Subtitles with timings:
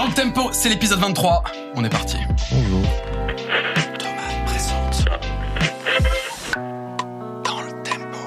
[0.00, 1.44] Dans le tempo, c'est l'épisode 23.
[1.74, 2.16] On est parti.
[2.50, 2.80] Bonjour.
[3.98, 5.04] Thomas présente.
[7.44, 8.18] Dans le tempo.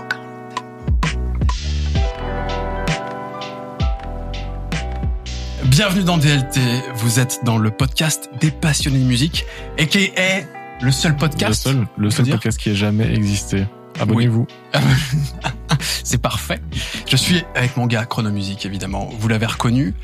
[5.64, 6.60] Bienvenue dans DLT.
[6.94, 9.48] Vous êtes dans le podcast des passionnés de musique
[9.80, 10.46] et qui est
[10.80, 11.66] le seul podcast.
[11.66, 13.66] Le seul, le seul podcast qui ait jamais existé.
[14.00, 14.46] Abonnez-vous.
[16.04, 16.62] C'est parfait.
[17.08, 19.10] Je suis avec mon gars Chronomusique, évidemment.
[19.18, 19.96] Vous l'avez reconnu.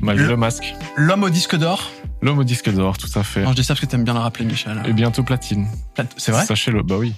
[0.00, 0.74] Malgré Le- le masque.
[0.96, 1.90] L'homme au disque d'or.
[2.22, 3.42] L'homme au disque d'or, tout à fait.
[3.42, 4.82] Non, je dis ça parce que t'aimes bien le rappeler, Michel.
[4.86, 5.66] Et bientôt platine.
[6.16, 7.14] C'est vrai Sachez-le, bah oui.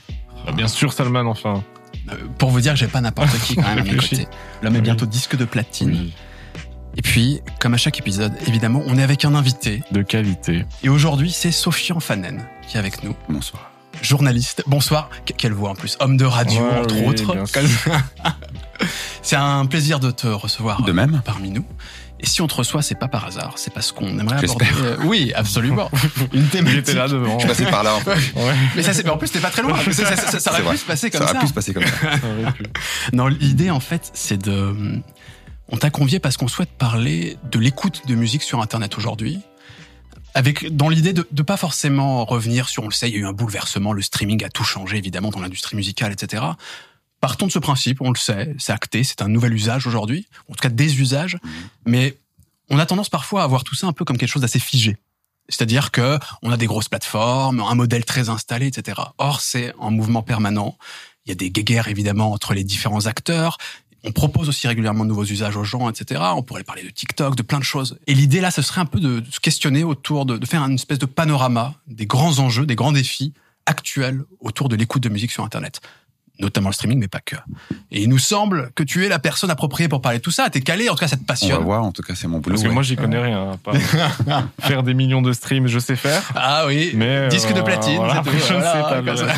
[0.47, 1.63] Bah, bien sûr, Salman, enfin.
[2.11, 4.27] Euh, Pour vous dire que j'ai pas n'importe qui quand même à mes côtés.
[4.63, 4.83] L'homme est Oui.
[4.83, 5.91] bientôt disque de platine.
[5.91, 6.13] Oui.
[6.97, 9.83] Et puis, comme à chaque épisode, évidemment, on est avec un invité.
[9.93, 10.65] De qualité.
[10.83, 13.15] Et aujourd'hui, c'est Sofian Fanen qui est avec nous.
[13.29, 13.71] Bonsoir.
[14.03, 14.63] Journaliste.
[14.67, 15.09] Bonsoir.
[15.27, 15.97] Que- Quelle voix en plus.
[16.01, 17.37] Homme de radio, Ouais, entre oui, autres.
[19.23, 21.23] C'est un plaisir de te recevoir De euh, même.
[21.25, 21.65] parmi nous.
[22.23, 23.55] Et si on te reçoit, c'est pas par hasard.
[23.57, 24.65] C'est parce qu'on aimerait aborder.
[24.65, 24.85] J'espère.
[24.85, 25.91] euh, oui, absolument.
[26.33, 26.79] Une thématique.
[26.81, 27.39] était là devant.
[27.41, 27.97] Je passais par là.
[27.97, 28.11] en fait.
[28.39, 29.77] Ouais, Mais ça, c'est, mais en plus, t'es pas très loin.
[29.91, 31.33] Ça, ça- ça- ça aurait pu se passer comme Ça ça.
[31.33, 31.91] aurait pu se passer comme ça.
[33.13, 35.01] Non, l'idée en fait, c'est de.
[35.69, 39.41] On t'a convié parce qu'on souhaite parler de l'écoute de musique sur Internet aujourd'hui.
[40.35, 43.21] Avec, dans l'idée de, de pas forcément revenir sur, on le sait, il y a
[43.21, 46.43] eu un bouleversement, le streaming a tout changé évidemment dans l'industrie musicale, etc.
[47.21, 50.55] Partons de ce principe, on le sait, c'est acté, c'est un nouvel usage aujourd'hui, en
[50.55, 51.37] tout cas des usages,
[51.87, 52.17] mais
[52.73, 54.97] on a tendance parfois à voir tout ça un peu comme quelque chose d'assez figé.
[55.49, 58.99] C'est-à-dire que on a des grosses plateformes, un modèle très installé, etc.
[59.19, 60.79] Or, c'est un mouvement permanent.
[61.27, 63.59] Il y a des guéguerres évidemment entre les différents acteurs.
[64.05, 66.23] On propose aussi régulièrement de nouveaux usages aux gens, etc.
[66.35, 67.99] On pourrait parler de TikTok, de plein de choses.
[68.07, 70.75] Et l'idée là, ce serait un peu de se questionner autour de, de faire une
[70.75, 73.35] espèce de panorama des grands enjeux, des grands défis
[73.67, 75.83] actuels autour de l'écoute de musique sur Internet.
[76.41, 77.37] Notamment le streaming, mais pas que.
[77.91, 80.49] Et il nous semble que tu es la personne appropriée pour parler de tout ça.
[80.51, 81.63] T'es calé, en tout cas, ça te On va passionne.
[81.63, 81.85] voir.
[81.85, 82.55] En tout cas, c'est mon boulot.
[82.55, 82.75] Parce que ouais.
[82.75, 83.59] moi, j'y connais rien.
[84.61, 86.23] faire des millions de streams, je sais faire.
[86.35, 87.97] Ah oui, Mais, disque de euh, platine.
[87.97, 89.35] voilà, tout, je ne voilà, sais pas.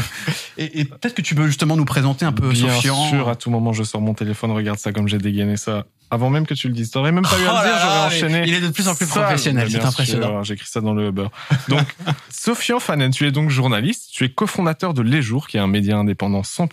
[0.56, 3.08] Et, et peut-être que tu peux justement nous présenter un peu Bien Sofian.
[3.08, 5.85] sûr, à tout moment, je sors mon téléphone, regarde ça comme j'ai dégainé ça.
[6.11, 6.91] Avant même que tu le dises.
[6.91, 8.45] T'aurais même pas eu Oh à le dire, là j'aurais enchaîné.
[8.47, 10.42] Il est de plus en plus professionnel, c'est impressionnant.
[10.45, 11.27] écrit ça dans le Uber.
[11.68, 11.97] Donc,
[12.30, 15.67] Sofian Fanen, tu es donc journaliste, tu es cofondateur de Les Jours, qui est un
[15.67, 16.68] média indépendant sans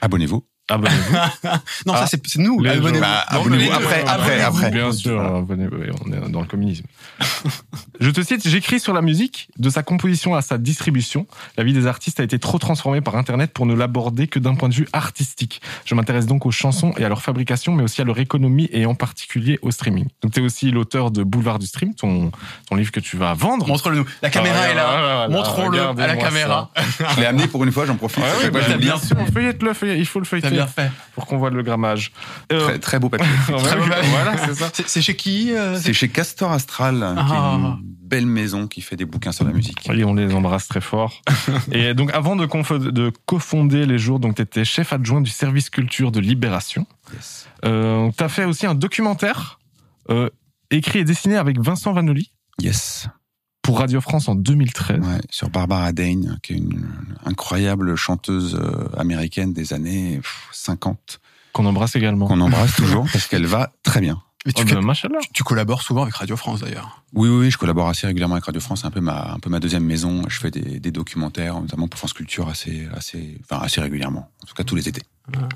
[0.00, 0.46] Abonnez-vous.
[0.68, 1.14] Abonnez-vous.
[1.86, 2.00] Non, Ah.
[2.00, 2.60] ça c'est c'est nous.
[2.64, 3.00] Abonnez-vous.
[3.00, 4.70] Bah, Non, abonnez-vous après, après, après.
[4.70, 6.84] Bien sûr, abonnez-vous, oui, on est dans le communisme.
[8.00, 11.26] Je te cite, j'écris sur la musique, de sa composition à sa distribution.
[11.56, 14.54] La vie des artistes a été trop transformée par Internet pour ne l'aborder que d'un
[14.54, 15.60] point de vue artistique.
[15.84, 18.86] Je m'intéresse donc aux chansons et à leur fabrication, mais aussi à leur économie et
[18.86, 20.06] en particulier au streaming.
[20.22, 22.30] Donc tu es aussi l'auteur de Boulevard du Stream, ton,
[22.68, 23.66] ton livre que tu vas vendre.
[23.66, 24.06] Montre-le-nous.
[24.22, 24.86] La caméra Ah, est là.
[24.86, 26.70] voilà, Montrons-le à la caméra.
[27.16, 27.84] Je l'ai amené pour une fois.
[27.86, 28.22] J'en profite.
[28.24, 30.90] Ça bah, que je bien sûr, feuillette-le, feuillette- il faut le T'as feuilleter bien fait.
[31.14, 32.12] pour qu'on voit le grammage.
[32.52, 33.26] Euh, Très, très beau papier.
[33.46, 34.08] Très beau papier.
[34.10, 34.70] voilà, c'est ça.
[34.86, 37.54] C'est chez qui euh, C'est chez Castor Astral, qui est Ah.
[37.58, 39.78] une belle maison qui fait des bouquins sur la musique.
[39.88, 41.22] Oui, on les embrasse très fort.
[41.72, 42.44] Et donc, avant de,
[42.90, 46.86] de cofonder les jours, donc tu étais chef adjoint du service culture de Libération.
[47.14, 47.48] Yes.
[47.64, 49.58] Euh, tu as fait aussi un documentaire
[50.10, 50.28] euh,
[50.70, 53.08] écrit et dessiné avec Vincent Vanoli Yes.
[53.62, 54.98] Pour Radio France en 2013.
[55.00, 56.84] Ouais, sur Barbara Dane, qui est une
[57.24, 61.20] incroyable chanteuse euh, américaine des années pff, 50,
[61.52, 62.26] Qu'on embrasse également.
[62.26, 64.20] qu'on embrasse toujours parce qu'elle va très bien.
[64.44, 67.04] Mais tu, Oh, fais- ben, tu collabores souvent avec Radio France d'ailleurs.
[67.14, 68.80] Oui, oui, oui, je collabore assez régulièrement avec Radio France.
[68.80, 70.22] C'est un peu ma, un peu ma deuxième maison.
[70.28, 74.28] Je fais des, des documentaires, notamment pour France Culture, assez, assez, enfin, assez régulièrement.
[74.42, 75.02] En tout cas, tous les étés.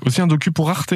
[0.05, 0.93] Aussi un docu pour Arte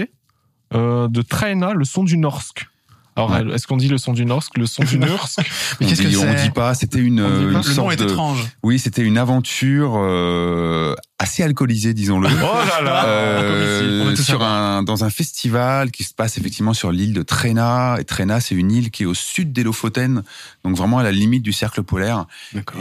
[0.73, 2.69] euh, de Traena, le son du Norsk.
[3.15, 3.53] Alors, Ouais.
[3.55, 5.39] est-ce qu'on dit le son du Norsk, le son du Norsk
[5.79, 6.73] Mais on qu'est-ce que dit, on c'est dit pas.
[6.73, 8.47] C'était une, une Le nom sorte est de, étrange.
[8.63, 12.27] oui, c'était une aventure euh, assez alcoolisée, disons-le.
[12.27, 13.05] Oh là là.
[13.05, 18.03] Euh, sur un dans un festival qui se passe effectivement sur l'île de Tréna et
[18.03, 20.23] Tréna c'est une île qui est au sud des Lofoten
[20.63, 22.25] donc vraiment à la limite du cercle polaire.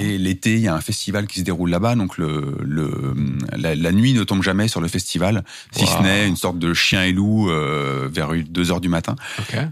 [0.00, 1.94] Et l'été il y a un festival qui se déroule là-bas.
[1.94, 3.14] Donc le le
[3.56, 5.88] la, la nuit ne tombe jamais sur le festival si Wow.
[5.98, 9.16] ce n'est une sorte de chien et loup euh, vers 2 heures du matin.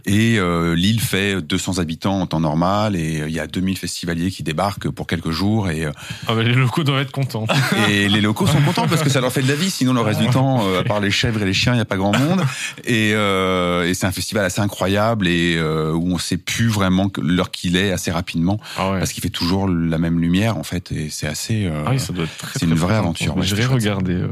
[0.06, 2.96] Et euh, l'île fait 200 habitants en temps normal.
[2.96, 5.70] Et euh, il y a 2000 festivaliers qui débarquent pour quelques jours.
[5.70, 5.86] Et
[6.26, 7.46] Ah bah, les locaux doivent être contents.
[7.88, 9.70] et les locaux sont contents parce que ça leur fait de la vie.
[9.70, 11.82] Sinon, le reste du temps, euh, à part les chèvres et les chiens, il n'y
[11.82, 12.42] a pas grand monde.
[12.84, 17.10] Et, euh, et c'est un festival assez incroyable et euh, où on sait plus vraiment
[17.20, 18.98] l'heure qu'il est assez rapidement Ah ouais.
[18.98, 20.92] parce qu'il fait toujours la même lumière en fait.
[20.92, 21.70] Et c'est assez.
[21.86, 24.24] Ah oui, ça doit être très c'est une vraie aventure, ouais, je vais regarder.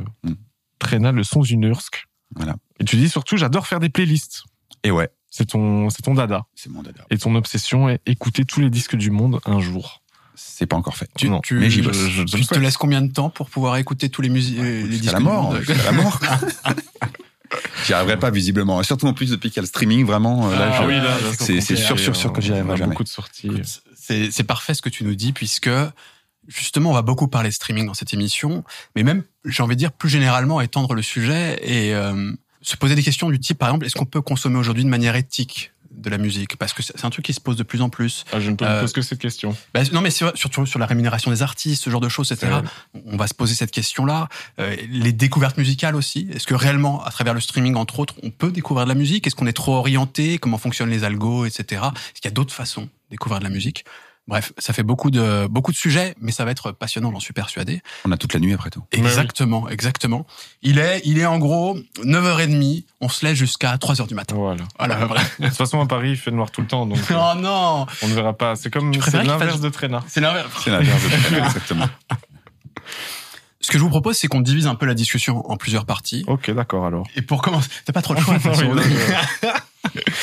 [0.78, 2.06] Traena, le son du Nursk.
[2.34, 2.56] Voilà.
[2.80, 4.44] Et tu dis surtout, j'adore faire des playlists.
[4.84, 6.42] Et ouais, C'est ton, c'est ton dada.
[6.54, 7.04] c'est mon dada.
[7.10, 10.02] Et ton obsession est écouter tous les disques du monde un jour.
[10.36, 11.08] C'est pas encore fait.
[11.16, 11.96] Tu, Non, tu, mais j'y je- bosse.
[11.96, 14.82] je- je tu te laisses combien de temps pour pouvoir écouter tous les musiques, les
[14.82, 15.56] Jusqu'à disques la mort.
[15.56, 16.20] Jusqu'à la mort.
[17.86, 18.82] J'y arriverai pas visiblement.
[18.82, 20.48] Surtout en plus depuis qu'il y a le streaming, vraiment.
[20.50, 22.76] euh, Là, Ah je- oui, là, là, c'est- c'est sûr, sûr, sûr que j'y arriverai
[22.76, 22.90] jamais.
[22.90, 23.46] Beaucoup de sorties.
[23.46, 25.70] Écoute, C'est c'est parfait ce que tu nous dis puisque
[26.48, 28.62] justement on va beaucoup parler streaming dans cette émission,
[28.94, 32.94] mais même j'ai envie de dire plus généralement étendre le sujet et euh, se poser
[32.94, 35.72] des questions du type par exemple est-ce qu'on peut consommer aujourd'hui de manière éthique?
[35.90, 38.24] De la musique parce que c'est un truc qui se pose de plus en plus.
[38.32, 39.56] Ah, je ne me Euh, pose que cette question.
[39.74, 42.52] Bah, non mais sur- surtout sur la rémunération des artistes, ce genre de choses, etc.
[43.06, 44.28] On va se poser cette question-là.
[44.58, 46.28] Euh, les découvertes musicales aussi.
[46.32, 49.26] Est-ce que réellement, à travers le streaming entre autres, on peut découvrir de la musique?
[49.26, 50.38] Est-ce qu'on est trop orienté?
[50.38, 51.82] Comment fonctionnent les algos, etc.
[52.12, 53.84] Est-ce qu'il y a d'autres façons de découvrir de la musique?
[54.28, 57.32] Bref, ça fait beaucoup de beaucoup de sujets, mais ça va être passionnant, j'en suis
[57.32, 57.80] persuadé.
[58.04, 58.82] On a toute la nuit après tout.
[58.92, 58.98] oui.
[58.98, 60.26] Exactement, exactement.
[60.62, 64.34] Il est, il est en gros 9h30, on se lève jusqu'à 3h du matin.
[64.36, 64.64] Voilà.
[64.78, 65.22] Voilà.
[65.38, 67.86] De toute façon, à Paris, il fait noir tout le temps, donc euh, Oh non
[68.02, 68.56] on ne verra pas.
[68.56, 70.04] C'est comme c'est l'inverse fasse- de Traînard.
[70.08, 70.50] C'est l'inverse.
[70.64, 71.88] C'est l'inverse de Traînard, exactement.
[73.60, 76.24] Ce que je vous propose, c'est qu'on divise un peu la discussion en plusieurs parties.
[76.28, 77.06] Ok, d'accord alors.
[77.16, 78.34] Et pour commencer, t'as pas trop le choix.
[78.34, 78.74] de toute façon.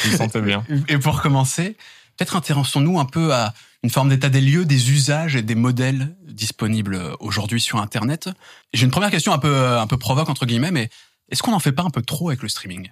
[0.03, 0.63] Je me sentais bien.
[0.87, 1.75] Et pour commencer,
[2.17, 6.15] peut-être intéressons-nous un peu à une forme d'état des lieux, des usages et des modèles
[6.25, 8.29] disponibles aujourd'hui sur Internet.
[8.71, 10.89] Et J'ai une première question un peu, un peu provoque, entre guillemets, mais
[11.29, 12.91] est-ce qu'on n'en fait pas un peu trop avec le streaming?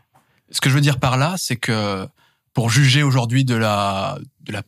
[0.52, 2.08] Ce que je veux dire par là, c'est que
[2.54, 4.64] pour juger aujourd'hui de la, de la,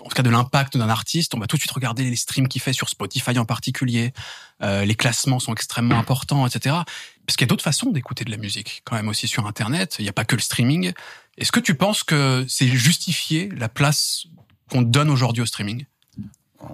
[0.00, 2.46] en tout cas de l'impact d'un artiste, on va tout de suite regarder les streams
[2.46, 4.12] qu'il fait sur Spotify en particulier.
[4.62, 6.76] Euh, les classements sont extrêmement importants, etc.
[7.26, 9.96] Parce qu'il y a d'autres façons d'écouter de la musique, quand même aussi sur Internet.
[9.98, 10.92] Il n'y a pas que le streaming.
[11.38, 14.26] Est-ce que tu penses que c'est justifié la place
[14.70, 15.86] qu'on donne aujourd'hui au streaming?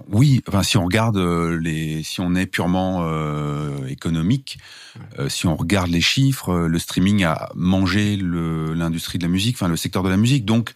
[0.07, 4.57] Oui, enfin, si on regarde euh, les, si on est purement euh, économique,
[5.19, 9.57] euh, si on regarde les chiffres, euh, le streaming a mangé l'industrie de la musique,
[9.57, 10.45] enfin le secteur de la musique.
[10.45, 10.73] Donc,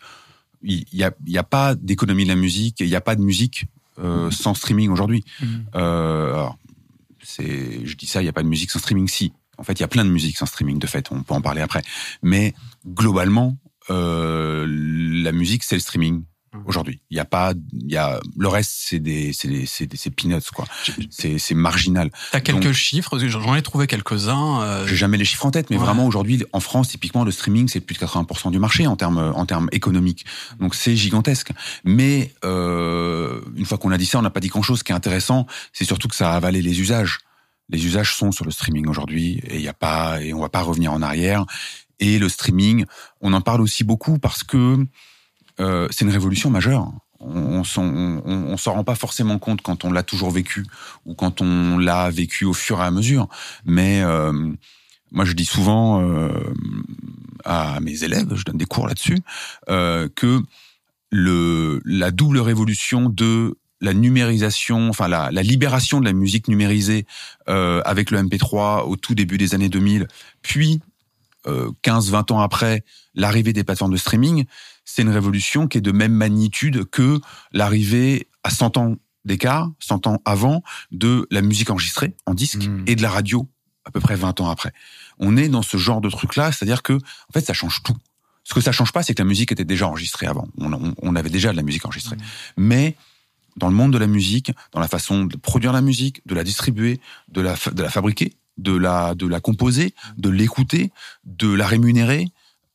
[0.63, 3.21] il y a, y a pas d'économie de la musique, il n'y a pas de
[3.21, 3.66] musique
[4.00, 5.24] euh, sans streaming aujourd'hui.
[5.75, 6.57] Euh, alors,
[7.24, 9.07] c'est, je dis ça, il n'y a pas de musique sans streaming.
[9.07, 10.80] Si, en fait, il y a plein de musique sans streaming.
[10.80, 11.81] De fait, on peut en parler après.
[12.24, 12.54] Mais
[12.88, 13.57] globalement,
[13.90, 16.24] euh, la musique, c'est le streaming
[16.66, 17.02] aujourd'hui.
[17.10, 19.98] Il y a pas, il y a le reste, c'est des, c'est des, c'est des,
[20.10, 20.63] peanuts quoi.
[21.10, 22.10] C'est, c'est marginal.
[22.31, 24.62] T'as quelques Donc- chiffres J'en ai trouvé quelques-uns.
[24.62, 25.84] euh, J'ai jamais les chiffres en tête, mais Ouais.
[25.84, 29.34] vraiment aujourd'hui, en France, typiquement, le streaming, c'est plus de 80% du marché en termes,
[29.36, 30.25] en termes économiques.
[30.62, 31.52] Donc c'est gigantesque.
[31.84, 34.80] Mais euh, une fois qu'on a dit ça, on n'a pas dit grand-chose.
[34.80, 37.19] Ce qui est intéressant, c'est surtout que ça a avalé les usages.
[37.69, 40.62] Les usages sont sur le streaming aujourd'hui, et il a pas, et on va pas
[40.62, 41.45] revenir en arrière.
[42.00, 42.85] Et le streaming,
[43.21, 44.85] on en parle aussi beaucoup parce que
[45.59, 46.91] euh, c'est une révolution majeure.
[47.19, 50.65] On- on s'en rend pas forcément compte quand on l'a toujours vécu
[51.06, 53.29] ou quand on l'a vécu au fur et à mesure.
[53.63, 54.31] Mais euh,
[55.11, 56.53] moi, je dis souvent euh,
[57.45, 59.18] à mes élèves, je donne des cours là-dessus,
[59.69, 60.41] euh, que
[61.09, 67.06] le la double révolution de la numérisation, enfin la, la libération de la musique numérisée
[67.50, 70.07] euh, avec le MP3 au tout début des années 2000,
[70.42, 70.80] puis
[71.48, 72.83] euh, 15-20 ans après
[73.13, 74.45] l'arrivée des plateformes de streaming,
[74.86, 77.19] c'est une révolution qui est de même magnitude que
[77.51, 78.95] l'arrivée à 100 ans
[79.25, 82.83] d'écart, 100 ans avant, de la musique enregistrée en disque Mm.
[82.88, 83.48] et de la radio
[83.86, 84.71] à peu près 20 ans après.
[85.19, 87.95] On est dans ce genre de truc-là, c'est-à-dire que en fait ça change tout.
[88.44, 90.48] Ce que ça change pas, c'est que la musique était déjà enregistrée avant.
[90.57, 92.18] On, on- on avait déjà de la musique enregistrée.
[92.57, 92.95] Mais
[93.56, 96.44] dans le monde de la musique, dans la façon de produire la musique, de la
[96.44, 97.00] distribuer,
[97.30, 100.92] de la, de la fabriquer, de la, de la composer, de l'écouter,
[101.25, 102.28] de la rémunérer,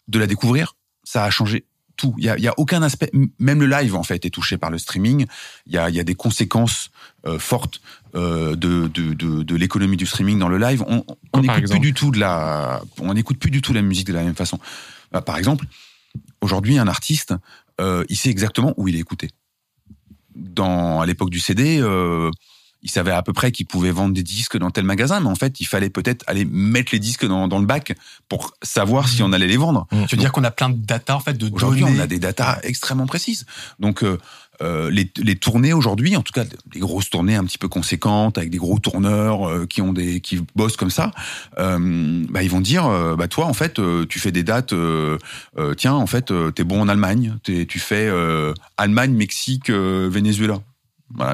[0.08, 0.74] de la découvrir,
[1.04, 1.64] ça a changé
[1.96, 2.14] tout.
[2.18, 4.70] Il y a, y a aucun aspect, même le live en fait est touché par
[4.70, 5.26] le streaming.
[5.66, 6.90] Il y a, il y a des conséquences
[7.26, 7.80] euh, fortes
[8.14, 10.82] euh, de, de, de, de l'économie du streaming dans le live.
[10.86, 11.04] On,
[11.40, 14.22] n'écoute plus du tout de la, on n'écoute plus du tout la musique de la
[14.22, 14.58] même façon.
[15.12, 15.66] Bah, par exemple,
[16.40, 17.34] aujourd'hui, un artiste,
[17.80, 19.30] euh, il sait exactement où il est écouté.
[20.40, 22.30] Dans à l'époque du CD, euh,
[22.82, 25.34] il savait à peu près qu'il pouvait vendre des disques dans tel magasin, mais en
[25.34, 27.92] fait, il fallait peut-être aller mettre les disques dans, dans le bac
[28.28, 29.86] pour savoir si on allait les vendre.
[30.08, 31.98] Tu veux dire qu'on a plein de data en fait de Aujourd'hui, données.
[31.98, 33.44] on a des datas extrêmement précises.
[33.78, 34.18] Donc, euh,
[34.62, 38.38] euh, les, les tournées aujourd'hui, en tout cas, les grosses tournées un petit peu conséquentes
[38.38, 41.12] avec des gros tourneurs euh, qui ont des qui bossent comme ça,
[41.58, 44.74] euh, bah, ils vont dire, bah toi, en fait, tu fais des dates.
[45.76, 47.38] tiens, en fait, t'es bon en Allemagne.
[47.42, 48.10] T'es- tu fais
[48.76, 50.60] Allemagne, Mexique, Venezuela.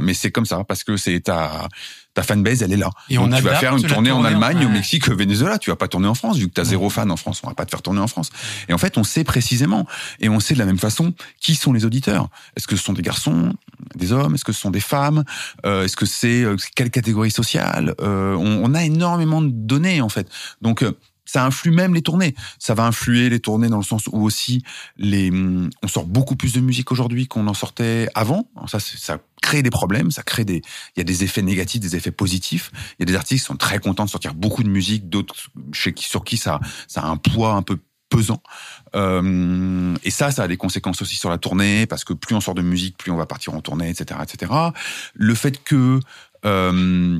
[0.02, 1.68] Mais c'est comme ça parce que c'est ta
[2.16, 2.90] ta fanbase, elle est là.
[3.10, 4.70] Et Donc on tu vas faire une tournée en Allemagne, au.
[4.70, 5.58] Mexique, au Venezuela.
[5.58, 7.42] Tu vas pas tourner en France vu que t'as zéro fan en France.
[7.44, 8.30] On va pas te faire tourner en France.
[8.68, 9.86] Et en fait, on sait précisément
[10.18, 12.28] et on sait de la même façon qui sont les auditeurs.
[12.56, 13.52] Est-ce que ce sont des garçons,
[13.94, 14.34] des hommes?
[14.34, 15.24] Est-ce que ce sont des femmes?
[15.66, 17.94] Euh, Est-ce que c'est euh, quelle catégorie sociale?
[18.00, 20.26] Euh, on, on a énormément de données en fait.
[20.62, 22.34] Donc euh, ça influe même les tournées.
[22.58, 24.62] Ça va influer les tournées dans le sens où aussi
[24.96, 28.48] les, hum, on sort beaucoup plus de musique aujourd'hui qu'on en sortait avant.
[28.68, 30.62] ça, ça crée des problèmes, ça crée des,
[30.96, 32.70] il y a des effets négatifs, des effets positifs.
[32.98, 35.34] Il y a des artistes qui sont très contents de sortir beaucoup de musique, d'autres
[35.74, 37.78] sur qui ça, ça a un poids un peu
[38.08, 38.42] pesant.
[38.94, 42.40] Euh, et ça, ça a des conséquences aussi sur la tournée, parce que plus on
[42.40, 44.52] sort de musique, plus on va partir en tournée, etc., etc.
[45.14, 46.00] Le fait que
[46.44, 47.18] euh,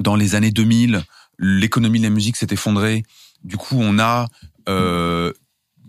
[0.00, 1.02] dans les années 2000,
[1.38, 3.04] l'économie de la musique s'est effondrée,
[3.44, 4.26] du coup, on a
[4.68, 5.32] euh,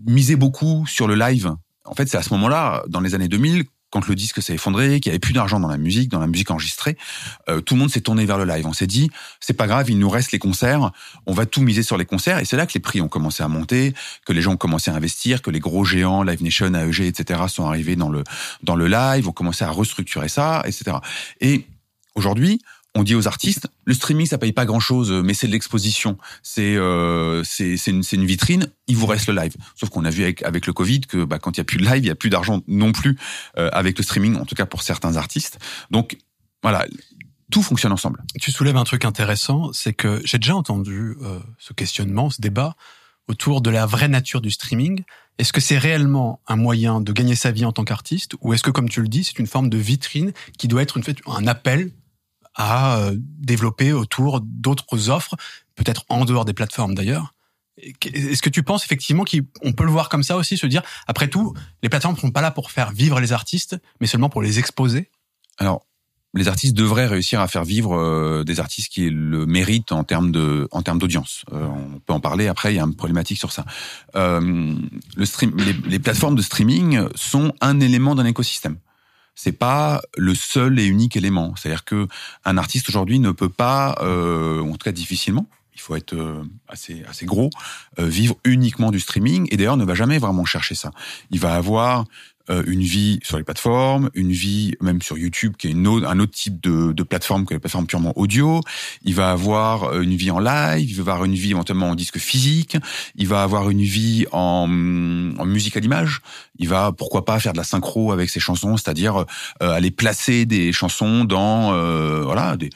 [0.06, 1.54] misé beaucoup sur le live.
[1.86, 5.00] En fait, c'est à ce moment-là, dans les années 2000, quand le disque s'est effondré,
[5.00, 6.98] qu'il y avait plus d'argent dans la musique, dans la musique enregistrée,
[7.48, 8.66] euh, tout le monde s'est tourné vers le live.
[8.66, 10.92] On s'est dit, c'est pas grave, il nous reste les concerts,
[11.28, 12.40] on va tout miser sur les concerts.
[12.40, 13.94] Et c'est là que les prix ont commencé à monter,
[14.26, 17.42] que les gens ont commencé à investir, que les gros géants, Live Nation, AEG, etc.,
[17.48, 18.24] sont arrivés dans le
[18.64, 20.98] dans le live, ont commencé à restructurer ça, etc.
[21.40, 21.68] Et
[22.16, 22.62] aujourd'hui,
[22.96, 26.18] on dit aux artistes, le streaming ça paye pas grand chose, mais c'est de l'exposition,
[26.44, 28.68] c'est euh, c'est une, une, vitrine.
[28.88, 29.56] Il vous reste le live.
[29.76, 31.78] Sauf qu'on a vu avec avec le Covid que bah, quand il y a plus
[31.78, 33.18] de live, il y a plus d'argent non plus
[33.58, 35.60] euh, avec le streaming, en tout cas pour certains artistes.
[35.90, 36.18] Donc
[36.62, 36.86] voilà,
[37.52, 38.24] tout fonctionne ensemble.
[38.40, 42.76] Tu soulèves un truc intéressant, c'est que j'ai déjà entendu euh, ce questionnement, ce débat
[43.28, 45.04] autour de la vraie nature du streaming.
[45.40, 48.62] Est-ce que c'est réellement un moyen de gagner sa vie en tant qu'artiste, ou est-ce
[48.62, 51.48] que, comme tu le dis, c'est une forme de vitrine qui doit être une, un
[51.48, 51.92] appel
[52.56, 55.36] à euh, développer autour d'autres offres,
[55.76, 57.34] peut-être en dehors des plateformes d'ailleurs.
[57.78, 61.28] Est-ce que tu penses effectivement qu'on peut le voir comme ça aussi, se dire, après
[61.28, 64.44] tout, les plateformes ne sont pas là pour faire vivre les artistes, mais seulement pour
[64.44, 65.10] les exposer?
[65.58, 65.86] Alors,
[66.36, 70.32] les artistes devraient réussir à faire vivre euh, des artistes qui le méritent en termes
[70.32, 71.44] de en termes d'audience.
[71.52, 72.74] Euh, on peut en parler après.
[72.74, 73.66] Il y a une problématique sur ça.
[74.16, 74.74] Euh,
[75.16, 78.78] le stream, les, les, plateformes de streaming sont un élément d'un écosystème
[79.36, 81.54] c'est pas le seul et unique élément.
[81.56, 82.08] C'est-à-dire que
[82.46, 86.44] un artiste aujourd'hui ne peut pas, euh, en tout cas difficilement, il faut être euh,
[86.68, 87.50] assez assez gros,
[88.00, 89.48] euh, vivre uniquement du streaming.
[89.52, 90.92] Et d'ailleurs, ne va jamais vraiment chercher ça.
[91.32, 92.06] Il va avoir
[92.50, 96.08] euh, une vie sur les plateformes, une vie même sur YouTube, qui est une autre,
[96.08, 98.60] un autre type de, de plateforme que les plateformes purement audio.
[99.04, 101.96] Il va avoir euh, une vie en live, il va avoir une vie éventuellement en
[101.96, 102.78] disque physique,
[103.16, 104.64] il va avoir une vie en,
[105.38, 106.22] en musique à l'image.
[106.60, 109.26] Il va, pourquoi pas, faire de la synchro avec ses chansons, c'est-à-dire
[109.62, 111.72] euh, aller placer des chansons dans,
[112.24, 112.70] voilà, des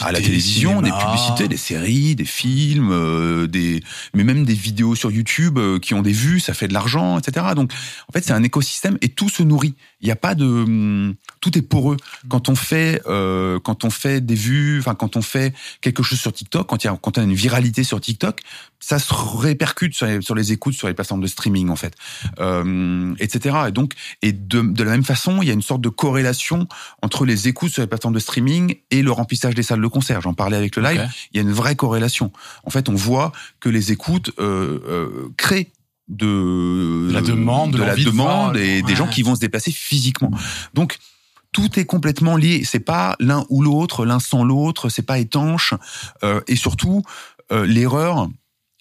[0.00, 3.82] à, la télévision, des publicités, des séries, des films, des,
[4.14, 7.46] mais même des vidéos sur YouTube qui ont des vues, ça fait de l'argent, etc.
[7.54, 7.72] Donc,
[8.08, 9.74] en fait, c'est un écosystème et tout se nourrit.
[10.00, 11.96] Il n'y a pas de, hum, tout est poreux.
[12.28, 16.20] Quand on fait, euh, quand on fait des vues, enfin quand on fait quelque chose
[16.20, 18.40] sur TikTok, quand il y a, quand on a une viralité sur TikTok,
[18.84, 21.94] ça se répercute sur les, sur les écoutes, sur les plateformes de streaming en fait,
[22.38, 23.56] euh, etc.
[23.68, 26.68] Et donc, et de, de la même façon, il y a une sorte de corrélation
[27.00, 30.20] entre les écoutes sur les plateformes de streaming et le remplissage des salles de concert.
[30.20, 31.08] J'en parlais avec le live.
[31.32, 32.30] Il y a une vraie corrélation.
[32.64, 35.72] En fait, on voit que les écoutes euh, euh, créent
[36.08, 40.30] de, la demande, de, la demande et des gens qui vont se déplacer physiquement.
[40.74, 40.98] Donc
[41.52, 42.64] tout est complètement lié.
[42.64, 44.90] C'est pas l'un ou l'autre, l'un sans l'autre.
[44.90, 45.72] C'est pas étanche.
[46.22, 47.02] Euh, et surtout,
[47.52, 48.28] euh, l'erreur,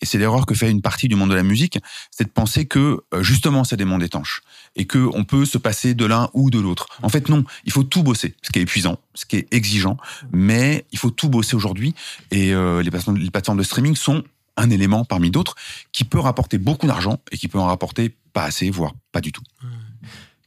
[0.04, 1.80] et c'est l'erreur que fait une partie du monde de la musique,
[2.12, 4.42] c'est de penser que euh, justement c'est des mondes étanches
[4.76, 6.88] et que on peut se passer de l'un ou de l'autre.
[7.02, 7.46] En fait, non.
[7.64, 9.96] Il faut tout bosser, ce qui est épuisant, ce qui est exigeant,
[10.34, 11.96] mais il faut tout bosser aujourd'hui.
[12.32, 14.24] Et les plateformes de streaming sont
[14.58, 15.56] un élément parmi d'autres
[15.92, 19.32] qui peut rapporter beaucoup d'argent et qui peut en rapporter pas assez, voire pas du
[19.32, 19.44] tout.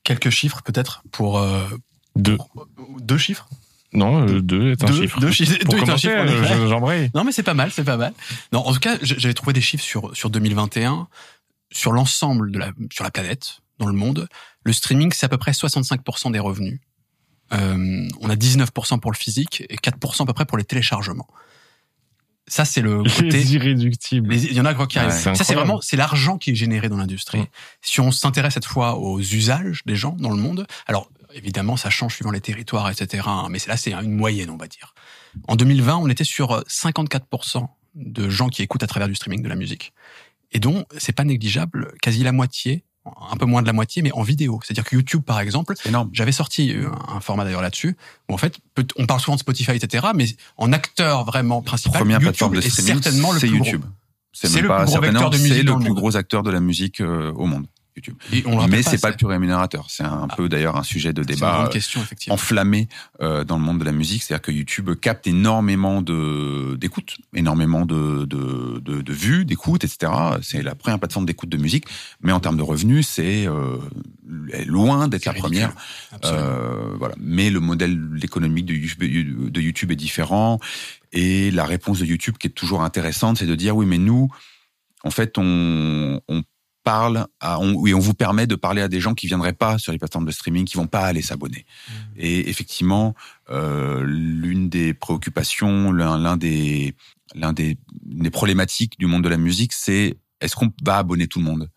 [0.04, 1.66] Quelques chiffres peut-être pour euh,
[2.14, 2.38] deux.
[3.00, 3.48] deux chiffres?
[3.96, 5.20] Non, euh, deux est un chiffre.
[5.20, 5.30] Deux.
[5.64, 8.12] Pour commencer, euh, Non, mais c'est pas mal, c'est pas mal.
[8.52, 11.08] Non, en tout cas, j'avais trouvé des chiffres sur sur 2021
[11.72, 14.28] sur l'ensemble de la sur la planète, dans le monde.
[14.64, 16.80] Le streaming, c'est à peu près 65% des revenus.
[17.52, 21.28] Euh, on a 19% pour le physique et 4% à peu près pour les téléchargements.
[22.48, 23.30] Ça, c'est le côté.
[23.30, 24.32] Les irréductibles.
[24.32, 25.12] Il y en a quoi qui arrivent.
[25.12, 27.44] ça, c'est vraiment, c'est l'argent qui est généré dans l'industrie.
[27.82, 31.90] Si on s'intéresse cette fois aux usages des gens dans le monde, alors évidemment, ça
[31.90, 33.24] change suivant les territoires, etc.
[33.26, 34.94] Hein, mais là, c'est une moyenne, on va dire.
[35.46, 39.48] En 2020, on était sur 54% de gens qui écoutent à travers du streaming de
[39.48, 39.92] la musique.
[40.52, 42.84] Et donc, c'est pas négligeable, quasi la moitié
[43.30, 44.60] un peu moins de la moitié, mais en vidéo.
[44.64, 45.74] C'est-à-dire que YouTube, par exemple,
[46.12, 47.96] j'avais sorti euh, un format d'ailleurs là-dessus,
[48.28, 48.58] où en fait,
[48.96, 50.26] on parle souvent de Spotify, etc., mais
[50.56, 53.84] en acteur vraiment principal, Première YouTube de est certainement le plus YouTube.
[54.32, 55.56] C'est le plus gros vecteur de musique.
[55.56, 57.66] C'est le plus gros acteur de la musique euh, au monde.
[57.96, 58.16] YouTube.
[58.68, 59.86] Mais c'est pas, le plus rémunérateur.
[59.88, 62.88] C'est un peu d'ailleurs un sujet de débat question, enflammé
[63.20, 64.22] euh, dans le monde de la musique.
[64.22, 70.12] C'est-à-dire que YouTube capte énormément de d'écoutes, énormément de de, de, de vues, d'écoutes, etc.
[70.42, 71.86] C'est la première plateforme d'écoute de musique,
[72.20, 73.78] mais en termes de revenus, c'est euh,
[74.66, 75.72] loin d'être la première.
[76.24, 77.14] Euh, voilà.
[77.18, 80.60] Mais le modèle économique de YouTube, de YouTube est différent
[81.12, 84.28] et la réponse de YouTube qui est toujours intéressante, c'est de dire oui, mais nous
[85.06, 86.42] en fait, on, on
[86.86, 89.76] parle à, on, oui, on vous permet de parler à des gens qui viendraient pas
[89.76, 91.66] sur les plateformes de streaming, qui vont pas aller s'abonner.
[91.66, 91.92] Mmh.
[92.16, 93.16] Et effectivement,
[93.50, 96.94] euh, l'une des préoccupations, l'un des,
[97.34, 101.40] l'un des, des problématiques du monde de la musique, c'est est-ce qu'on va abonner tout
[101.40, 101.68] le monde?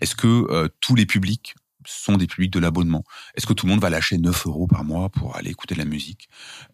[0.00, 3.02] Est-ce que euh, tous les publics sont des publics de l'abonnement?
[3.34, 5.80] Est-ce que tout le monde va lâcher 9 euros par mois pour aller écouter de
[5.80, 6.28] la musique?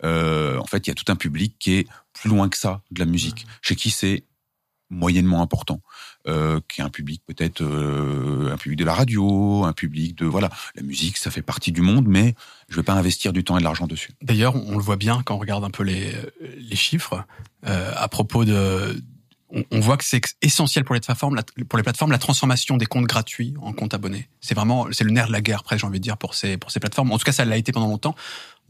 [0.04, 2.82] Euh, En fait, il y a tout un public qui est plus loin que ça
[2.90, 4.24] de la musique, chez qui c'est
[4.90, 5.80] moyennement important,
[6.28, 10.26] euh, qui est un public peut-être euh, un public de la radio, un public de
[10.26, 12.34] voilà, la musique, ça fait partie du monde, mais
[12.68, 14.10] je vais pas investir du temps et de l'argent dessus.
[14.22, 16.12] D'ailleurs, on le voit bien quand on regarde un peu les,
[16.58, 17.24] les chiffres
[17.66, 19.02] euh, à propos de.
[19.70, 22.84] On, voit que c'est essentiel pour les plateformes, la, pour les plateformes, la transformation des
[22.84, 24.28] comptes gratuits en comptes abonnés.
[24.42, 26.58] C'est vraiment, c'est le nerf de la guerre, presque, j'ai envie de dire, pour ces
[26.58, 27.10] pour ces plateformes.
[27.10, 28.14] En tout cas, ça l'a été pendant longtemps.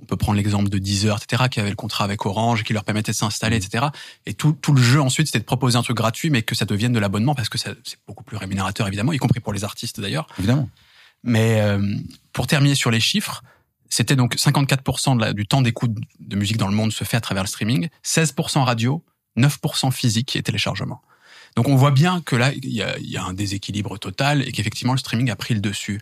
[0.00, 2.84] On peut prendre l'exemple de Deezer, etc., qui avait le contrat avec Orange, qui leur
[2.84, 3.86] permettait de s'installer, etc.
[4.26, 6.64] Et tout, tout le jeu ensuite, c'était de proposer un truc gratuit, mais que ça
[6.64, 7.74] devienne de l'abonnement, parce que c'est
[8.06, 10.26] beaucoup plus rémunérateur, évidemment, y compris pour les artistes d'ailleurs.
[10.38, 10.68] Évidemment.
[11.24, 11.96] Mais euh,
[12.32, 13.42] pour terminer sur les chiffres,
[13.90, 17.16] c'était donc 54% de la- du temps d'écoute de musique dans le monde se fait
[17.16, 19.02] à travers le streaming, 16% radio,
[19.36, 21.00] 9% physique et téléchargement.
[21.56, 24.46] Donc on voit bien que là, il y a, il y a un déséquilibre total
[24.46, 26.00] et qu'effectivement le streaming a pris le dessus.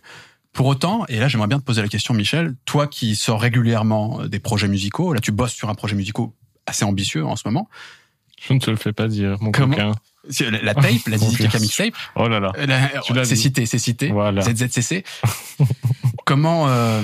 [0.53, 4.25] Pour autant, et là j'aimerais bien te poser la question Michel, toi qui sors régulièrement
[4.25, 6.25] des projets musicaux, là tu bosses sur un projet musical
[6.65, 7.69] assez ambitieux en ce moment.
[8.47, 9.91] Je ne te le fais pas dire, mon Comment coquin.
[10.41, 11.17] La la tape, la.
[11.37, 12.51] Kaka mixtape, Oh là là.
[12.57, 14.09] euh, la- c'est cité, c'est cité.
[14.09, 14.41] Voilà.
[14.41, 15.03] ZZCC.
[16.25, 17.01] comment, euh,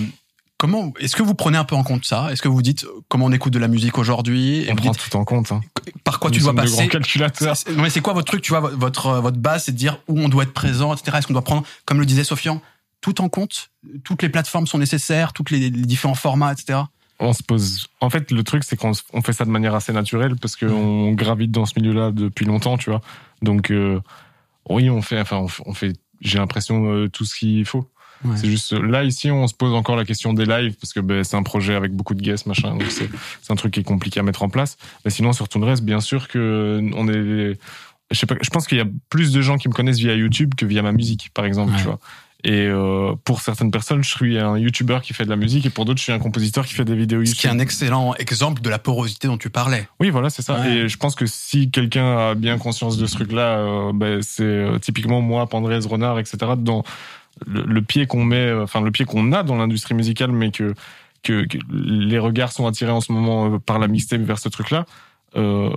[0.57, 2.31] comment, est-ce que vous prenez un peu en compte ça?
[2.31, 4.65] Est-ce que vous dites euh, comment on écoute de la musique aujourd'hui?
[4.69, 5.51] On prend dites tout en compte.
[5.51, 5.61] Hein.
[6.03, 6.89] par quoi Nous tu dois passer?
[7.33, 9.77] C'est- Non mais c'est quoi votre truc Tu vois, votre euh, votre base, c'est de
[9.77, 11.17] dire où on doit être présent, etc.
[11.17, 12.61] Est-ce qu'on doit prendre, comme le disait Sofian,
[13.03, 13.69] tout en compte
[14.03, 16.79] Toutes les plateformes sont nécessaires, toutes les, les différents formats, etc.
[17.19, 17.87] On se pose.
[18.01, 21.11] En fait, le truc, c'est qu'on on fait ça de manière assez naturelle parce qu'on
[21.11, 23.01] gravite dans ce milieu-là depuis longtemps, tu vois.
[23.43, 23.99] Donc, euh,
[24.69, 25.19] oui, on fait.
[25.19, 25.63] Enfin, on fait.
[25.67, 27.87] on fait- J'ai l'impression euh, tout ce qu'il faut.
[28.25, 28.37] Ouais.
[28.37, 31.25] C'est juste là ici, on se pose encore la question des lives parce que ben,
[31.25, 32.71] c'est un projet avec beaucoup de guests, machin.
[32.71, 33.09] Donc c'est
[33.41, 34.77] c'est un truc qui est compliqué à mettre en place.
[35.03, 37.59] Mais sinon, sur tout le reste, bien sûr que on est.
[38.11, 38.35] Je sais pas.
[38.41, 40.81] Je pense qu'il y a plus de gens qui me connaissent via YouTube que via
[40.81, 41.77] ma musique, par exemple, Ouais.
[41.79, 41.99] tu vois.
[42.45, 45.69] Et euh, pour certaines personnes, je suis un YouTuber qui fait de la musique, et
[45.69, 47.39] pour d'autres, je suis un compositeur qui fait des vidéos Ce YouTube.
[47.39, 49.87] qui est un excellent exemple de la porosité dont tu parlais.
[50.01, 50.59] Oui, voilà, c'est ça.
[50.59, 50.73] Ouais.
[50.73, 54.43] Et je pense que si quelqu'un a bien conscience de ce truc-là, euh, ben, c'est
[54.43, 56.37] euh, typiquement moi, Pandrez, Renard, etc.
[56.57, 56.83] Dans
[57.47, 60.51] le, le pied qu'on met, euh, enfin le pied qu'on a dans l'industrie musicale, mais
[60.51, 60.73] que,
[61.23, 64.85] que que les regards sont attirés en ce moment par la mixtape vers ce truc-là.
[65.35, 65.71] Euh,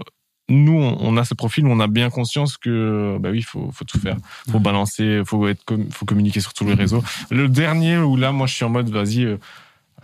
[0.48, 3.98] nous, on, a ce profil, on a bien conscience que, bah oui, faut, faut tout
[3.98, 4.16] faire,
[4.50, 7.02] faut balancer, faut être, faut communiquer sur tous les réseaux.
[7.30, 9.38] Le dernier où là, moi, je suis en mode, vas-y, euh,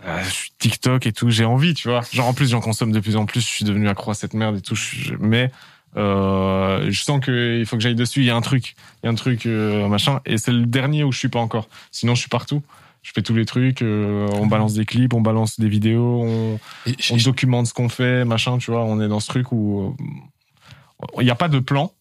[0.05, 2.01] euh, je suis TikTok et tout, j'ai envie, tu vois.
[2.11, 4.33] Genre en plus, j'en consomme de plus en plus, je suis devenu accro à cette
[4.33, 4.75] merde et tout.
[4.75, 5.49] je- mais
[5.95, 8.19] euh, je sens que il faut que j'aille dessus.
[8.21, 10.19] Il y a un truc, il y a un truc euh, machin.
[10.25, 11.69] Et c'est le dernier où je suis pas encore.
[11.91, 12.61] Sinon, je suis partout.
[13.03, 13.81] Je fais tous les trucs.
[13.81, 16.59] euh, on balance des clips, on balance des vidéos, on,
[17.11, 18.57] on documente ce qu'on fait, machin.
[18.57, 20.05] Tu vois, on est dans ce truc où euh,
[21.19, 21.93] il n'y a pas de plan,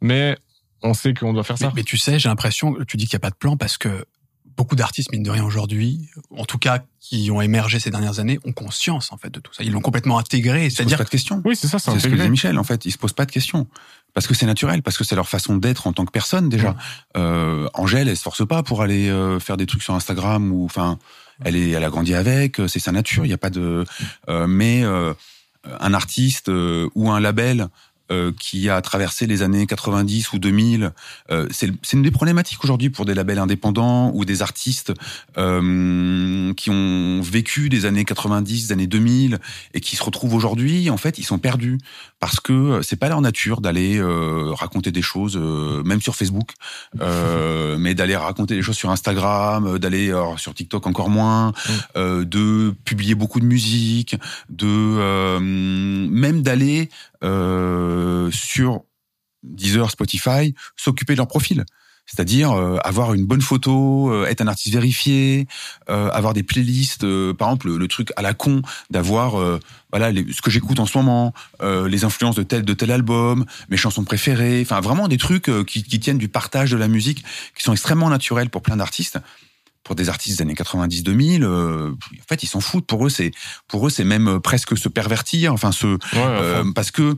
[0.00, 0.36] mais
[0.82, 1.72] on sait qu'on doit faire ça.
[1.74, 4.04] mais tu sais, j'ai l'impression, tu dis qu'il n'y a pas de plan parce que
[4.56, 8.38] beaucoup d'artistes, mine de rien, aujourd'hui, en tout cas, qui ont émergé ces dernières années,
[8.44, 9.62] ont conscience, en fait, de tout ça.
[9.62, 10.66] Ils l'ont complètement intégré.
[10.66, 11.40] Ils se posent C'est-à-dire, pas de questions.
[11.46, 12.84] Oui, c'est ça, c'est C'est ce que disait Michel, en fait.
[12.84, 13.66] Ils se posent pas de questions.
[14.12, 16.76] Parce que c'est naturel, parce que c'est leur façon d'être en tant que personne, déjà.
[17.16, 20.66] Euh, Angèle, elle se force pas pour aller euh, faire des trucs sur Instagram ou,
[20.66, 20.98] enfin,
[21.42, 23.84] elle est, elle a grandi avec, euh, c'est sa nature, il y a pas de,
[24.28, 25.14] euh, mais, euh,
[25.64, 27.68] un artiste euh, ou un label
[28.10, 30.90] euh, qui a traversé les années 90 ou 2000,
[31.30, 34.92] euh, c'est une des problématiques aujourd'hui pour des labels indépendants ou des artistes
[35.38, 39.38] euh, qui ont vécu des années 90, des années 2000
[39.74, 41.78] et qui se retrouvent aujourd'hui, en fait, ils sont perdus
[42.20, 46.52] parce que c'est pas leur nature d'aller euh, raconter des choses, euh, même sur Facebook,
[47.00, 51.52] euh, mais d'aller raconter des choses sur Instagram, d'aller sur TikTok encore moins,
[51.96, 54.16] euh, de publier beaucoup de musique,
[54.50, 56.90] de euh, même d'aller
[57.24, 58.82] euh, sur
[59.42, 61.64] Deezer, Spotify, s'occuper de leur profil.
[62.12, 65.46] C'est-à-dire euh, avoir une bonne photo, euh, être un artiste vérifié,
[65.88, 69.60] euh, avoir des playlists, euh, par exemple le, le truc à la con d'avoir euh,
[69.92, 72.90] voilà les- ce que j'écoute en ce moment, euh, les influences de tel de tel
[72.90, 76.76] album, mes chansons préférées, enfin vraiment des trucs euh, qui, qui tiennent du partage de
[76.76, 77.22] la musique,
[77.56, 79.18] qui sont extrêmement naturels pour plein d'artistes.
[79.82, 82.86] Pour des artistes des années 90-2000, euh, en fait ils s'en foutent.
[82.86, 83.30] Pour eux c'est
[83.68, 87.16] pour eux c'est même presque se pervertir, enfin se Ouais, euh, enfin, parce que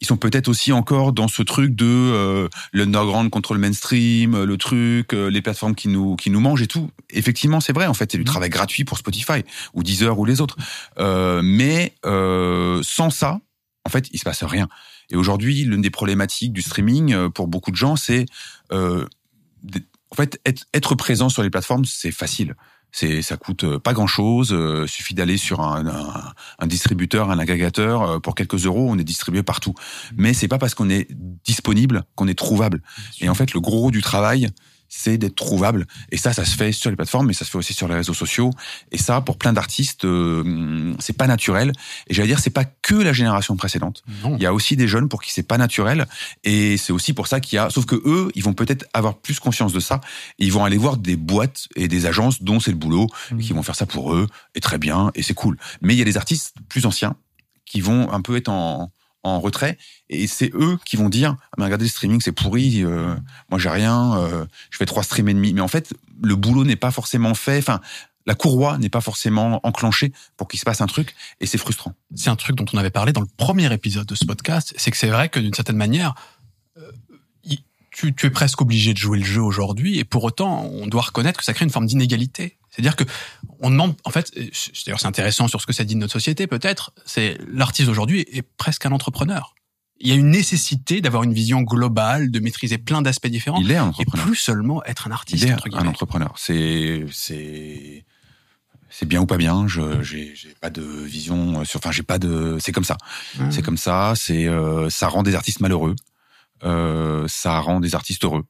[0.00, 4.46] ils sont peut-être aussi encore dans ce truc de euh, l'underground contre le mainstream, euh,
[4.46, 6.90] le truc, euh, les plateformes qui nous qui nous mangent et tout.
[7.10, 7.86] Effectivement, c'est vrai.
[7.86, 10.56] En fait, c'est du travail gratuit pour Spotify ou Deezer ou les autres.
[10.98, 13.40] Euh, mais euh, sans ça,
[13.84, 14.68] en fait, il se passe rien.
[15.10, 18.26] Et aujourd'hui, l'une des problématiques du streaming euh, pour beaucoup de gens, c'est
[18.72, 19.04] euh,
[20.10, 22.54] en fait être, être présent sur les plateformes, c'est facile.
[22.92, 24.56] C'est ça coûte euh, pas grand chose.
[24.86, 29.04] suffit d'aller sur un, un, un distributeur, un agrégateur euh, pour quelques euros, on est
[29.04, 29.74] distribué partout.
[30.16, 31.08] Mais c'est pas parce qu'on est
[31.44, 32.82] disponible qu'on est trouvable.
[33.20, 34.48] Et en fait, le gros du travail,
[34.90, 35.86] c'est d'être trouvable.
[36.10, 37.94] Et ça, ça se fait sur les plateformes, mais ça se fait aussi sur les
[37.94, 38.50] réseaux sociaux.
[38.90, 41.72] Et ça, pour plein d'artistes, euh, c'est pas naturel.
[42.08, 44.02] Et j'allais dire, c'est pas que la génération précédente.
[44.24, 44.36] Non.
[44.36, 46.06] Il y a aussi des jeunes pour qui c'est pas naturel.
[46.42, 49.16] Et c'est aussi pour ça qu'il y a, sauf que eux, ils vont peut-être avoir
[49.18, 50.00] plus conscience de ça.
[50.40, 53.40] Et ils vont aller voir des boîtes et des agences dont c'est le boulot, et
[53.40, 54.26] qui vont faire ça pour eux.
[54.56, 55.12] Et très bien.
[55.14, 55.56] Et c'est cool.
[55.80, 57.14] Mais il y a des artistes plus anciens
[57.64, 58.90] qui vont un peu être en,
[59.22, 59.78] en retrait.
[60.08, 63.14] Et c'est eux qui vont dire ah, mais regardez le streaming c'est pourri euh,
[63.50, 65.52] moi j'ai rien euh, je fais trois streams et demi.
[65.52, 67.58] Mais en fait le boulot n'est pas forcément fait.
[67.58, 67.80] Enfin
[68.26, 71.14] la courroie n'est pas forcément enclenchée pour qu'il se passe un truc.
[71.40, 71.94] Et c'est frustrant.
[72.14, 74.90] C'est un truc dont on avait parlé dans le premier épisode de ce podcast, c'est
[74.90, 76.14] que c'est vrai que d'une certaine manière,
[76.76, 76.92] euh,
[77.90, 81.02] tu, tu es presque obligé de jouer le jeu aujourd'hui, et pour autant, on doit
[81.02, 82.56] reconnaître que ça crée une forme d'inégalité.
[82.80, 83.04] C'est-à-dire que
[83.60, 86.00] on demande, en fait, et c'est- d'ailleurs c'est intéressant sur ce que ça dit de
[86.00, 89.54] notre société peut-être, c'est l'artiste aujourd'hui est presque un entrepreneur.
[90.02, 93.70] Il y a une nécessité d'avoir une vision globale, de maîtriser plein d'aspects différents, il
[93.70, 95.42] est un et entrepreneur plus seulement être un artiste.
[95.42, 98.06] il est entre un entrepreneur c'est c'est
[98.88, 102.18] c'est bien ou pas bien je j'ai j'ai pas de vision sur enfin j'ai pas
[102.18, 102.96] de c'est comme ça.
[103.50, 105.94] C'est comme ça, c'est euh, ça rend des artistes malheureux,
[106.64, 108.44] euh, ça rend des artistes heureux.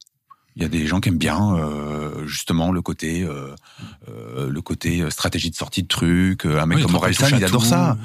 [0.60, 3.54] Il y a des gens qui aiment bien euh, justement le côté euh,
[4.08, 6.44] euh, le côté stratégie de sortie de trucs.
[6.44, 7.96] Un mec Oui, comme Orelsan, il adore ça.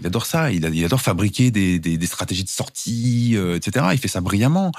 [0.00, 0.52] Il adore ça.
[0.52, 3.86] Il, adore fabriquer des, des, des stratégies de sortie, euh, etc.
[3.92, 4.70] Il fait ça brillamment.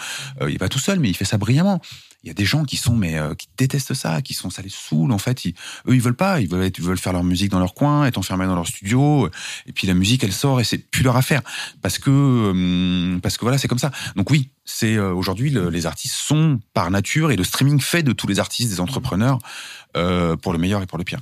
[0.42, 1.82] Euh, il est pas tout seul, mais il fait ça brillamment.
[2.26, 4.64] Il y a des gens qui sont mais euh, qui détestent ça, qui sont ça
[4.64, 5.46] les saoule en fait.
[5.46, 5.54] Ils,
[5.88, 8.56] eux ils veulent pas, ils veulent faire leur musique dans leur coin, être enfermés dans
[8.56, 9.30] leur studio.
[9.68, 11.42] Et puis la musique elle sort et c'est plus leur affaire
[11.84, 13.92] parce que euh, parce que voilà c'est comme ça.
[14.16, 18.02] Donc oui c'est euh, aujourd'hui le- les artistes sont par nature et le streaming fait
[18.02, 19.38] de tous les artistes des entrepreneurs
[19.96, 21.20] euh, pour le meilleur et pour le pire.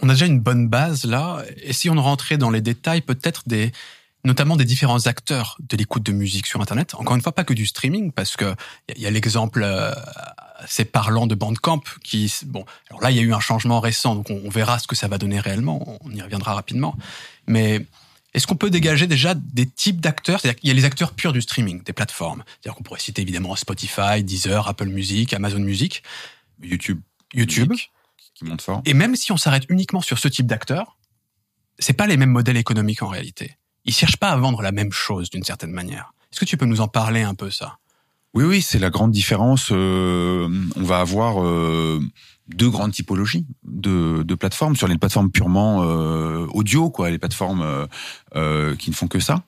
[0.00, 1.44] On a déjà une bonne base là.
[1.62, 3.70] Et si on rentrait dans les détails, peut-être des,
[4.24, 6.94] notamment des différents acteurs de l'écoute de musique sur Internet.
[6.94, 8.54] Encore une fois, pas que du streaming, parce que
[8.94, 9.92] il y a- l'exemple euh,
[10.58, 14.14] assez parlant de Bandcamp qui, bon, alors là, il y a eu un changement récent,
[14.14, 15.98] donc on, on verra ce que ça va donner réellement.
[16.04, 16.96] On y reviendra rapidement.
[17.48, 17.84] Mais
[18.34, 20.40] est-ce qu'on peut dégager déjà des types d'acteurs?
[20.40, 22.44] C'est-à-dire qu'il y a les acteurs purs du streaming, des plateformes.
[22.46, 26.02] C'est-à-dire qu'on pourrait citer évidemment Spotify, Deezer, Apple Music, Amazon Music,
[26.62, 27.00] YouTube,
[27.34, 27.72] YouTube.
[28.34, 28.82] qui monte fort.
[28.86, 30.96] Et même si on s'arrête uniquement sur ce type d'acteurs,
[31.78, 33.56] c'est pas les mêmes modèles économiques en réalité.
[33.84, 36.12] Ils cherchent pas à vendre la même chose d'une certaine manière.
[36.32, 37.78] Est-ce que tu peux nous en parler un peu ça?
[38.34, 39.68] Oui, oui, c'est la grande différence.
[39.72, 42.00] Euh, on va avoir euh,
[42.48, 47.86] deux grandes typologies de, de plateformes sur les plateformes purement euh, audio, quoi, les plateformes
[48.32, 49.42] qui ne font que ça.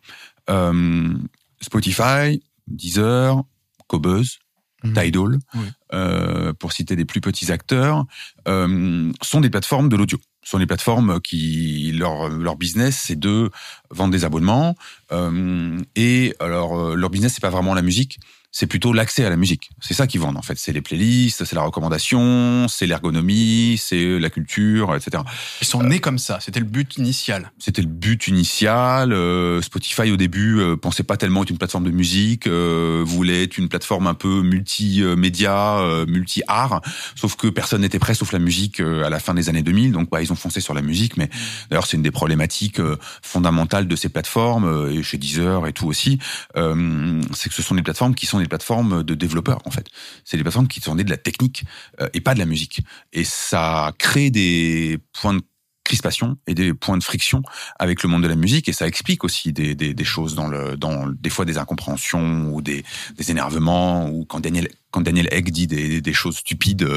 [1.61, 3.42] Spotify, Deezer,
[3.87, 4.38] Cobuzz,
[4.85, 4.92] Mhm.
[4.92, 6.53] Tidal, Oui.
[6.59, 8.05] pour citer des plus petits acteurs,
[8.47, 10.18] sont des plateformes de l'audio.
[10.44, 13.50] Sont des plateformes qui leur leur business c'est de
[13.90, 14.76] vendre des abonnements
[15.12, 18.20] euh, et alors euh, leur business c'est pas vraiment la musique
[18.54, 19.70] c'est plutôt l'accès à la musique.
[19.80, 20.56] C'est ça qu'ils vendent en fait.
[20.56, 25.24] C'est les playlists, c'est la recommandation, c'est l'ergonomie, c'est la culture, etc.
[25.60, 26.38] Ils sont nés comme ça.
[26.40, 27.50] C'était le but initial.
[27.58, 29.12] C'était le but initial.
[29.12, 33.42] Euh, Spotify au début euh, pensait pas tellement être une plateforme de musique, euh, voulait
[33.42, 36.80] être une plateforme un peu multi-média, euh, multi-art.
[37.16, 39.90] Sauf que personne n'était prêt sauf la musique euh, à la fin des années 2000.
[39.90, 41.16] Donc bah, ils ont foncé sur la musique.
[41.16, 41.28] Mais
[41.70, 45.72] d'ailleurs c'est une des problématiques euh, fondamentales de ces plateformes euh, et chez Deezer et
[45.72, 46.20] tout aussi.
[46.56, 49.87] Euh, c'est que ce sont des plateformes qui sont des plateformes de développeurs en fait.
[50.24, 51.64] C'est des plateformes qui sont nées de la technique
[52.00, 52.80] euh, et pas de la musique.
[53.12, 55.42] Et ça crée des points de
[55.85, 57.42] crispation et des points de friction
[57.78, 60.48] avec le monde de la musique et ça explique aussi des, des, des choses dans
[60.48, 62.83] le dans des fois des incompréhensions ou des,
[63.18, 66.88] des énervements ou quand Daniel quand Daniel Egg dit des, des choses stupides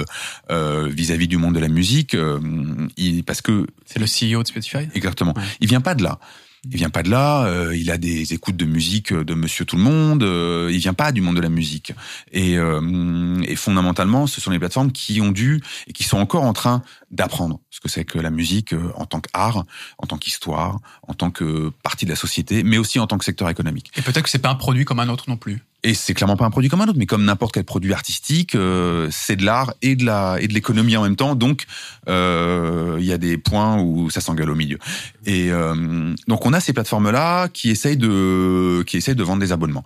[0.49, 2.39] euh, vis-à-vis du monde de la musique euh,
[2.95, 4.87] il, parce que C'est le CEO de Spotify?
[4.95, 5.43] exactement Ouais.
[5.59, 6.17] il vient pas de là
[6.71, 9.77] il vient pas de là, euh, il a des écoutes de musique de Monsieur Tout
[9.77, 11.93] le Monde, euh, il vient pas du monde de la musique.
[12.31, 16.43] Et, euh, et fondamentalement, ce sont les plateformes qui ont dû et qui sont encore
[16.43, 19.65] en train d'apprendre ce que c'est que la musique euh, en tant qu'art,
[19.97, 23.25] en tant qu'histoire, en tant que partie de la société, mais aussi en tant que
[23.25, 23.91] secteur économique.
[23.95, 25.63] Et peut-être que c'est pas un produit comme un autre non plus.
[25.87, 28.55] Et c'est clairement pas un produit comme un autre, mais comme n'importe quel produit artistique,
[28.55, 31.33] euh, c'est de l'art et de la et de l'économie en même temps.
[31.33, 31.63] Donc
[32.09, 34.79] euh, il y a des points où ça s'engueule au milieu.
[35.25, 39.39] Et euh, donc on a ces plateformes là qui essayent de qui essayent de vendre
[39.39, 39.85] des abonnements.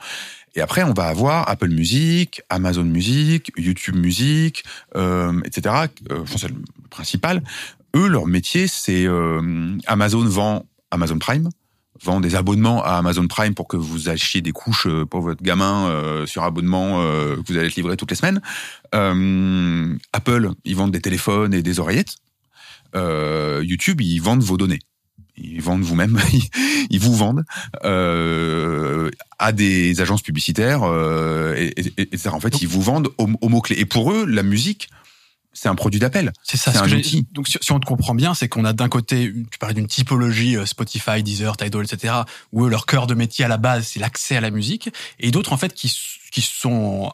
[0.56, 4.64] Et après, on va avoir Apple Music, Amazon Music, YouTube Music,
[4.96, 5.86] euh, etc.
[6.10, 6.56] Euh, enfin, c'est le
[6.90, 7.44] principal.
[7.96, 9.06] Eux, leur métier, c'est
[9.86, 11.50] Amazon vend Amazon Prime,
[12.04, 15.44] vend des abonnements à Amazon Prime pour que vous achetiez des couches euh, pour votre
[15.44, 18.42] gamin euh, sur abonnement euh, que vous allez être livré toutes les semaines.
[18.96, 22.16] Euh, Apple, ils vendent des téléphones et des oreillettes.
[22.94, 24.80] YouTube, ils vendent vos données.
[25.38, 26.20] Ils vendent vous-même,
[26.90, 27.46] ils vous vendent
[27.84, 30.84] à des agences publicitaires,
[31.56, 32.30] et, et, et, etc.
[32.34, 33.78] En fait, ils vous vendent au, au mot-clé.
[33.80, 34.90] Et pour eux, la musique,
[35.54, 36.32] c'est un produit d'appel.
[36.44, 36.72] C'est ça.
[36.72, 37.28] C'est ce un outil.
[37.34, 39.88] Donc, si, si on te comprend bien, c'est qu'on a d'un côté, tu parlais d'une
[39.88, 42.14] typologie euh, Spotify, Deezer, Tidal, etc.,
[42.52, 45.32] où eux, leur cœur de métier à la base, c'est l'accès à la musique, et
[45.32, 45.94] d'autres en fait qui
[46.32, 47.12] qui sont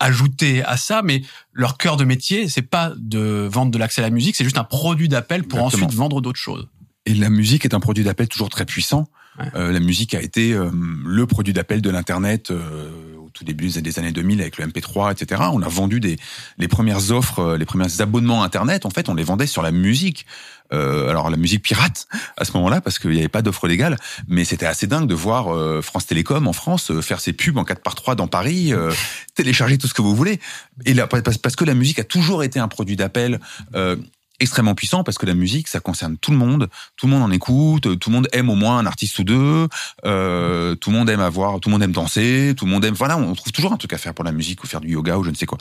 [0.00, 4.04] ajoutés à ça, mais leur cœur de métier, c'est pas de vendre de l'accès à
[4.04, 5.86] la musique, c'est juste un produit d'appel pour Exactement.
[5.86, 6.68] ensuite vendre d'autres choses.
[7.06, 9.08] Et la musique est un produit d'appel toujours très puissant.
[9.38, 9.46] Ouais.
[9.54, 10.70] Euh, la musique a été euh,
[11.04, 12.90] le produit d'appel de l'internet euh,
[13.34, 15.42] tout début des années 2000 avec le MP3, etc.
[15.52, 16.16] On a vendu des
[16.56, 18.86] les premières offres, euh, les premiers abonnements internet.
[18.86, 20.24] En fait, on les vendait sur la musique.
[20.72, 23.98] Euh, alors la musique pirate à ce moment-là parce qu'il n'y avait pas d'offre légale,
[24.28, 27.58] mais c'était assez dingue de voir euh, France Télécom en France euh, faire ses pubs
[27.58, 28.90] en 4 par 3 dans Paris, euh,
[29.34, 30.40] télécharger tout ce que vous voulez.
[30.86, 33.40] Et là, parce parce que la musique a toujours été un produit d'appel
[33.74, 33.96] euh,
[34.44, 36.68] extrêmement puissant parce que la musique ça concerne tout le monde.
[36.96, 39.68] Tout le monde en écoute tout le monde aime au moins un artiste ou deux
[40.04, 42.94] euh, tout le monde aime avoir tout le monde aime danser tout le monde aime
[42.94, 45.18] voilà on trouve toujours un truc à faire pour la musique ou faire du yoga
[45.18, 45.58] ou je ne sais quoi.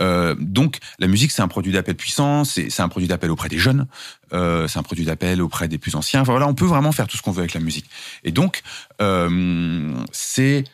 [0.00, 3.58] Euh, donc la musique c'est un produit d'appel puissant c'est un produit d'appel auprès des
[3.58, 3.86] jeunes
[4.32, 6.22] euh, c'est un produit d'appel auprès des plus anciens.
[6.22, 7.86] Voilà on peut vraiment faire tout ce qu'on veut avec la musique.
[8.24, 8.62] Et donc
[10.12, 10.64] c'est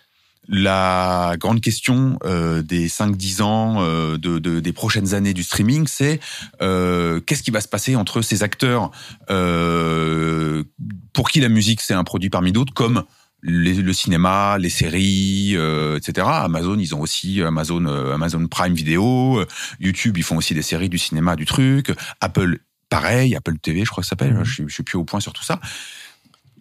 [0.53, 5.87] la grande question euh, des 5-10 ans euh, de, de- des prochaines années du streaming,
[5.87, 6.19] c'est
[6.61, 8.91] euh, qu'est-ce qui va se passer entre ces acteurs
[9.31, 10.65] euh,
[11.13, 13.05] pour qui la musique c'est un produit parmi d'autres, comme
[13.43, 16.27] les- le cinéma, les séries, euh, etc.
[16.29, 19.47] Amazon, ils ont aussi Amazon, euh, Amazon Prime Video, euh,
[19.79, 21.93] YouTube, ils font aussi des séries du cinéma, du truc.
[22.21, 22.59] Apple,
[22.89, 24.39] pareil, Apple TV, je crois que ça s'appelle.
[24.43, 25.61] Je, suis- je suis plus au point sur tout ça.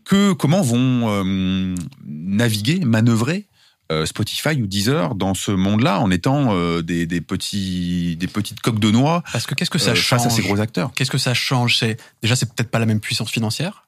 [0.06, 1.76] Que comment vont euh,
[2.06, 3.48] naviguer, manœuvrer
[4.06, 8.80] Spotify ou Deezer dans ce monde-là en étant euh, des, des petits des petites coques
[8.80, 10.92] de noix Parce que qu'est-ce que ça euh, change face à ces gros acteurs.
[10.96, 13.88] Qu'est-ce que ça change C'est déjà c'est peut-être pas la même puissance financière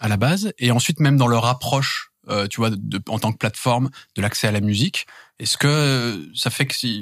[0.00, 3.32] à la base, et ensuite même dans leur approche, euh, tu vois, de, en tant
[3.32, 5.06] que plateforme de l'accès à la musique.
[5.38, 7.00] Est-ce que euh, ça fait que c'est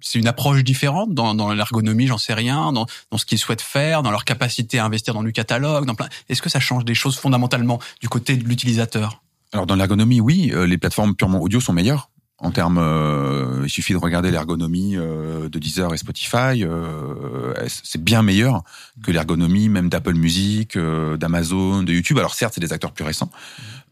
[0.00, 3.62] c'est une approche différente dans, dans l'ergonomie, j'en sais rien, dans, dans ce qu'ils souhaitent
[3.62, 6.08] faire, dans leur capacité à investir dans du catalogue, dans plein.
[6.28, 9.23] Est-ce que ça change des choses fondamentalement du côté de l'utilisateur?
[9.54, 12.10] Alors dans l'ergonomie, oui, euh, les plateformes purement audio sont meilleures.
[12.38, 18.02] En termes, euh, il suffit de regarder l'ergonomie euh, de Deezer et Spotify, euh, c'est
[18.02, 18.64] bien meilleur
[19.04, 22.18] que l'ergonomie même d'Apple Music, euh, d'Amazon, de YouTube.
[22.18, 23.30] Alors certes, c'est des acteurs plus récents,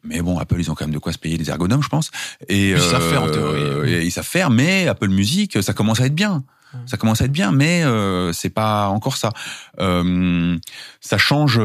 [0.03, 2.11] mais bon, Apple, ils ont quand même de quoi se payer des ergonomes, je pense.
[2.48, 3.94] Et Ils savent faire, en théorie.
[3.94, 6.42] et ils savent faire, mais Apple Music, ça commence à être bien.
[6.87, 9.31] Ça commence à être bien, mais euh, c'est pas encore ça.
[9.79, 10.59] Euh,
[11.01, 11.61] ça change.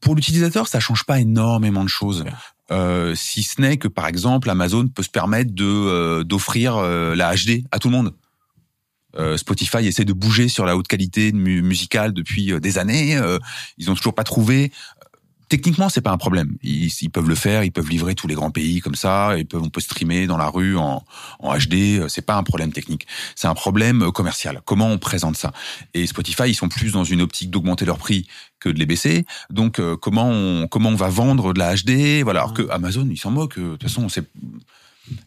[0.00, 2.24] Pour l'utilisateur, ça change pas énormément de choses.
[2.70, 7.14] Euh, si ce n'est que par exemple Amazon peut se permettre de euh, d'offrir euh,
[7.14, 8.14] la HD à tout le monde.
[9.16, 13.16] Euh, Spotify essaie de bouger sur la haute qualité mu- musicale depuis euh, des années.
[13.16, 13.38] euh,
[13.78, 14.70] ils ont toujours pas trouvé.
[15.48, 16.56] Techniquement, c'est pas un problème.
[16.62, 19.36] Ils, ils peuvent le faire, ils peuvent livrer tous les grands pays comme ça.
[19.38, 21.04] Ils peuvent, on peut streamer dans la rue en,
[21.38, 21.98] en HD.
[22.00, 23.06] euh, C'est pas un problème technique.
[23.34, 24.60] C'est un problème euh, commercial.
[24.64, 25.52] Comment on présente ça?
[25.94, 28.26] Et Spotify, ils sont plus dans une optique d'augmenter leur prix
[28.60, 29.24] que de les baisser.
[29.50, 32.40] Donc, euh, comment on comment on va vendre de la HD Voilà.
[32.40, 33.58] Alors que Amazon, ils s'en moquent.
[33.58, 34.24] De toute façon, c'est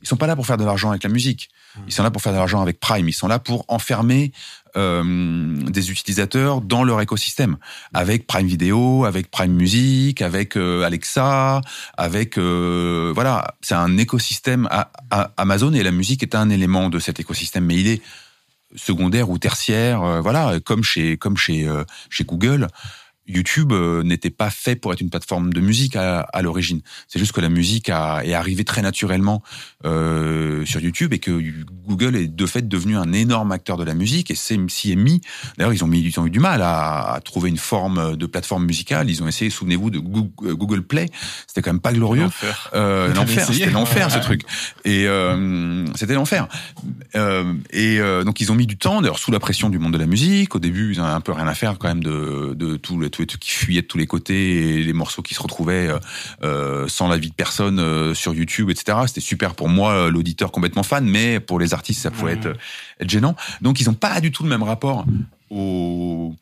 [0.03, 1.49] ils sont pas là pour faire de l'argent avec la musique.
[1.87, 3.07] Ils sont là pour faire de l'argent avec Prime.
[3.09, 4.31] Ils sont là pour enfermer
[4.75, 7.57] des utilisateurs dans leur écosystème,
[7.93, 11.61] avec Prime Video, avec Prime Music, avec euh, Alexa,
[11.97, 14.91] avec euh, voilà, c'est un écosystème à,
[15.37, 18.01] Amazon et la musique est un élément de cet écosystème, mais il est
[18.75, 22.67] secondaire ou tertiaire, euh, voilà, comme chez comme chez euh, chez Google.
[23.27, 26.81] YouTube euh, n'était pas fait pour être une plateforme de musique à, à l'origine.
[27.07, 29.41] C'est juste que la musique a, est arrivée très naturellement
[29.85, 31.41] euh, sur YouTube et que
[31.87, 34.95] Google est de fait devenu un énorme acteur de la musique et c'est s'y est
[34.95, 35.21] mis.
[35.57, 38.25] D'ailleurs, ils ont mis, ils ont eu du mal à, à trouver une forme de
[38.25, 39.09] plateforme musicale.
[39.09, 41.07] Ils ont essayé, souvenez-vous, de Google, Google Play.
[41.47, 42.27] C'était quand même pas glorieux.
[42.73, 44.43] Euh, l'enfer, c'était l'enfer ce truc.
[44.83, 46.47] Et euh, c'était l'enfer.
[47.15, 49.93] Euh, et euh, donc ils ont mis du temps, d'ailleurs sous la pression du monde
[49.93, 50.55] de la musique.
[50.55, 52.97] Au début, ils en avaient un peu rien à faire quand même de, de tout
[52.97, 55.87] le tout, tout qui fuyait de tous les côtés et les morceaux qui se retrouvaient
[55.87, 55.99] euh,
[56.43, 58.97] euh, sans l'avis de personne euh, sur YouTube, etc.
[59.07, 62.39] C'était super pour moi, l'auditeur complètement fan, mais pour les artistes, ça pouvait Mhm.
[62.39, 62.57] être,
[63.01, 63.35] être gênant.
[63.61, 65.05] Donc ils n'ont pas du tout le même rapport
[65.49, 66.33] au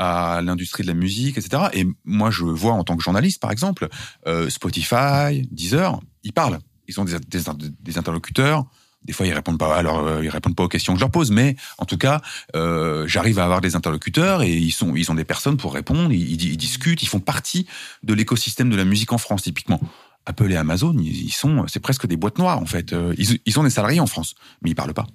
[0.00, 1.64] à l'industrie de la musique, etc.
[1.72, 3.88] Et moi, je vois en tant que journaliste, par exemple,
[4.28, 6.60] euh, Spotify, Deezer, ils parlent.
[6.86, 7.40] Ils ont des, des,
[7.80, 8.64] des interlocuteurs
[9.04, 9.76] Des fois, ils répondent pas.
[9.76, 12.20] Alors, euh, ils répondent pas aux questions que je leur pose, mais en tout cas,
[12.56, 16.12] euh, j'arrive à avoir des interlocuteurs et ils sont, ils ont des personnes pour répondre.
[16.12, 17.02] Ils, ils- ils discutent.
[17.02, 17.66] Ils font partie
[18.02, 19.80] de l'écosystème de la musique en France, typiquement.
[20.26, 22.92] Apple et Amazon, ils sont, c'est presque des boîtes noires en fait.
[22.92, 25.06] Euh, Ils, ils sont des salariés en France, mais ils parlent pas.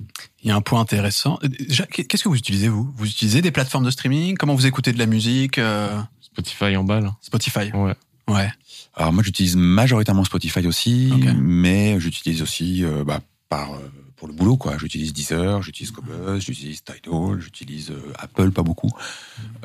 [0.42, 1.38] Il y a un point intéressant.
[1.44, 2.92] Euh, Déjà, qu'est-ce que vous utilisez, vous?
[2.98, 4.38] Vous utilisez des plateformes de streaming?
[4.38, 7.12] Comment vous écoutez de la musique euh, Spotify en balle.
[7.22, 7.94] Spotify Ouais.
[8.28, 8.50] Ouais.
[8.96, 13.20] Alors moi, j'utilise majoritairement Spotify aussi, mais j'utilise aussi euh, bah,
[13.54, 13.80] par euh,
[14.18, 14.78] pour le boulot quoi.
[14.78, 18.92] J'utilise Deezer, j'utilise Cobuzz, j'utilise Tidal, j'utilise euh, Apple, pas beaucoup.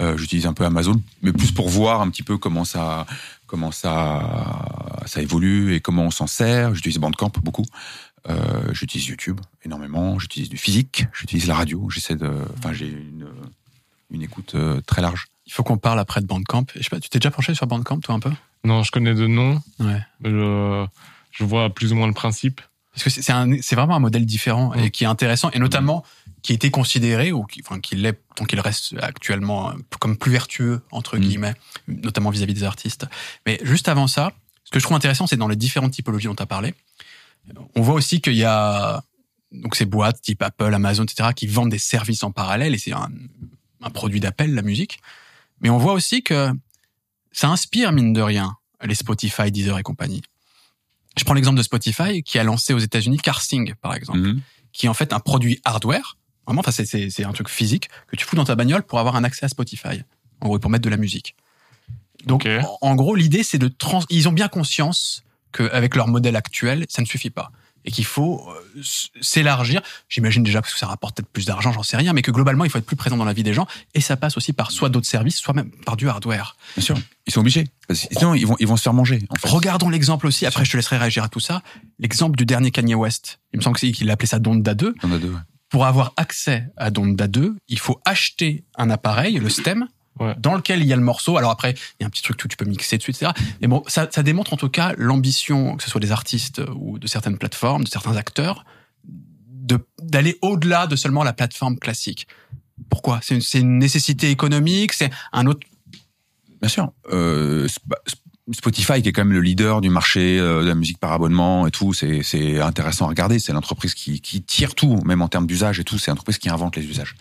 [0.01, 3.07] Euh, j'utilise un peu Amazon, mais plus pour voir un petit peu comment ça
[3.47, 3.93] comment ça
[5.07, 6.75] ça évolue et comment on s'en sert.
[6.75, 7.67] J'utilise Bandcamp beaucoup.
[8.29, 10.19] Euh, j'utilise YouTube énormément.
[10.19, 11.07] J'utilise du physique.
[11.19, 11.89] J'utilise la radio.
[11.89, 13.27] J'essaie de, enfin j'ai une
[14.11, 15.27] une écoute euh, très large.
[15.47, 16.67] Il faut qu'on parle après de Bandcamp.
[16.75, 18.33] Je sais pas, tu t'es déjà penché sur Bandcamp, toi, un peu?
[18.65, 19.61] Non, je connais de nom.
[19.79, 20.01] Ouais.
[20.21, 20.87] mais Je,
[21.31, 22.61] je vois plus ou moins le principe.
[22.99, 24.91] Parce que c'est- c'est un- c'est vraiment un modèle différent et Mm.
[24.91, 26.05] qui est intéressant, et notamment
[26.43, 30.17] qui a été considéré, ou qui, enfin, qui l'est, tant qu'il reste actuellement, euh, comme
[30.17, 31.21] plus vertueux, entre Mm.
[31.21, 31.55] guillemets,
[31.87, 33.07] notamment vis-à-vis des artistes.
[33.47, 34.33] Mais juste avant ça,
[34.65, 36.75] ce que je trouve intéressant, c'est dans les différentes typologies dont tu as parlé,
[37.77, 39.03] on voit aussi qu'il y a
[39.53, 42.93] donc ces boîtes type Apple, Amazon, etc., qui vendent des services en parallèle, et c'est
[42.93, 43.09] un,
[43.81, 45.01] un produit d'appel, la musique.
[45.61, 46.51] Mais on voit aussi que
[47.33, 50.23] ça inspire, mine de rien, les Spotify, Deezer et compagnie.
[51.19, 54.41] Je prends l'exemple de Spotify, qui a lancé aux États-Unis Carsing, par exemple, Mhm.
[54.73, 56.17] qui est en fait un produit hardware.
[56.47, 59.25] Vraiment, enfin, c'est- un truc physique que tu fous dans ta bagnole pour avoir un
[59.25, 60.03] accès à Spotify.
[60.41, 61.35] En gros, pour mettre de la musique.
[62.25, 64.01] Donc, en, en gros, l'idée, c'est de trans.
[64.11, 67.51] Ils ont bien conscience qu'avec leur modèle actuel, ça ne suffit pas.
[67.89, 68.83] Et qu'il faut euh,
[69.23, 69.81] s'élargir.
[70.11, 72.67] J'imagine déjà parce que ça rapporte peut-être plus d'argent, j'en sais rien, mais que globalement,
[72.67, 73.67] il faut être plus présent dans la vie des gens.
[73.95, 76.55] Et ça passe aussi par soit d'autres services, soit même par du hardware.
[76.77, 77.65] Bien sûr, ils sont obligés.
[77.91, 79.25] Sinon, ils vont ils vont se faire manger.
[79.31, 79.49] En fait.
[79.49, 81.63] Regardons l'exemple aussi, après je te laisserai réagir à tout ça,
[81.99, 83.41] l'exemple du dernier Kanye West.
[83.55, 84.95] Il me semble qu'il appelait ça Donda 2.
[84.95, 85.31] Il y en a deux.
[85.31, 85.41] ouais.
[85.71, 89.89] Pour avoir accès à Donda 2, il faut acheter un appareil, le stem,
[90.21, 90.35] Ouais.
[90.39, 91.37] dans lequel il y a le morceau.
[91.37, 93.33] Alors après, il y a un petit truc où tu peux mixer dessus, etc.
[93.61, 96.99] Mais bon, ça, ça démontre en tout cas l'ambition, que ce soit des artistes ou
[96.99, 98.65] de certaines plateformes, de certains acteurs,
[100.03, 102.27] d'aller au-delà de seulement la plateforme classique.
[102.89, 103.21] Pourquoi?
[103.23, 105.67] C'est une, nécessité économique, c'est un autre...
[106.61, 106.93] Bien sûr.
[107.13, 107.95] Euh, Sp-
[108.53, 111.67] Spotify, qui est quand même le leader du marché euh, de la musique par abonnement
[111.67, 113.39] et tout, c'est c'est intéressant à regarder.
[113.39, 115.99] C'est l'entreprise qui, qui tire tout, même en termes d'usage et tout.
[115.99, 117.15] C'est l'entreprise qui invente les usages.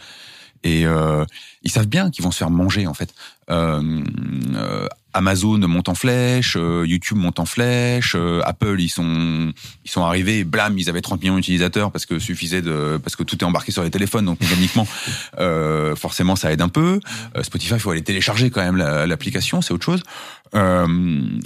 [0.63, 1.25] Et euh,
[1.67, 3.13] ils savent bien qu'ils vont se faire manger en fait.
[3.51, 4.01] Euh,
[4.56, 9.51] euh, Amazon monte en flèche, euh, YouTube monte en flèche, Apple ils sont
[9.84, 13.23] ils sont arrivés, blam, ils avaient 30 millions d'utilisateurs parce que suffisait de parce que
[13.23, 14.88] tout est embarqué sur les téléphones donc mécaniquement
[15.97, 17.01] forcément ça aide un peu.
[17.41, 20.03] Spotify il faut aller télécharger quand même la- l'application, c'est autre chose.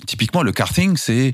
[0.05, 1.33] Typiquement le karting c'est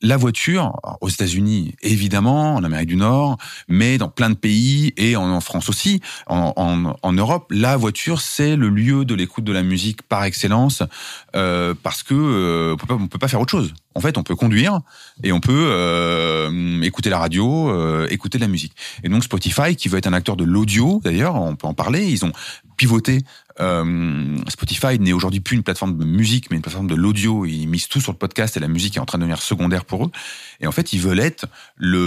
[0.00, 3.36] la voiture aux États-Unis évidemment, en Amérique du Nord,
[3.68, 7.76] mais dans plein de pays et en, en France aussi, en, en, en Europe, la
[7.78, 10.82] voiture c'est le lieu de l'écoute de la musique par excellence
[11.34, 13.74] euh, parce que euh, on peut pas faire autre chose.
[13.94, 14.80] En fait, on peut conduire
[15.22, 18.74] et on peut euh, écouter la radio, euh, écouter de la musique.
[19.02, 22.06] Et donc Spotify, qui veut être un acteur de l'audio, d'ailleurs, on peut en parler.
[22.06, 22.32] Ils ont
[22.76, 23.22] pivoté.
[24.48, 27.44] Spotify n'est aujourd'hui plus une plateforme de musique, mais une plateforme de l'audio.
[27.44, 29.84] Ils misent tout sur le podcast et la musique est en train de devenir secondaire
[29.84, 30.10] pour eux.
[30.60, 31.98] Et en fait, ils veulent être le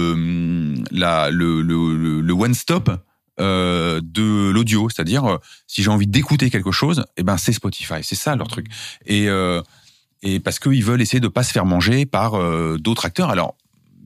[2.32, 2.90] one stop
[3.40, 8.02] euh, de l'audio, c'est-à-dire euh, si j'ai envie d'écouter quelque chose, eh ben c'est Spotify,
[8.02, 8.66] c'est ça leur truc.
[9.06, 9.62] Et euh,
[10.22, 13.30] et parce qu'ils veulent essayer de pas se faire manger par euh, d'autres acteurs.
[13.30, 13.56] Alors,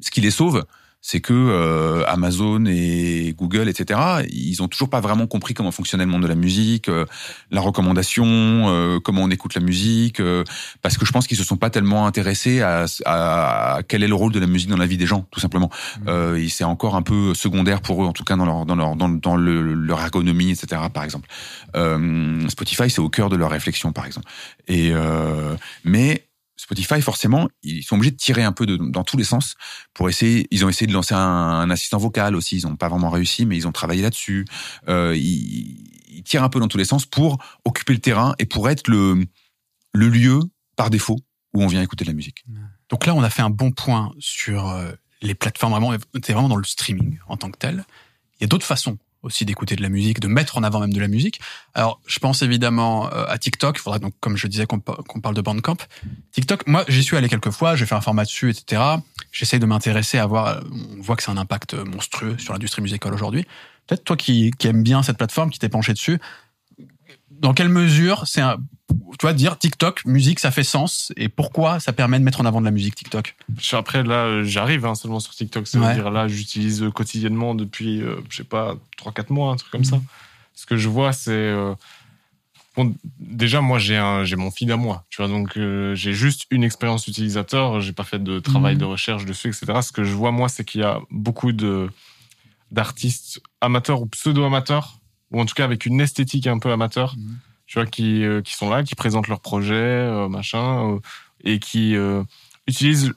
[0.00, 0.64] ce qui les sauve,
[1.06, 6.04] c'est que euh, Amazon et Google, etc., ils ont toujours pas vraiment compris comment fonctionnait
[6.04, 7.06] le monde de la musique, euh,
[7.52, 10.42] la recommandation, euh, comment on écoute la musique, euh,
[10.82, 14.16] parce que je pense qu'ils se sont pas tellement intéressés à, à, quel est le
[14.16, 15.70] rôle de la musique dans la vie des gens, tout simplement.
[16.08, 18.74] Euh, et c'est encore un peu secondaire pour eux, en tout cas dans leur dans
[18.74, 20.82] leur dans, dans le, leur ergonomie, etc.
[20.92, 21.28] Par exemple,
[21.76, 24.26] euh, Spotify, c'est au cœur de leur réflexion, par exemple.
[24.66, 29.24] Et euh, mais Spotify, forcément, ils sont obligés de tirer un peu dans tous les
[29.24, 29.54] sens
[29.92, 30.46] pour essayer.
[30.50, 32.58] Ils ont essayé de lancer un, un assistant vocal aussi.
[32.58, 34.46] Ils n'ont pas vraiment réussi, mais ils ont travaillé là-dessus.
[34.88, 38.46] Euh, ils, ils, tirent un peu dans tous les sens pour occuper le terrain et
[38.46, 39.26] pour être le,
[39.92, 40.40] le lieu
[40.76, 41.18] par défaut
[41.54, 42.44] où on vient écouter de la musique.
[42.88, 45.72] Donc là, on a fait un bon point sur euh, les plateformes.
[45.72, 47.84] Vraiment, c'est vraiment dans le streaming en tant que tel.
[48.38, 50.92] Il y a d'autres façons aussi d'écouter de la musique, de mettre en avant même
[50.92, 51.40] de la musique.
[51.74, 53.76] Alors, je pense évidemment euh, à TikTok.
[53.78, 55.76] Il faudra donc, comme je disais, qu'on qu parle de Bandcamp.
[56.32, 58.82] TikTok, moi, j'y suis allé quelques fois, j'ai fait un format dessus, etc.
[59.32, 60.62] J'essaye de m'intéresser à voir.
[60.96, 63.44] On voit que c'est un impact monstrueux sur l'industrie musicale aujourd'hui.
[63.86, 66.18] Peut-être toi qui, qui aimes bien cette plateforme, qui t'es penché dessus,
[67.30, 68.56] dans quelle mesure c'est un,
[68.88, 72.44] tu vois, dire TikTok, musique, ça fait sens et pourquoi ça permet de mettre en
[72.44, 73.34] avant de la musique TikTok?
[73.72, 75.66] Après, là, euh, j'arrive hein, seulement sur TikTok.
[75.66, 75.88] Ça Ouais.
[75.88, 79.70] veut dire, là, j'utilise euh, quotidiennement depuis, euh, je sais pas, 3-4 mois, un truc
[79.72, 80.00] comme ça.
[80.54, 81.30] Ce que je vois, c'est.
[81.32, 81.74] euh,
[82.76, 85.04] bon, déjà, moi, j'ai mon feed à moi.
[85.10, 87.80] Tu vois, donc, euh, j'ai juste une expérience utilisateur.
[87.80, 88.80] J'ai pas fait de travail Mhm.
[88.80, 89.80] de recherche dessus, etc.
[89.82, 91.52] Ce que je vois, moi, c'est qu'il y a beaucoup
[92.70, 94.98] d'artistes amateurs ou pseudo-amateurs,
[95.32, 97.38] ou en tout cas avec une esthétique un peu amateur, Mhm.
[97.66, 100.98] Tu vois, qui, euh, qui sont là, qui présentent leurs projets, euh, machin, euh,
[101.44, 102.22] et qui euh,
[102.66, 103.12] utilisent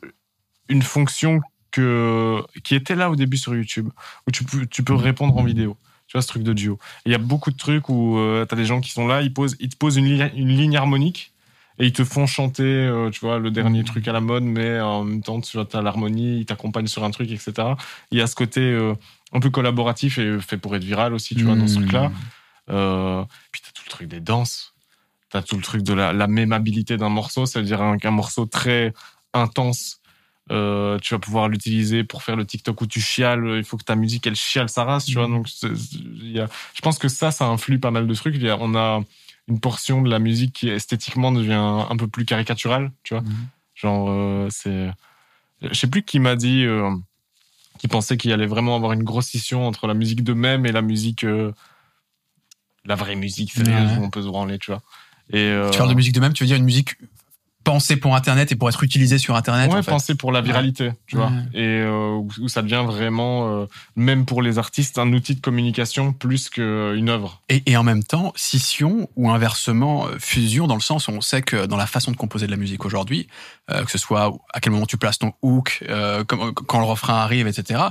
[0.67, 1.39] une fonction
[1.71, 3.89] que, qui était là au début sur YouTube,
[4.27, 5.77] où tu peux, tu peux répondre en vidéo.
[6.07, 6.79] Tu vois, ce truc de duo.
[7.05, 9.31] Il y a beaucoup de trucs où tu as des gens qui sont là, ils,
[9.31, 11.33] posent, ils te posent une, ligne- une ligne harmonique
[11.77, 14.81] et ils te font chanter, euh, tu vois, le dernier truc à la mode, mais
[14.81, 17.53] en même temps, tu as l'harmonie, ils t'accompagnent sur un truc, etc.
[18.11, 18.95] Il y a ce côté euh,
[19.31, 21.81] un peu collaboratif et fait pour être viral aussi, tu vois, dans ce Hmm.
[21.83, 22.11] truc-là.
[22.69, 24.73] Euh, puis t'as tout le truc des danses.
[25.29, 27.45] T'as tout le truc de la, la mémabilité d'un morceau.
[27.45, 28.93] Ça veut dire un- qu'un morceau très
[29.33, 30.01] intense,
[30.51, 33.45] euh, tu vas pouvoir l'utiliser pour faire le TikTok où tu chiales.
[33.57, 35.27] Il faut que ta musique, elle chiale sa race, tu vois.
[35.27, 38.35] Donc, c'est- il y a, je pense que ça, ça influe pas mal de trucs.
[38.35, 39.01] Y a- on a
[39.47, 41.53] une portion de la musique qui esthétiquement devient
[41.89, 43.21] un peu plus caricaturale, tu vois.
[43.23, 43.47] Mhm.
[43.75, 44.89] Genre, euh, c'est.
[45.61, 46.63] Je sais plus qui m'a dit.
[46.65, 46.89] euh,
[47.77, 50.71] qui pensait qu'il allait vraiment avoir une grosse scission entre la musique de même et
[50.73, 51.23] la musique.
[52.85, 53.97] La vraie musique sérieuse Ouais.
[53.97, 54.81] où on peut se branler, tu vois.
[55.31, 56.95] Et, euh, Tu parles de musique de même, tu veux dire une musique
[57.65, 59.91] pensée pour Internet et pour être utilisée sur Internet Ouais, en fait.
[59.91, 61.27] penser pour la viralité, tu vois.
[61.27, 61.43] Ouais.
[61.53, 63.65] Et euh, où, où ça devient vraiment, euh,
[63.95, 67.43] même pour les artistes, un outil de communication plus qu'une œuvre.
[67.49, 71.41] Et, et en même temps, scission ou inversement fusion dans le sens où on sait
[71.43, 73.27] que dans la façon de composer de la musique aujourd'hui,
[73.67, 75.83] que ce soit à quel moment tu places ton hook,
[76.67, 77.81] quand le refrain arrive, etc.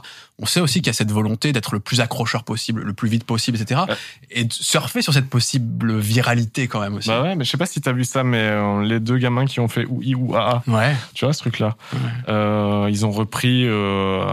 [0.41, 3.09] On sait aussi qu'il y a cette volonté d'être le plus accrocheur possible, le plus
[3.09, 3.80] vite possible, etc.
[3.89, 3.95] Ouais.
[4.30, 7.09] Et de surfer sur cette possible viralité quand même aussi.
[7.09, 9.47] Bah ouais, mais je sais pas si t'as vu ça, mais euh, les deux gamins
[9.47, 10.95] qui ont fait OUI ou AA, Ouais.
[11.14, 11.99] tu vois ce truc-là, Ouais.
[12.28, 13.64] euh, ils ont repris.
[13.66, 14.24] Euh,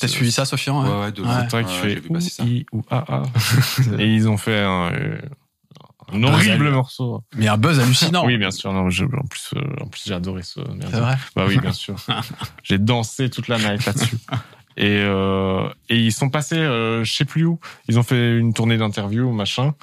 [0.00, 1.64] T'as suivi ça, Sofian Ouais, ouais, de Ouais.
[1.64, 2.02] Qui fait.
[2.42, 3.22] OUI ou AA.
[3.98, 4.90] Et ils ont fait un,
[6.14, 6.72] un horrible Buzz.
[6.72, 7.24] morceau.
[7.36, 8.24] Mais un buzz hallucinant.
[8.26, 8.72] Oui, bien sûr.
[8.72, 10.60] Non, je- en plus, euh, en plus j'ai adoré ce.
[10.90, 11.16] C'est vrai?
[11.36, 11.96] Bah oui, bien sûr.
[12.62, 14.16] J'ai dansé toute la night là-dessus.
[14.76, 17.58] Et, euh, et ils sont passés, euh, je sais plus où.
[17.88, 19.74] Ils ont fait une tournée d'interviews, machin.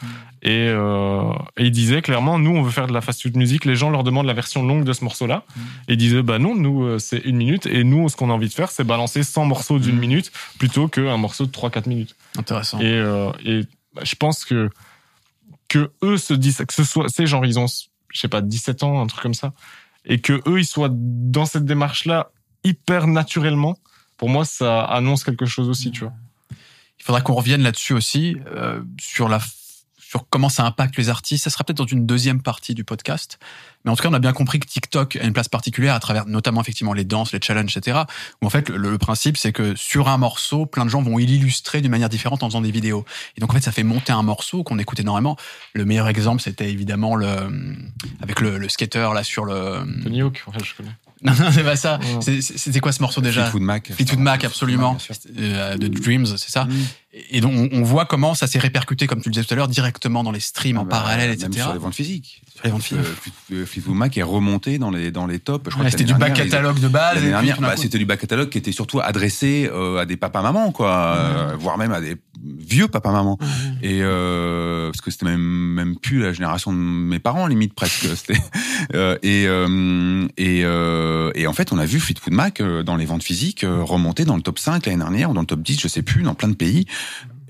[0.41, 3.65] Et, euh, et ils disaient clairement, nous, on veut faire de la fast food musique.
[3.65, 5.43] Les gens leur demandent la version longue de ce morceau-là.
[5.87, 7.65] Et ils disaient, bah non, nous, euh, c'est une minute.
[7.65, 9.99] Et nous, ce qu'on a envie de faire, c'est balancer 100 morceaux d'une Mm.
[9.99, 12.15] minute plutôt qu'un morceau de 3-4 minutes.
[12.37, 12.79] Intéressant.
[12.79, 13.63] Et, euh, et
[13.93, 14.69] bah, je pense que
[15.67, 18.81] que eux se disent que ce soit ces gens ils ont je sais pas 17
[18.81, 19.53] ans un truc comme ça
[20.05, 22.31] et que eux ils soient dans cette démarche là
[22.63, 23.77] hyper naturellement
[24.19, 26.13] pour moi ça annonce quelque chose aussi tu vois
[26.99, 29.39] Il faudra qu'on revienne là-dessus aussi, euh, sur la
[30.09, 31.43] sur comment ça impacte les artistes.
[31.43, 33.37] Ça sera peut-être dans une deuxième partie du podcast.
[33.85, 35.99] Mais en tout cas, on a bien compris que TikTok a une place particulière à
[35.99, 37.99] travers notamment effectivement les danses, les challenges, etc.
[38.41, 41.17] Où en fait, le, le principe, c'est que sur un morceau, plein de gens vont
[41.17, 43.05] l'illustrer d'une manière différente en faisant des vidéos.
[43.37, 45.37] Et donc en fait, ça fait monter un morceau qu'on écoute énormément.
[45.73, 47.27] Le meilleur exemple, c'était évidemment le
[48.19, 49.83] avec le, le skater là sur le.
[50.01, 51.99] Tony Hawk ouais, je connais Non, non, c'est pas ça.
[52.21, 53.43] C'était quoi ce morceau déjà?
[53.43, 53.91] Fleetwood Mac.
[53.91, 54.97] Fleetwood Mac, absolument.
[55.37, 56.65] Euh, de Dreams, c'est ça?
[56.65, 56.85] Mm.
[57.31, 59.67] Et donc, on, voit comment ça s'est répercuté, comme tu le disais tout à l'heure,
[59.67, 61.63] directement dans les streams en Ah bah, parallèle, même etc.
[61.63, 62.43] Sur les ventes physiques.
[62.53, 63.03] Sur les ventes physiques.
[63.03, 63.15] Euh,
[63.49, 65.75] Fleet- Fleetwood Mac est remonté dans les, dans les tops.
[65.75, 67.17] Ouais, c'était du ils- catalogue de base.
[67.59, 71.55] Bah, c'était du back catalogue qui était surtout adressé euh, à des papas-mamans, quoi, euh,
[71.59, 72.15] voire même à des
[72.59, 73.39] vieux papas-mamans.
[73.81, 78.07] Et euh, parce que c'était même même plus la génération de mes parents, limite presque.
[78.95, 82.95] Euh, et euh, et euh, et en fait, on a vu Fleetwood Mac euh, dans
[82.95, 85.61] les ventes physiques euh, remonter dans le top 5 l'année dernière ou dans le top
[85.61, 86.85] 10, je sais plus, dans plein de pays.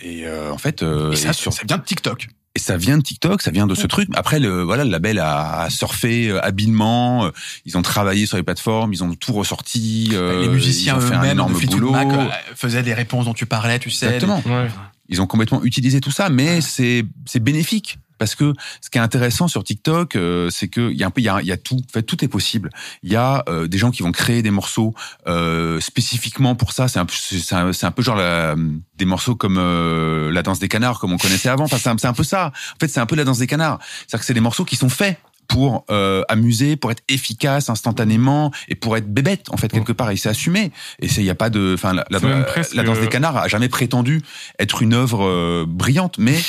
[0.02, 2.30] Et euh, en fait, euh, Et ça, et sur- ça vient de TikTok.
[2.56, 4.08] et ça vient de TikTok, ça vient de ce truc.
[4.14, 7.26] Après, le voilà, le label a, a surfé euh, habilement.
[7.26, 7.32] euh,
[7.66, 10.10] Ils ont travaillé sur les plateformes, ils ont tout ressorti.
[10.14, 14.06] euh, les musiciens eux-mêmes de euh, faisaient des réponses dont tu parlais, tu sais.
[14.06, 14.42] Exactement.
[14.46, 14.68] ouais
[15.10, 19.02] Ils ont complètement utilisé tout ça, mais c'est c'est bénéfique parce que ce qui est
[19.02, 21.52] intéressant sur TikTok, euh, c'est que il y a un peu, il y a, y
[21.52, 21.78] a tout.
[21.78, 22.70] En fait, tout est possible.
[23.02, 24.94] Il y a euh, des gens qui vont créer des morceaux
[25.28, 26.88] euh, spécifiquement pour ça.
[26.88, 28.56] C'est un, un, peu genre la-
[28.96, 31.64] des morceaux comme euh, la danse des canards, comme on connaissait avant.
[31.64, 32.48] Enfin, c'est un peu ça.
[32.76, 33.80] En fait, c'est un peu la danse des canards.
[33.82, 35.18] C'est-à-dire que c'est des morceaux qui sont faits
[35.50, 40.12] pour euh, amuser, pour être efficace instantanément et pour être bébête en fait quelque part.
[40.12, 40.72] Et c'est assumé.
[41.00, 44.22] Et c'est il y a pas de, enfin la, danse des canards a jamais prétendu
[44.60, 46.40] être une œuvre euh, brillante, mais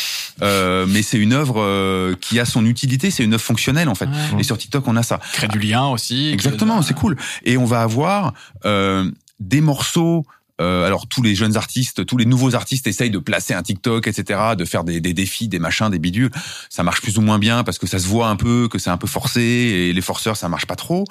[0.43, 3.11] euh, mais c'est une œuvre euh, qui a son utilité.
[3.11, 4.07] C'est une œuvre fonctionnelle en fait.
[4.07, 4.41] Ouais.
[4.41, 5.19] Et sur TikTok on a ça.
[5.33, 6.31] Crée du lien aussi.
[6.31, 7.17] Exactement, c'est cool.
[7.45, 8.35] Et on va avoir
[8.67, 10.27] euh, des morceaux
[10.61, 14.07] Euh, alors tous les jeunes artistes, tous les nouveaux artistes essayent de placer un TikTok,
[14.07, 16.31] etc., de faire des, des défis, des machins, des bidules.
[16.69, 18.91] Ça marche plus ou moins bien parce que ça se voit un peu, que c'est
[18.91, 21.05] un peu forcé et les forceurs ça marche pas trop.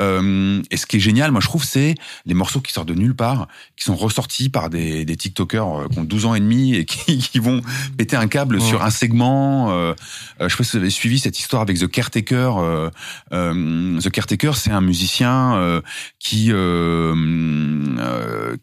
[0.00, 1.94] Euh, et ce qui est génial, moi je trouve, c'est
[2.26, 5.88] les morceaux qui sortent de nulle part, qui sont ressortis par des, des TikTokers euh,
[5.88, 7.60] qui ont 12 ans et demi et qui, qui vont
[7.96, 9.70] péter un câble sur un segment.
[9.70, 9.94] Euh,
[10.40, 12.90] euh, je sais pas si vous avez suivi cette histoire avec The Caretaker.
[13.32, 15.80] Euh, The Caretaker, c'est un musicien euh,
[16.18, 16.52] qui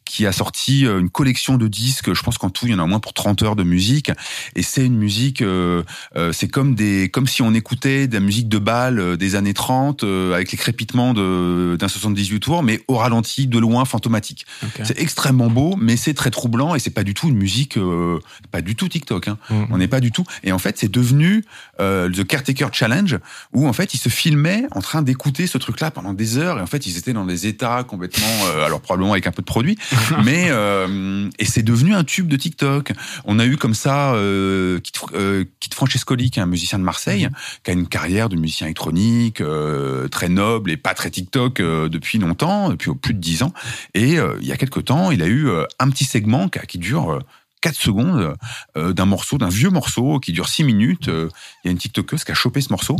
[0.05, 2.13] qui a sorti une collection de disques.
[2.13, 4.11] Je pense qu'en tout, il y en a au moins pour 30 heures de musique.
[4.55, 5.83] Et c'est une musique, euh,
[6.15, 9.35] euh, c'est comme des, comme si on écoutait de la musique de bal euh, des
[9.35, 14.45] années 30 euh, avec les crépitements d'un 78 tours, mais au ralenti, de loin, fantomatique.
[14.63, 14.81] Ok.
[14.83, 18.19] C'est extrêmement beau, mais c'est très troublant et c'est pas du tout une musique, euh,
[18.51, 19.27] pas du tout TikTok.
[19.27, 19.37] Hein.
[19.49, 19.67] Mhm.
[19.71, 20.25] On n'est pas du tout.
[20.43, 21.43] Et en fait, c'est devenu
[21.79, 23.17] euh, The Caretaker Challenge
[23.53, 26.61] où en fait ils se filmaient en train d'écouter ce truc-là pendant des heures et
[26.61, 29.47] en fait ils étaient dans des états complètement, euh, alors probablement avec un peu de
[29.47, 29.77] produit,
[30.25, 32.93] mais euh, et c'est devenu un tube de TikTok.
[33.25, 36.83] On a eu comme ça euh, Kit, euh, Kit Francescoli, qui est un musicien de
[36.83, 37.29] Marseille,
[37.63, 41.89] qui a une carrière de musicien électronique euh, très noble et pas très TikTok euh,
[41.89, 43.53] depuis longtemps, depuis plus de dix ans.
[43.93, 45.49] Et euh, il y a quelque temps, il a eu
[45.79, 47.19] un petit segment qui, qui dure euh,
[47.61, 48.35] 4 secondes
[48.77, 51.07] euh, d'un morceau, d'un vieux morceau qui dure 6 minutes.
[51.07, 51.29] Euh,
[51.63, 52.97] Il y a une TikTokeuse qui a chopé ce morceau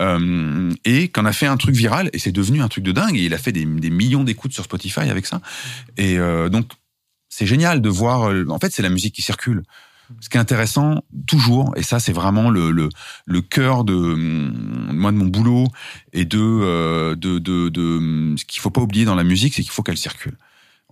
[0.00, 2.92] euh, et qui en a fait un truc viral et c'est devenu un truc de
[2.92, 3.16] dingue.
[3.16, 5.40] Et il a fait des, millions d'écoutes sur Spotify avec ça.
[5.96, 6.70] Et euh, donc
[7.28, 8.30] c'est génial de voir.
[8.30, 9.62] euh, En fait, c'est la musique qui circule.
[10.20, 12.90] Ce qui est intéressant toujours, et ça c'est vraiment le, le,
[13.24, 15.68] le cœur de hum, moi de mon boulot
[16.12, 19.62] et de de, de, de hum, ce qu'il faut pas oublier dans la musique, c'est
[19.62, 20.36] qu'il faut qu'elle circule.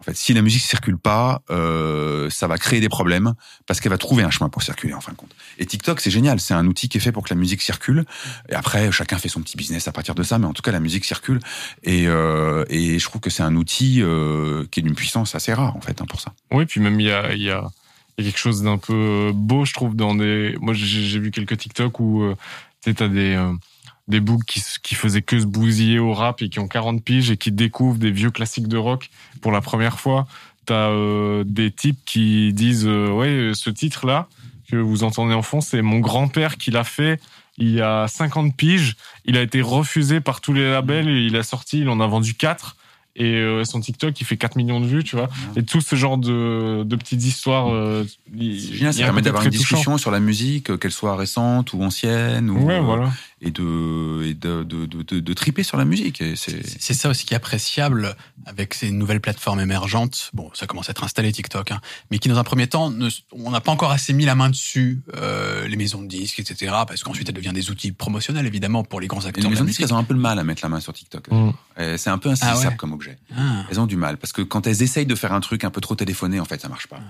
[0.01, 3.35] En fait, si la musique circule pas, euh, ça va créer des problèmes
[3.67, 5.35] parce qu'elle va trouver un chemin pour circuler en fin de compte.
[5.59, 8.07] Et TikTok, c'est génial, c'est un outil qui est fait pour que la musique circule.
[8.49, 10.73] Et après, chacun fait son petit business à partir de ça, mais en tout cas,
[10.73, 11.39] la musique circule.
[11.83, 15.77] Et, euh, je trouve que c'est un outil euh, qui est d'une puissance assez rare
[15.77, 16.33] en fait hein, pour ça.
[16.51, 17.69] Oui, puis même il y a, y, a,
[18.17, 20.57] quelque chose d'un peu beau, je trouve, dans des.
[20.61, 22.35] Moi, j'ai vu quelques TikTok où
[22.83, 23.37] tu t'as des
[24.11, 27.31] des boucs qui, qui faisaient que se bousiller au rap et qui ont 40 piges
[27.31, 29.09] et qui découvrent des vieux classiques de rock
[29.41, 30.27] pour la première fois.
[30.67, 34.29] T'as euh, des types qui disent euh, ouais, ce titre-là
[34.71, 37.21] que vous entendez en fond, c'est mon grand-père qui l'a fait.
[37.59, 41.37] Il y a 50 piges, il a été refusé par tous les labels et il
[41.37, 42.77] a sorti, il en a vendu 4
[43.17, 45.29] et euh, son TikTok il fait 4 millions de vues, tu vois.
[45.57, 47.69] Et tout ce genre de, de petites histoires.
[47.71, 48.05] euh,
[48.35, 49.59] il- C'est génial, ça permet d'avoir une touchant.
[49.61, 53.11] discussion sur la musique, qu'elle soit récente ou ancienne, ou, Ouais, euh, voilà.
[53.43, 56.21] Et de et de, de, de, de, de triper sur la musique.
[56.21, 58.15] Et c'est ça aussi qui est appréciable
[58.47, 60.31] avec ces nouvelles plateformes émergentes.
[60.35, 61.81] Bon, ça commence à être installé TikTok, hein,
[62.11, 64.51] mais qui dans un premier temps, ne- on n'a pas encore assez mis la main
[64.51, 66.73] dessus, euh, les maisons de disques, etc.
[66.87, 69.51] Parce qu'ensuite, elle devient des outils promotionnels évidemment pour les grands Et acteurs les de
[69.55, 71.31] maisons de disques, elles ont un peu le mal à mettre la main sur TikTok.
[71.31, 71.51] Mm.
[71.81, 72.77] Et C'est un peu insaisissable Ah ouais.
[72.77, 73.19] comme objet.
[73.37, 73.65] Ah.
[73.71, 75.81] Elles ont du mal parce que quand elles essayent de faire un truc un peu
[75.81, 77.01] trop téléphoné, en fait, ça marche pas.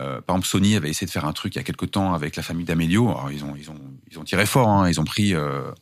[0.00, 2.14] Euh, par exemple, Sony avait essayé de faire un truc il y a quelques temps
[2.14, 3.08] avec la famille d'Amelio.
[3.08, 3.80] Alors, ils ont, ils ont,
[4.10, 4.68] ils ont tiré fort.
[4.68, 4.88] Hein.
[4.88, 5.72] Ils ont pris, euh,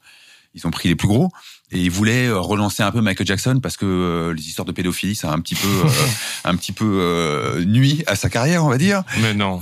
[0.55, 1.31] ils ont pris les plus gros
[1.73, 4.73] et ils voulaient euh, relancer un peu Michael Jackson parce que euh, les histoires de
[4.73, 5.89] pédophilie, ça a un petit peu, euh,
[6.45, 9.03] un petit peu euh, nuit à sa carrière, on va dire.
[9.21, 9.59] Mais non.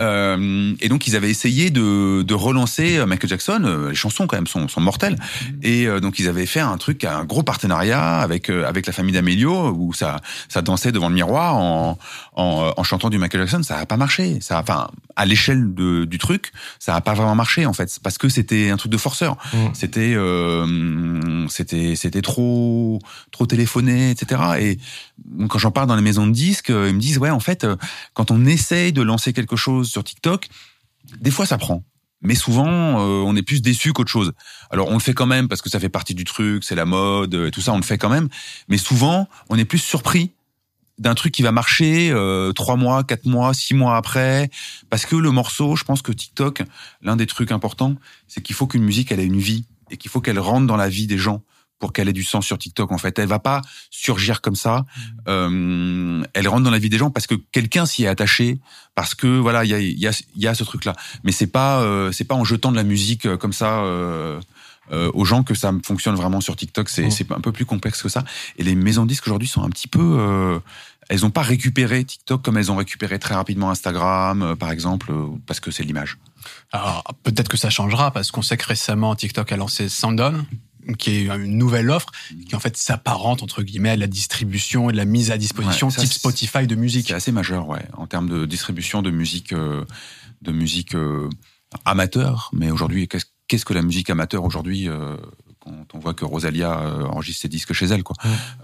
[0.80, 3.88] Et donc ils avaient essayé de, de relancer Michael Jackson.
[3.88, 5.16] Les chansons quand même sont, sont mortelles.
[5.62, 9.14] Et euh, donc ils avaient fait un truc, un gros partenariat avec avec la famille
[9.14, 11.98] d'Amelio où ça ça dansait devant le miroir en
[12.34, 13.62] en, en chantant du Michael Jackson.
[13.62, 14.38] Ça a pas marché.
[14.42, 18.28] Ça, enfin à l'échelle du truc, ça a pas vraiment marché en fait parce que
[18.28, 19.36] c'était un truc de forceur.
[19.52, 19.56] Mm.
[19.72, 21.46] C'était euh,
[21.96, 22.98] c'était trop
[23.30, 24.42] trop téléphoné, etc.
[24.60, 24.78] Et
[25.48, 27.64] quand j'en parle dans les maisons de disques, euh, ils me disent ouais en fait
[27.64, 27.76] euh,
[28.12, 30.48] quand on essaye de lancer quelque chose sur TikTok,
[31.20, 31.84] des fois ça prend.
[32.22, 32.66] Mais souvent,
[33.00, 34.32] euh, on est plus déçu qu'autre chose.
[34.70, 36.86] Alors, on le fait quand même parce que ça fait partie du truc, c'est la
[36.86, 38.30] mode, euh, tout ça, on le fait quand même.
[38.68, 40.32] Mais souvent, on est plus surpris
[40.96, 42.14] d'un truc qui va marcher
[42.54, 44.48] trois mois, quatre mois, six mois après,
[44.90, 46.62] parce que le morceau, je pense que TikTok,
[47.02, 47.96] l'un des trucs importants,
[48.28, 50.76] c'est qu'il faut qu'une musique elle ait une vie et qu'il faut qu'elle rentre dans
[50.76, 51.42] la vie des gens
[51.78, 52.92] pour qu'elle ait du sens sur TikTok.
[52.92, 53.60] En fait, elle va pas
[53.90, 54.84] surgir comme ça.
[55.28, 58.58] Euh, elle rentre dans la vie des gens parce que quelqu'un s'y est attaché,
[58.94, 60.94] parce que voilà, il y a, y, a, y a ce truc-là.
[61.24, 63.80] Mais c'est pas, euh, c'est pas en jetant de la musique euh, comme ça.
[63.80, 64.40] Euh,
[65.14, 68.22] aux gens que ça fonctionne vraiment sur TikTok, c'est un peu plus complexe que ça.
[68.58, 70.60] Et les maisons de disques aujourd'hui sont un petit peu,
[71.08, 75.10] elles n'ont pas récupéré TikTok comme elles ont récupéré très rapidement Instagram, par exemple,
[75.46, 76.18] parce que c'est l'image.
[76.70, 80.44] Alors peut-être que ça changera parce qu'on sait que récemment TikTok a lancé Soundon
[80.98, 82.10] qui est une nouvelle offre
[82.48, 85.88] qui en fait s'apparente entre guillemets à la distribution et de la mise à disposition
[85.88, 87.06] Ouais, ça, type Spotify de musique.
[87.08, 89.84] C'est assez majeur, ouais, en termes de distribution de musique, euh,
[90.42, 91.28] de musique euh,
[91.84, 92.50] amateur.
[92.52, 95.16] Mais aujourd'hui, qu'est-ce qu'est-ce que la musique amateur aujourd'hui euh,
[95.60, 96.78] quand on voit que Rosalia
[97.10, 98.16] enregistre ses disques chez elle, quoi.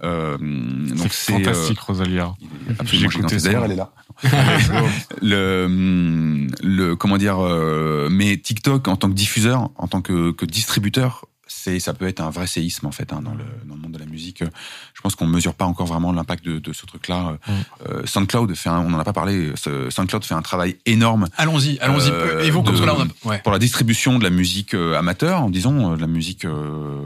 [0.04, 2.34] Euh, donc C'est fantastique, Rosalia.
[2.68, 3.28] euh, absolument.
[3.42, 3.92] D'ailleurs, elle est là.
[5.22, 10.44] le, le comment dire, euh, mais TikTok en tant que diffuseur, en tant que, que
[10.44, 11.24] distributeur,
[11.62, 13.92] c'est ça peut être un vrai séisme en fait hein, dans, le, dans le monde
[13.92, 14.42] de la musique.
[14.94, 17.38] Je pense qu'on mesure pas encore vraiment l'impact de, de ce truc-là.
[17.46, 17.52] Mm.
[17.88, 19.52] Euh, SoundCloud fait, un, on en a pas parlé.
[19.56, 22.10] ce- SoundCloud fait un travail énorme Allons-y, allons-y.
[22.10, 23.28] Euh, Et vous, comme de- ça, là, on a...
[23.30, 23.40] ouais.
[23.42, 26.46] pour la distribution de la musique euh, amateur, disons, euh, de la musique,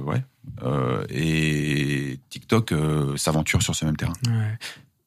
[0.06, 0.22] ouais.
[0.62, 4.12] Euh, et TikTok euh, s'aventure sur ce même terrain.
[4.26, 4.58] Ouais.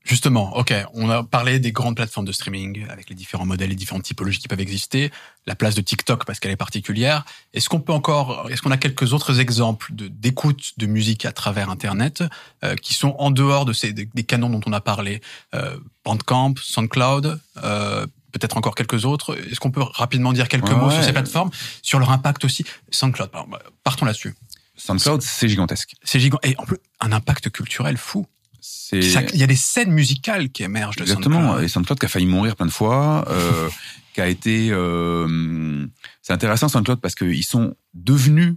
[0.07, 3.75] Justement, ok, on a parlé des grandes plateformes de streaming avec les différents modèles et
[3.75, 5.11] différentes typologies qui peuvent exister,
[5.45, 7.25] la place de TikTok parce qu'elle est particulière.
[7.53, 11.33] Est-ce qu'on peut encore, est-ce qu'on a quelques autres exemples de d'écoute de musique à
[11.33, 12.23] travers Internet
[12.63, 15.19] euh, qui sont en dehors de ces des, des canons dont on a parlé,
[15.53, 19.37] euh, Bandcamp, SoundCloud, euh, peut-être encore quelques autres?
[19.51, 21.51] Est-ce qu'on peut rapidement dire quelques Ouais, mots sur ces plateformes,
[21.81, 22.63] sur leur impact aussi?
[22.91, 24.35] SoundCloud, pardon, partons là-dessus.
[24.77, 25.95] SoundCloud, c'est gigantesque.
[26.01, 28.25] C'est gigant et en plus un impact culturel fou.
[28.91, 31.41] Il y a des scènes musicales qui émergent de Exactement.
[31.41, 31.63] SoundCloud.
[31.63, 33.69] Et SoundCloud qui a failli mourir plein de fois, euh,
[34.13, 34.69] qui a été.
[34.71, 35.85] euh,
[36.21, 38.55] c'est intéressant SoundCloud parce qu'ils sont devenus.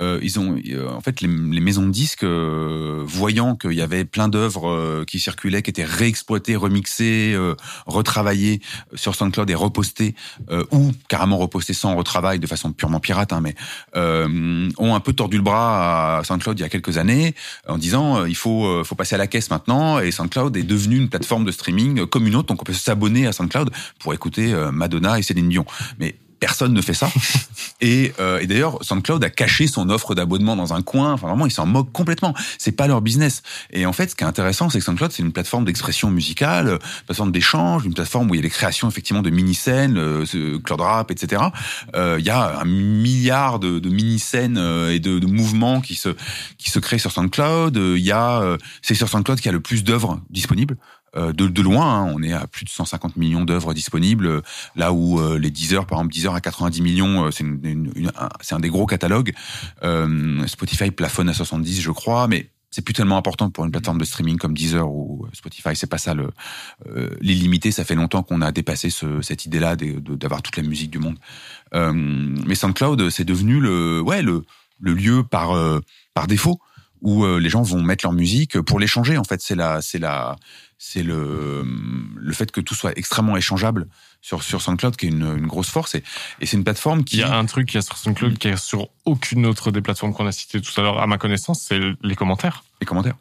[0.00, 3.80] Euh, ils ont, euh, en fait, les, les maisons de disques, euh, voyant qu'il y
[3.80, 7.54] avait plein d'œuvres euh, qui circulaient, qui étaient réexploitées, remixées, euh,
[7.86, 8.60] retravaillées
[8.94, 10.14] sur SoundCloud et repostées,
[10.50, 13.54] euh, ou carrément repostées sans retravail, de façon purement pirate, hein, mais
[13.96, 17.34] euh, ont un peu tordu le bras à SoundCloud il y a quelques années,
[17.68, 20.62] en disant euh, il faut, euh, faut passer à la caisse maintenant, et SoundCloud est
[20.62, 23.70] devenu une plateforme de streaming euh, comme une autre, donc on peut s'abonner à SoundCloud
[23.98, 25.64] pour écouter euh, Madonna et Céline Dion.
[25.98, 27.10] Mais personne ne fait ça.
[27.80, 31.12] Et, euh, et d'ailleurs, SoundCloud a caché son offre d'abonnement dans un coin.
[31.14, 32.34] Enfin, vraiment, ils s'en moquent complètement.
[32.58, 33.42] C'est pas leur business.
[33.72, 36.68] Et en fait, ce qui est intéressant, c'est que SoundCloud, c'est une plateforme d'expression musicale,
[36.68, 39.96] euh, une plateforme d'échange, une plateforme où il y a les créations effectivement de mini-scènes,
[39.98, 41.42] euh, Cloud Rap, etc.
[41.94, 45.94] Euh, Il y a un milliard de, de mini-scènes euh, et de, de mouvements qui
[45.94, 46.10] se
[46.58, 47.76] qui se créent sur SoundCloud.
[47.76, 50.76] Euh, Il y a, euh, c'est sur SoundCloud qu'il y a le plus d'œuvres disponibles.
[51.16, 54.42] Euh, de, loin, hein, on est à plus de 150 millions d'œuvres disponibles,
[54.74, 58.68] là où euh, les Deezer, par exemple, Deezer à 90 millions, euh, c'est un, des
[58.68, 59.32] gros catalogues.
[60.46, 64.04] Spotify plafonne à 70, je crois, mais c'est plus tellement important pour une plateforme de
[64.04, 65.70] streaming comme Deezer ou Spotify.
[65.74, 66.14] C'est pas ça
[67.20, 67.70] l'illimité.
[67.70, 71.16] Ça fait longtemps qu'on a dépassé ce, cette idée-là d'avoir toute la musique du monde.
[71.72, 74.42] Mais SoundCloud, c'est devenu le ouais le
[74.80, 75.56] lieu par
[76.14, 76.58] par défaut
[77.00, 79.18] où les gens vont mettre leur musique pour l'échanger.
[79.18, 80.36] En fait, c'est la c'est la
[80.78, 81.64] c'est le
[82.16, 83.86] le fait que tout soit extrêmement échangeable
[84.20, 86.02] sur sur SoundCloud qui est une, une grosse force et,
[86.40, 88.48] et c'est une plateforme qui Il y a un truc qui est sur SoundCloud qui
[88.48, 91.60] est sur aucune autre des plateformes qu'on a citées tout à l'heure, à ma connaissance,
[91.62, 92.64] c'est les commentaires.
[92.80, 93.16] les commentaires.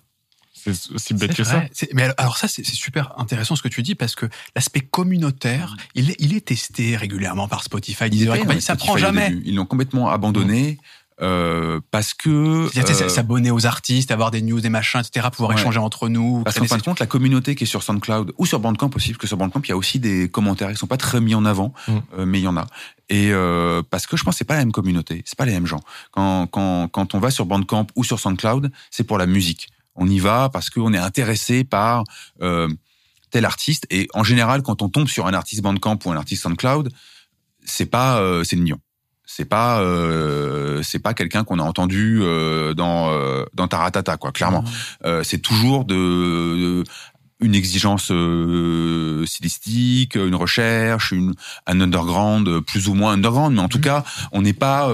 [0.66, 1.66] C'est aussi bête que ça.
[1.91, 5.76] Mais alors- alors ça, c'est super intéressant ce que tu dis parce que l'aspect communautaire,
[5.93, 9.36] il est, il est testé régulièrement par Spotify, hein, Ça Spotify prend jamais.
[9.43, 10.78] Ils l'ont complètement abandonné
[11.24, 12.30] euh, parce que
[12.78, 15.60] euh, S'abonner aux artistes, avoir des news, des machins, etc., pouvoir Ouais.
[15.62, 16.44] échanger entre nous.
[16.44, 19.10] Parce qu'en fin de compte, la communauté qui est sur SoundCloud ou sur Bandcamp aussi,
[19.12, 21.34] parce que sur Bandcamp, il y a aussi des commentaires qui sont pas très mis
[21.34, 21.92] en avant, Mm.
[22.20, 22.66] euh, mais il y en a.
[23.10, 25.54] Et euh, parce que je pense que c'est pas la même communauté, c'est pas les
[25.54, 25.82] mêmes gens.
[26.12, 29.70] Quand, quand, quand on va sur Bandcamp ou sur SoundCloud, c'est pour la musique.
[29.96, 32.04] On y va parce qu'on est intéressé par
[32.42, 32.68] euh,
[33.30, 33.86] tel artiste.
[33.92, 36.90] Et en général, quand on tombe sur un artiste Bandcamp ou un artiste SoundCloud,
[37.64, 38.80] c'est pas euh, Céline Dion.
[39.36, 44.32] C'est pas euh, c'est pas quelqu'un qu'on a entendu euh, dans euh, dans Taratata quoi
[44.32, 44.64] clairement.
[45.06, 46.84] Euh, c'est toujours de, de-
[47.40, 48.12] une exigence
[49.26, 51.34] stylistique, une recherche, une,
[51.66, 54.88] un underground plus ou moins underground, mais en tout cas, on n'est pas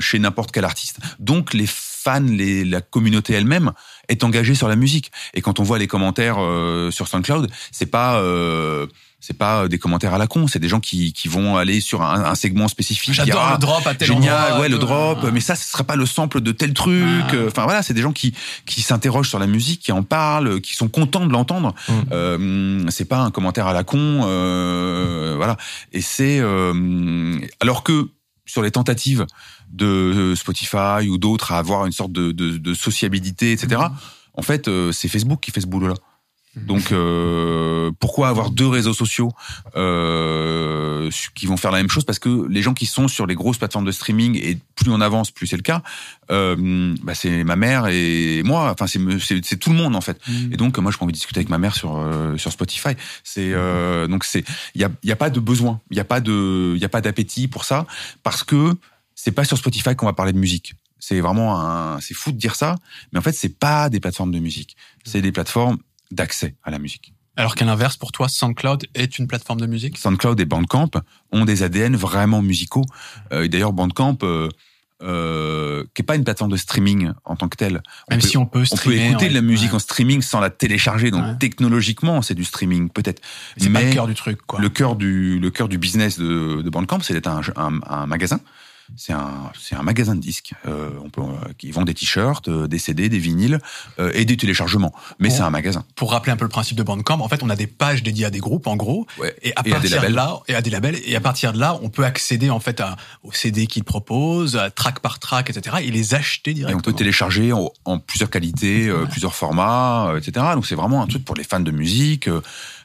[0.00, 0.98] chez n'importe quel artiste.
[1.20, 3.72] Donc les fans, les, la communauté elle-même
[4.08, 5.10] est engagée sur la musique.
[5.32, 6.36] Et quand on voit les commentaires
[6.90, 8.20] sur SoundCloud, c'est pas
[9.24, 12.02] c'est pas des commentaires à la con, c'est des gens qui, qui vont aller sur
[12.02, 13.14] un, un segment spécifique.
[13.14, 14.84] J'adore Ah, le drop à tel génial, endroit, ouais, le tout.
[14.84, 17.04] drop, mais ça, ce serait pas le sample de tel truc.
[17.30, 17.34] Ah.
[17.34, 18.34] euh, Enfin voilà, c'est des gens qui
[18.66, 21.72] qui s'interrogent sur la musique, qui en parlent, qui sont contents de l'entendre.
[21.88, 21.92] Mm.
[22.10, 25.56] Euh, c'est pas un commentaire à la con, euh, voilà.
[25.92, 28.08] Et c'est euh, alors que
[28.44, 29.24] sur les tentatives
[29.70, 33.82] de Spotify ou d'autres à avoir une sorte de, de, de sociabilité, etc.
[34.34, 35.94] En fait, euh, c'est Facebook qui fait ce boulot-là.
[36.54, 39.32] Donc, euh, pourquoi avoir deux réseaux sociaux
[39.74, 42.04] euh, qui vont faire la même chose?
[42.04, 45.00] Parce que les gens qui sont sur les grosses plateformes de streaming et plus on
[45.00, 45.82] avance, plus c'est le cas.
[46.30, 48.70] Euh, bah, c'est ma mère et moi.
[48.70, 50.20] Enfin, c'est tout le monde en fait.
[50.26, 50.52] Mm.
[50.52, 52.90] Et donc, moi, j'ai pas envie de discuter avec ma mère sur euh, sur Spotify.
[53.24, 54.44] C'est euh, donc c'est
[54.74, 56.82] il y a il y a pas de besoin, il y a pas de il
[56.82, 57.86] y a pas d'appétit pour ça
[58.22, 58.74] parce que
[59.14, 60.74] c'est pas sur Spotify qu'on va parler de musique.
[60.98, 62.76] C'est vraiment un c'est fou de dire ça,
[63.12, 64.76] mais en fait, c'est pas des plateformes de musique.
[65.04, 65.78] C'est des plateformes
[66.12, 67.14] d'accès à la musique.
[67.36, 69.96] Alors qu'à l'inverse, pour toi, SoundCloud est une plateforme de musique?
[69.96, 70.90] SoundCloud et Bandcamp
[71.32, 72.84] ont des ADN vraiment musicaux.
[73.32, 74.50] Euh, et D'ailleurs, Bandcamp, euh,
[75.02, 77.82] euh, qui est pas une plateforme de streaming en tant que telle.
[78.10, 79.76] Même peut, si on peut on écouter de la musique ouais.
[79.76, 81.10] en streaming sans la télécharger.
[81.10, 81.36] Donc Ouais.
[81.40, 83.20] technologiquement, c'est du streaming peut-être.
[83.56, 84.60] C'est pas le cœur du truc, quoi.
[84.60, 88.06] le cœur du le cœur du business de, de Bandcamp, c'est d'être un, un, un
[88.06, 88.40] magasin.
[88.96, 90.52] C'est un c'est un magasin de disques.
[90.66, 93.58] Euh, on peut euh, qui vend des t-shirts, euh, des CD, des vinyles
[93.98, 94.92] euh, et des téléchargements.
[95.18, 95.34] Mais Bon.
[95.36, 95.84] c'est un magasin.
[95.96, 98.26] Pour rappeler un peu le principe de Bandcamp, en fait, on a des pages dédiées
[98.26, 99.06] à des groupes, en gros.
[99.18, 99.34] Ouais.
[99.42, 101.52] Et à Et à des partir de là, et à des labels, et à partir
[101.52, 105.18] de là, on peut accéder en fait à, aux CD qu'ils proposent, à track par
[105.18, 105.76] track, etc.
[105.82, 106.80] Et les acheter Et on directement.
[106.82, 110.46] peut télécharger en, en plusieurs qualités, plusieurs formats, etc.
[110.54, 112.28] Donc c'est vraiment un truc pour les fans de musique.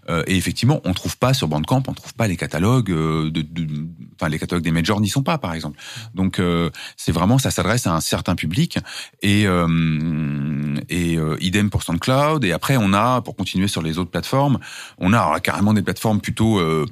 [0.10, 3.42] Euh, et effectivement, on trouve pas sur Bandcamp, on trouve pas les catalogues euh, de,
[3.42, 5.80] de- enfin les catalogues des majors n'y sont pas, par exemple.
[6.16, 8.80] Donc euh, c'est vraiment ça s'adresse à un certain public
[9.22, 12.44] et euh, et euh, idem pour SoundCloud.
[12.44, 14.60] Et après on a pour continuer sur les autres plateformes,
[14.98, 16.86] on a carrément des plateformes plutôt euh,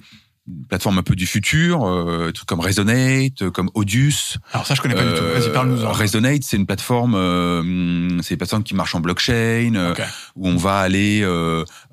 [0.69, 4.37] plateformes un peu du futur, euh, trucs comme Resonate, euh, comme Audius.
[4.53, 5.23] Alors ça, je connais pas du tout.
[5.23, 5.81] Vas-y, parle-nous.
[5.81, 9.95] Euh, Resonate, c'est une plateforme, euh, c'est une plateforme qui marche en blockchain, euh,
[10.35, 11.25] où on va aller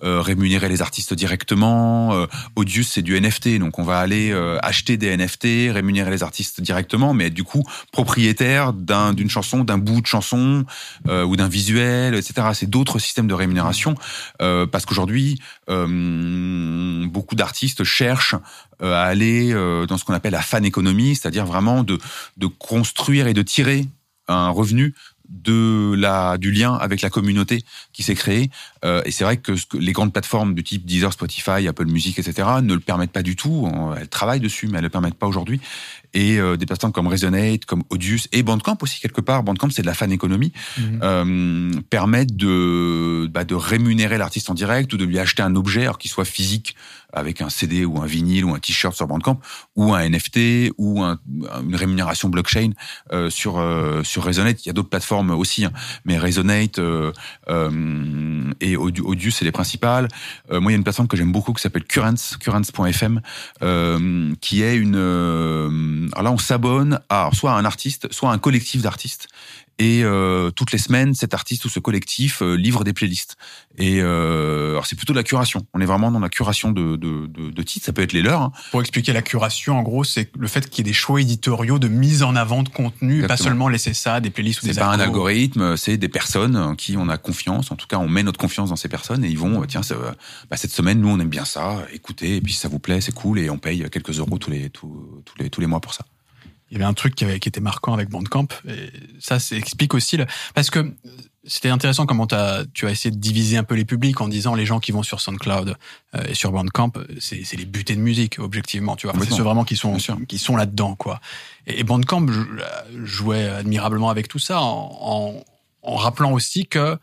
[0.03, 2.27] rémunérer les artistes directement.
[2.57, 6.61] Audius, c'est du NFT, donc on va aller euh, acheter des NFT, rémunérer les artistes
[6.61, 10.65] directement, mais être du coup propriétaire d'un d'une chanson, d'un bout de chanson
[11.09, 12.49] euh, ou d'un visuel, etc.
[12.55, 13.95] C'est d'autres systèmes de rémunération
[14.41, 15.41] euh, parce qu'aujourd'hui,
[15.71, 18.35] euh, beaucoup d'artistes cherchent
[18.81, 21.99] à aller euh, dans ce qu'on appelle la fan économie, c'est-à-dire vraiment de
[22.37, 23.87] de construire et de tirer
[24.29, 24.95] un revenu
[25.29, 28.51] de la du lien avec la communauté qui s'est créée
[28.85, 32.49] Euh, et c'est vrai que, les grandes plateformes du type Deezer, Spotify, Apple Music, etc.
[32.63, 33.71] ne le permettent pas du tout.
[33.97, 35.61] Elles travaillent dessus, mais elles le permettent pas aujourd'hui.
[36.15, 39.43] Et euh, des plateformes comme Resonate, comme Audius et Bandcamp aussi quelque part.
[39.43, 41.01] Bandcamp c'est de la fan économie Mhm.
[41.03, 45.83] euh, permettent de bah, de rémunérer l'artiste en direct ou de lui acheter un objet
[45.83, 46.77] alors qu'il soit physique
[47.15, 49.39] avec un CD ou un vinyle ou un t-shirt sur Bandcamp
[49.77, 51.19] ou un NFT ou un-
[51.63, 52.71] une rémunération blockchain
[53.13, 54.65] euh, sur euh, sur Resonate.
[54.65, 55.73] Il y a d'autres plateformes aussi, hein,
[56.07, 57.13] mais Resonate euh,
[57.49, 60.09] euh, et Audius, Audius, c'est les principales.
[60.51, 63.21] Euh, moi, il y a une plateforme que j'aime beaucoup qui s'appelle Currents, currents.fm,
[63.63, 64.97] euh, qui est une.
[66.03, 69.29] Euh, alors là, on s'abonne à soit un artiste, soit un collectif d'artistes.
[69.79, 73.37] Et euh, toutes les semaines, cet artiste ou ce collectif euh, livre des playlists.
[73.79, 75.67] Et euh, alors c'est plutôt de la curation.
[75.75, 77.87] On est vraiment dans la curation de, de, de, de titres.
[77.87, 78.43] Ça peut être les leurs.
[78.43, 78.53] hein.
[78.71, 81.79] Pour expliquer la curation, en gros, c'est le fait qu'il y ait des choix éditoriaux
[81.79, 84.79] de mise en avant de contenu, pas seulement laisser ça, des playlists ou C'est des
[84.81, 87.73] pas un algorithme, c'est des personnes en qui on a confiance.
[87.73, 89.97] En tout cas, on met notre confiance dans ces personnes et ils vont, tiens, ça,
[90.51, 91.79] bah, cette semaine, nous, on aime bien ça.
[91.93, 94.51] Écoutez, et puis si ça vous plaît, c'est cool et on paye quelques euros tous
[94.51, 96.05] les tous, tous les tous les mois pour ça.
[96.73, 99.55] Il y avait un truc qui, avait, qui était marquant avec Bandcamp, et ça, ça
[99.57, 100.25] explique aussi le...
[100.55, 100.91] Parce que
[101.45, 104.55] c'était intéressant comment t'as- tu as essayé de diviser un peu les publics en disant
[104.55, 105.77] les gens qui vont sur SoundCloud
[106.15, 109.13] euh, et sur Bandcamp, c'est les butés de musique, objectivement, tu vois.
[109.25, 109.93] C'est ceux vraiment qui sont,
[110.27, 111.21] qui sont là-dedans, quoi.
[111.67, 112.47] Et, et Bandcamp jou-
[113.05, 115.45] jouait admirablement avec tout ça en, en,
[115.83, 116.97] en rappelant aussi que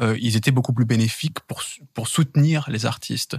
[0.00, 1.62] euh, ils étaient beaucoup plus bénéfiques pour,
[1.94, 3.36] pour soutenir les artistes.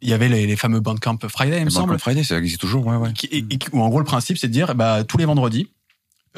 [0.00, 1.86] Il y avait les, les fameux Bandcamp Friday, il me semble.
[1.90, 3.12] Bandcamp Friday, ça existe toujours, ouais, ouais.
[3.12, 5.24] Qui- et- et qui- où en gros le principe c'est de dire bah, tous les
[5.24, 5.68] vendredis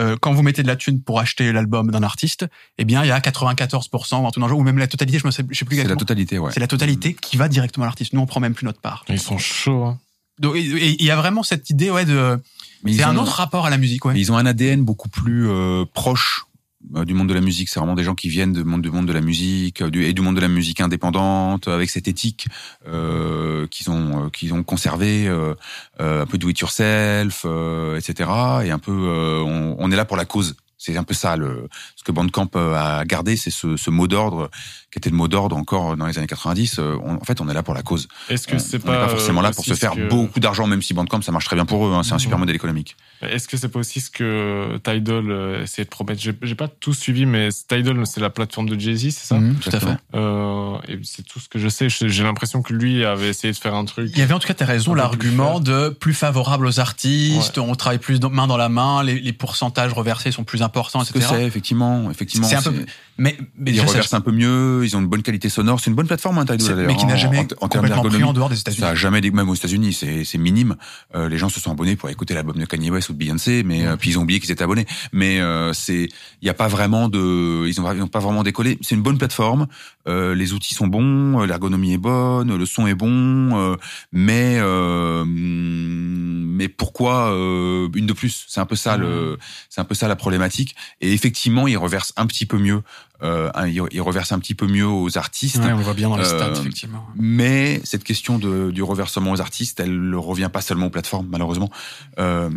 [0.01, 2.47] euh, quand vous mettez de la thune pour acheter l'album d'un artiste
[2.79, 5.65] eh bien il y a 94% ou même la totalité je ne sais, je sais
[5.65, 6.51] plus C'est la totalité, ouais.
[6.53, 9.05] c'est la totalité qui va directement à l'artiste nous on prend même plus notre part
[9.09, 9.85] Ils sont chauds.
[9.85, 9.99] hein.
[10.41, 12.39] donc il y a vraiment cette idée ouais de
[12.87, 15.09] c'est un ont- autre rapport à la musique ouais Mais ils ont un ADN beaucoup
[15.09, 16.45] plus euh, proche
[16.91, 17.69] du monde de la musique.
[17.69, 20.05] C'est vraiment des gens qui viennent du monde, du monde de la musique euh, du,
[20.05, 22.47] et du monde de la musique indépendante, avec cette éthique
[22.87, 25.55] euh, qu'ils ont, euh, qu'ils ont conservé, euh,
[26.01, 28.31] euh, un peu do it yourself, euh, etc.
[28.65, 30.55] Et un peu, euh, on, on est là pour la cause.
[30.77, 34.07] C'est un peu ça le ce que Bandcamp euh, a gardé, c'est ce, ce mot
[34.07, 34.51] d'ordre
[34.95, 36.79] qui était le mot d'ordre encore dans les années 90.
[36.79, 38.07] Euh, on- en fait, on est là pour la cause.
[38.29, 40.69] Est-ce que On c'est pas, pas forcément là euh, pour se faire que- beaucoup d'argent,
[40.69, 41.93] même si Bandcamp ça marche très bien pour eux.
[41.95, 42.43] hein, c'est un super Mhm.
[42.43, 42.97] modèle économique.
[43.21, 46.21] Est-ce que c'est pas aussi ce que Tidal euh, essayait de promettre?
[46.43, 49.35] J'ai pas tout suivi, mais Tidal, c'est la plateforme de Jay-Z, c'est ça?
[49.41, 51.89] Mhm, tout à fait Euh, Et c'est tout ce que je sais.
[51.89, 54.11] J'ai l'impression que lui avait essayé de faire un truc.
[54.13, 57.75] il y avait en tout cas t'as raison l'argument de plus favorable aux artistes on
[57.75, 61.45] travaille plus main dans la main les, les pourcentages reversés sont plus importants etc c'est,
[61.45, 62.47] effectivement, effectivement.
[62.47, 62.75] C'est un peu-
[63.14, 65.81] c'est- mais, mais Ils ça- reversent un peu mieux, ils ont une bonne qualité sonore.
[65.81, 68.23] C'est une bonne plateforme, hein, Tidal, mais qui n'a en- jamais en, en complètement pris
[68.25, 70.77] en dehors des États-Unis Ça a jamais, même aux États-Unis, c'est c'est minime.
[71.15, 73.63] Euh, les gens se sont abonnés pour écouter l'album de Kanye West ou de Beyoncé,
[73.65, 74.87] mais euh, puis ils ont oublié qu'ils étaient abonnés.
[75.13, 76.09] Mais euh, c'est,
[76.43, 78.79] il y a pas vraiment de, ils ont, ils ont pas vraiment décollé.
[78.83, 79.67] C'est une bonne plateforme.
[80.07, 83.77] Euh, les outils sont bons, euh, l'ergonomie est bonne, le son est bon, euh,
[84.13, 88.45] mais euh, mais pourquoi euh, une de plus?
[88.49, 89.39] C'est un peu ça le,
[89.71, 90.75] c'est un peu ça la problématique.
[91.01, 92.83] Et effectivement, ils reversent un petit peu mieux.
[93.23, 93.51] Euh,
[93.93, 95.57] ils reversent un petit peu mieux aux artistes.
[95.59, 97.07] Ouais, on le voit bien dans les Euh, stats, effectivement.
[97.15, 101.29] Mais cette question de, du reversement aux artistes, elle ne revient pas seulement aux plateformes,
[101.31, 101.71] malheureusement.
[102.19, 102.51] Euh,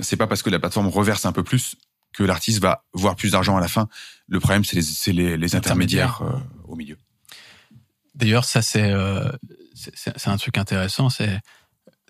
[0.00, 1.76] c'est pas parce que la plateforme reverse un peu plus
[2.12, 3.88] que l'artiste va voir plus d'argent à la fin.
[4.28, 6.32] Le problème, c'est les, c'est les, les intermédiaires euh,
[6.68, 6.98] au milieu.
[8.14, 8.92] D'ailleurs, ça c'est
[9.74, 11.08] c'est c'est un truc intéressant.
[11.08, 11.40] C'est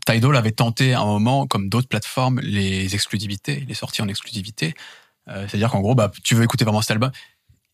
[0.04, 4.74] Tidal avait tenté à un moment, comme d'autres plateformes, les exclusivités, les sorties en exclusivité.
[5.28, 7.12] Euh, C'est-à-dire qu'en gros, bah, tu veux écouter vraiment cet album.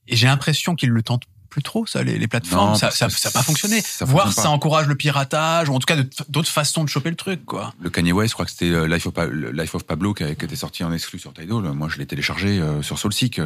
[0.09, 2.73] Et j'ai l'impression qu'ils le tentent plus trop, ça, les, les plateformes.
[2.73, 3.81] Non, ça, parce ça, que ça a pas fonctionné.
[3.81, 4.55] ça Voire fonctionne ça pas.
[4.55, 5.97] encourage le piratage, ou en tout cas
[6.29, 7.73] d'autres façons de choper le truc, quoi.
[7.81, 10.13] Le Kanye West, je crois que c'était euh, Life of, Pa- le Life of Pablo
[10.13, 11.63] qui, a- qui était sorti en exclu sur Tidal.
[11.73, 13.41] Moi, je l'ai téléchargé euh, sur Soulseek,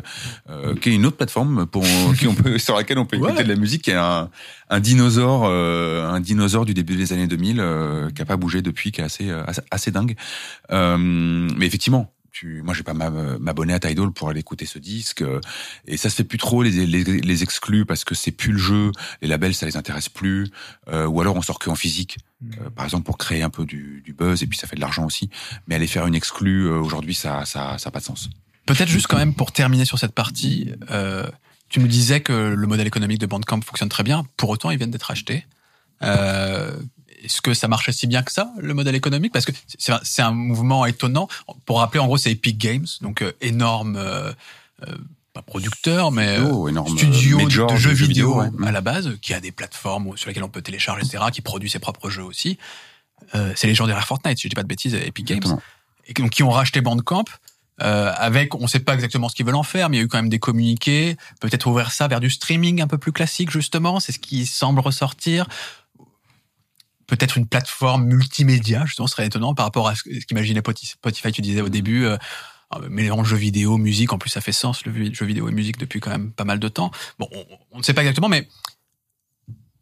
[0.50, 1.84] euh, qui est une autre plateforme pour
[2.18, 3.44] qui on peut, sur laquelle on peut écouter Ouais.
[3.44, 4.30] de la musique, qui est un,
[4.68, 8.62] un dinosaure, euh, un dinosaure du début des années 2000, euh, qui a pas bougé
[8.62, 10.16] depuis, qui est assez assez, assez dingue.
[10.70, 12.12] Mais effectivement.
[12.32, 15.38] Tu, moi, je vais pas m'ab- m'abonner à Tidal pour aller écouter ce disque, euh,
[15.86, 18.58] et ça se fait plus trop les, les, les exclus parce que c'est plus le
[18.58, 20.48] jeu, les labels ça les intéresse plus,
[20.88, 22.16] euh, ou alors on sort que en physique.
[22.58, 24.80] Euh, par exemple pour créer un peu du, du buzz et puis ça fait de
[24.80, 25.28] l'argent aussi.
[25.66, 28.30] Mais aller faire une exclue euh, aujourd'hui, ça, ça, ça a pas de sens.
[28.64, 31.28] Peut-être juste quand même pour terminer sur cette partie, euh,
[31.68, 34.24] tu me disais que le modèle économique de Bandcamp fonctionne très bien.
[34.38, 35.46] Pour autant, ils viennent d'être achetés.
[36.02, 36.76] Euh,
[37.22, 39.32] Est-ce que ça marche si bien que ça, le modèle économique?
[39.32, 41.28] Parce que c'est un, mouvement étonnant.
[41.66, 44.32] Pour rappeler, en gros, c'est Epic Games, donc euh, énorme, euh,
[44.86, 44.94] euh,
[45.32, 48.48] pas producteur, mais énorme, studio euh, de, jeux vidéo, ouais.
[48.66, 51.70] à la base, qui a des plateformes sur lesquelles on peut télécharger, etc., qui produit
[51.70, 52.58] ses propres jeux aussi.
[53.54, 55.62] C'est les gens derrière Fortnite, si je dis pas de bêtises, Epic Games Exactement.
[56.06, 57.24] et qui- donc qui ont racheté Bandcamp
[57.80, 60.04] euh, avec, on sait pas exactement ce qu'ils veulent en faire, mais il y a
[60.04, 63.50] eu quand même des communiqués, peut-être ouvrir ça vers du streaming un peu plus classique
[63.50, 65.46] justement, c'est ce qui semble ressortir.
[67.12, 71.42] Peut-être une plateforme multimédia, justement, ce serait étonnant par rapport à ce qu'imaginait Spotify, tu
[71.42, 72.16] disais au début, euh,
[72.74, 75.76] euh, mélange jeux vidéo, musique, en plus ça fait sens, le jeu vidéo et musique
[75.76, 76.90] depuis quand même pas mal de temps.
[77.18, 78.48] Bon, on, on ne sait pas exactement, mais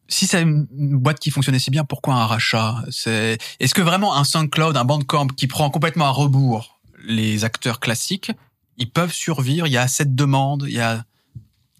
[0.08, 0.66] si c'est une
[0.98, 2.82] boîte qui fonctionnait si bien, pourquoi un rachat?
[2.90, 7.78] C'est Est-ce que vraiment un SoundCloud, un Bandcamp qui prend complètement à rebours les acteurs
[7.78, 8.32] classiques,
[8.76, 9.68] ils peuvent survivre?
[9.68, 11.04] Il y a assez de demandes, il y a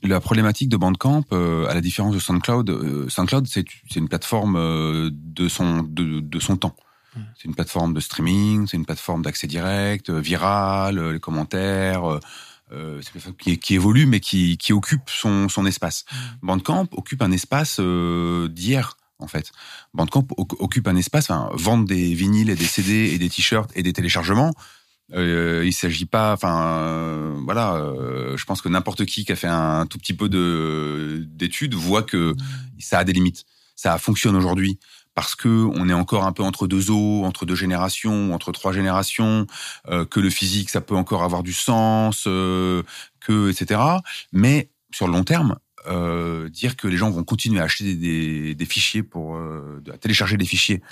[0.02, 3.64] La problématique de Bandcamp, euh, à la différence de SoundCloud, euh, SoundCloud c'est
[3.96, 6.74] une plateforme euh, de son de, de son temps.
[7.36, 12.04] C'est une plateforme de streaming, c'est une plateforme d'accès direct, euh, viral, euh, les commentaires.
[12.08, 12.20] euh,
[13.02, 16.04] c'est une plateforme qui, qui évolue mais qui, qui occupe son, son espace.
[16.40, 19.50] Bandcamp occupe un espace euh, d'hier en fait.
[19.92, 23.70] Bandcamp oc- occupe un espace, enfin, vendre des vinyles et des CD et des t-shirts
[23.74, 24.54] et des téléchargements.
[25.14, 27.74] Euh, il s'agit pas, enfin, euh, voilà.
[27.74, 31.74] euh, je pense que n'importe qui qui a fait un tout petit peu de d'études
[31.74, 32.34] voit que
[32.78, 33.44] ça a des limites.
[33.76, 34.78] Ça fonctionne aujourd'hui
[35.14, 38.72] parce que on est encore un peu entre deux eaux, entre deux générations, entre trois
[38.72, 39.46] générations,
[39.88, 42.82] euh, que le physique ça peut encore avoir du sens, euh,
[43.20, 43.80] que etc.
[44.32, 45.56] Mais sur le long terme,
[45.88, 49.82] euh, dire que les gens vont continuer à acheter des, des, des fichiers pour euh,
[49.92, 50.82] à télécharger des fichiers,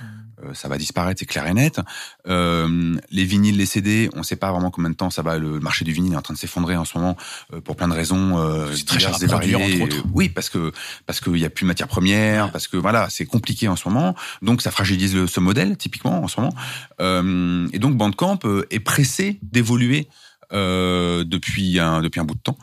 [0.45, 1.80] euh, ça va disparaître, c'est clair et net.
[2.26, 5.36] Euh, les vinyles, les CD, on ne sait pas vraiment combien de temps ça va.
[5.39, 7.16] Le marché du vinyle est en train de s'effondrer en ce moment
[7.53, 8.39] euh, pour plein de raisons.
[8.39, 10.05] Euh, C'est très cher à produire, entre autres.
[10.14, 10.72] Oui, parce que
[11.07, 13.89] parce qu'il y a plus de matières premières, parce que voilà, c'est compliqué en ce
[13.89, 14.14] moment.
[14.43, 16.55] Donc ça fragilise le- ce modèle typiquement en ce moment.
[17.01, 18.39] Euh, et donc Bandcamp
[18.70, 20.09] est pressé d'évoluer
[20.53, 22.57] euh, depuis un depuis un bout de temps.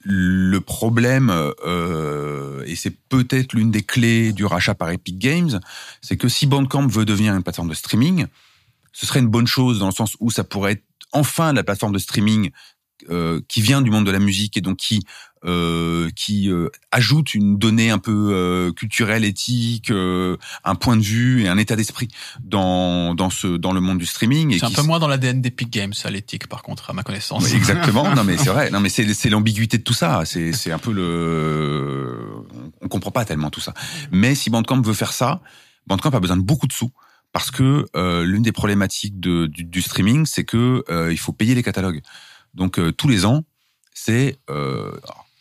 [0.00, 5.60] Le problème, euh, et c'est peut-être l'une des clés du rachat par Epic Games,
[6.00, 8.26] c'est que si Bandcamp veut devenir une plateforme de streaming,
[8.92, 11.92] ce serait une bonne chose dans le sens où ça pourrait être enfin la plateforme
[11.92, 12.50] de streaming
[13.10, 15.00] euh, qui vient du monde de la musique et donc qui
[15.44, 21.02] euh, qui euh, ajoute une donnée un peu euh, culturelle, éthique, euh, un point de
[21.02, 22.08] vue et un état d'esprit
[22.42, 24.58] dans dans ce dans le monde du streaming.
[24.58, 27.44] c'est un peu moins dans l'ADN d'Epic Games, ça l'éthique par contre, à ma connaissance.
[27.44, 28.06] oui, exactement.
[28.18, 28.70] Non, mais c'est vrai.
[28.70, 30.22] Non, mais c'est c'est l'ambiguïté de tout ça.
[30.24, 32.18] C'est c'est un peu le.
[32.80, 33.74] On comprend pas tellement tout ça.
[34.10, 35.40] Mais si Bandcamp veut faire ça,
[35.86, 36.90] Bandcamp a besoin de beaucoup de sous
[37.32, 41.32] parce que euh, l'une des problématiques de, du, du streaming, c'est que euh, il faut
[41.32, 42.00] payer les catalogues.
[42.54, 43.44] Donc euh, tous les ans,
[43.94, 44.92] c'est euh,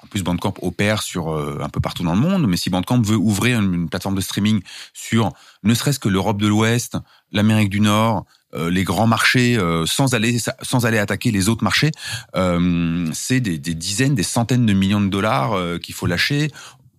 [0.04, 3.02] en plus Bandcamp opère sur euh, un peu partout dans le monde, mais si Bandcamp
[3.02, 4.62] veut ouvrir une, plateforme de streaming
[4.94, 5.32] sur
[5.64, 6.98] ne serait-ce que l'Europe de l'Ouest,
[7.32, 11.66] l'Amérique du Nord, euh, les grands marchés, euh, sans aller sans aller attaquer les autres
[11.66, 11.92] marchés,
[12.38, 16.50] euh, c'est des, dizaines, des centaines de millions de dollars qu'il faut lâcher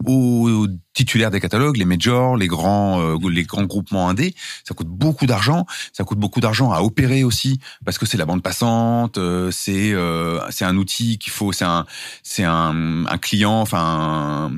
[0.07, 0.66] aux
[0.99, 4.34] titulaires des catalogues, les majors, les grands, euh, les grands groupements indés.
[4.64, 5.64] Ça coûte beaucoup d'argent.
[5.92, 9.16] Ça coûte beaucoup d'argent à opérer aussi parce que c'est la bande passante.
[9.16, 11.53] euh, c'est euh, c'est un outil qu'il faut.
[11.53, 11.86] C'est un
[12.24, 14.51] c'est un, un client, enfin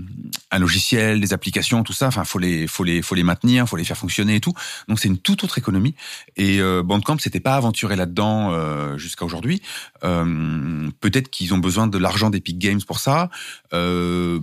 [0.51, 2.07] un, logiciel, des applications, tout ça.
[2.07, 4.55] Enfin, faut les faut les faut les maintenir, faut les faire fonctionner et tout.
[4.89, 5.95] Donc c'est une toute autre économie.
[6.37, 9.61] Et euh, Bandcamp s'était pas aventuré là-dedans euh, jusqu'à aujourd'hui.
[10.05, 13.31] Euh, Peut-être qu'ils ont besoin de l'argent d'Epic Games pour ça.
[13.73, 14.41] Euh,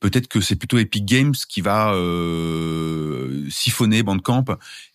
[0.00, 4.44] Peut-être que c'est plutôt Epic Games qui va euh, siphonner Bandcamp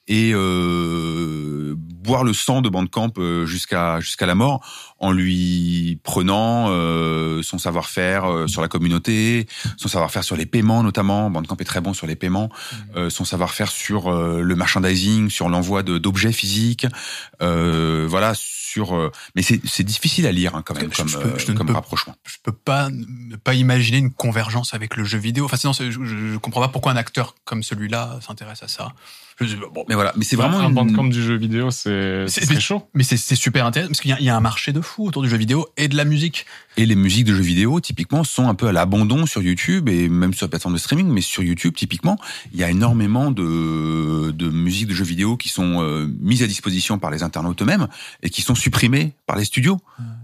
[0.08, 4.66] et euh, boire le sang de Bandcamp euh, jusqu'à jusqu'à la mort
[5.00, 9.48] en lui prenant euh, son savoir-faire euh, sur la communauté,
[9.78, 11.30] son savoir-faire sur les paiements notamment.
[11.30, 12.50] Bandcamp est très bon sur les paiements,
[12.96, 16.88] euh, son savoir-faire sur euh, le merchandising, sur l'envoi d'objets physiques,
[17.42, 18.34] euh, voilà.
[18.36, 21.38] Sur, euh, mais c'est c'est difficile à lire hein, quand même Je- comme je peux-
[21.38, 22.16] je comme peux- rapprochement.
[22.26, 25.46] je peux pas ne pas imaginer une convergence avec le jeu vidéo.
[25.46, 28.94] Enfin, sinon, je, je comprends pas pourquoi un acteur comme celui-là s'intéresse à ça.
[29.42, 32.26] Je- bon, Mais voilà, mais c'est vraiment un une- bandcamp du jeu vidéo, c'est
[32.60, 32.84] chaud.
[32.94, 35.06] mais c'est super intéressant parce qu'il y, a- il y a un marché de fou
[35.08, 36.46] autour du jeu vidéo et de la musique.
[36.78, 40.10] Et les musiques de jeux vidéo, typiquement, sont un peu à l'abandon sur YouTube et
[40.10, 41.08] même sur la plateforme de streaming.
[41.08, 42.18] Mais sur YouTube, typiquement,
[42.52, 46.48] il y a énormément de, de musiques de jeux vidéo qui sont euh, mises à
[46.48, 47.88] disposition par les internautes eux-mêmes
[48.24, 49.80] et qui sont supprimées par les studios.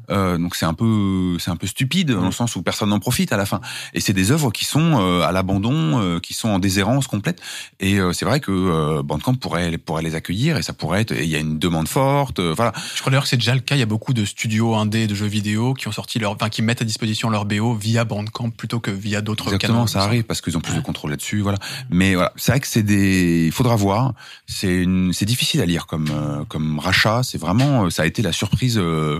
[0.09, 2.99] Euh, donc c'est un peu, c'est un peu stupide dans le sens où personne n'en
[2.99, 3.61] profite à la fin.
[3.93, 7.39] Et c'est des œuvres qui sont euh, à l'abandon, euh, qui sont en déshérence complète.
[7.79, 11.11] Et euh, c'est vrai que euh, Bandcamp pourrait, pourrait les accueillir et ça pourrait être.
[11.11, 12.39] Il y a une demande forte.
[12.39, 12.73] euh, voilà.
[12.95, 13.75] Je crois d'ailleurs que c'est déjà le cas.
[13.75, 16.49] Il y a beaucoup de studios indés de jeux vidéo qui ont sorti leur, enfin,
[16.49, 19.55] qui mettent à disposition leur BO via Bandcamp plutôt que via d'autres canaux.
[19.55, 21.57] Exactement, ça arrive parce qu'ils ont plus de contrôle là-dessus, voilà.
[21.89, 24.13] Mais voilà, c'est vrai que c'est des, il faudra voir.
[24.45, 27.21] C'est une, c'est difficile à lire comme euh, comme rachat.
[27.23, 28.77] C'est vraiment, euh, ça a été la surprise.
[28.77, 29.17] euh,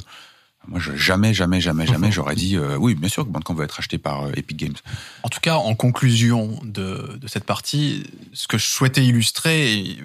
[0.70, 3.64] moi, je, jamais, jamais, jamais, jamais, j'aurais dit, euh, oui, bien sûr que Bandcamp va
[3.66, 4.76] être acheté par euh, Epic Games.
[5.24, 8.04] En tout cas, en conclusion de, de cette partie,
[8.34, 9.98] ce que je souhaitais illustrer,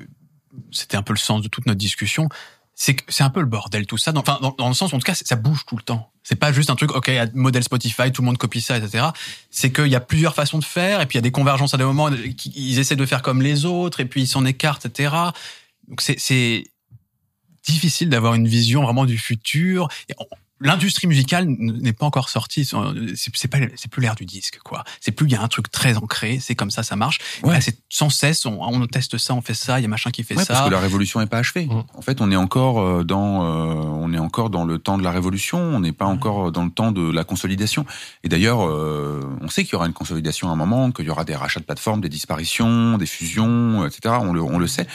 [0.73, 2.29] c'était un peu le sens de toute notre discussion,
[2.77, 4.11] c'est que c'est un peu le bordel tout ça.
[4.11, 6.11] Dans, enfin, dans, dans le sens, en tout cas, ça bouge tout le temps.
[6.25, 8.61] C'est pas juste un truc, ok, il y a modèle Spotify, tout le monde copie
[8.61, 9.05] ça, etc.
[9.51, 11.75] C'est qu'il y a plusieurs façons de faire, et puis il y a des convergences
[11.75, 14.87] à des moments, ils essaient de faire comme les autres, et puis ils s'en écartent,
[14.87, 15.15] etc.
[15.89, 16.65] Donc c'est- c'est
[17.67, 19.89] difficile d'avoir une vision vraiment du futur.
[20.09, 20.27] Et on-
[20.61, 22.65] L'industrie musicale n'est pas encore sortie.
[22.65, 24.85] C'est pas, c'est plus l'ère du disque, quoi.
[25.01, 26.39] C'est plus il y a un truc très ancré.
[26.41, 27.19] C'est comme ça, ça marche.
[27.43, 27.61] Ouais.
[27.61, 28.47] c'est sans cesse.
[28.47, 29.81] On, on teste ça, on fait ça.
[29.81, 30.55] Il y a machin qui fait Ouais, ça.
[30.55, 31.67] parce que la révolution n'est pas achevée.
[31.67, 31.83] Mm.
[31.95, 35.03] En fait, on est encore euh, dans, euh, on est encore dans le temps de
[35.03, 35.59] la révolution.
[35.59, 37.85] On n'est pas encore dans le temps de la consolidation.
[38.23, 41.11] Et d'ailleurs, euh, on sait qu'il y aura une consolidation à un moment, qu'il y
[41.11, 44.17] aura des rachats de plateformes, des disparitions, des fusions, etc.
[44.21, 44.87] On le, on le sait.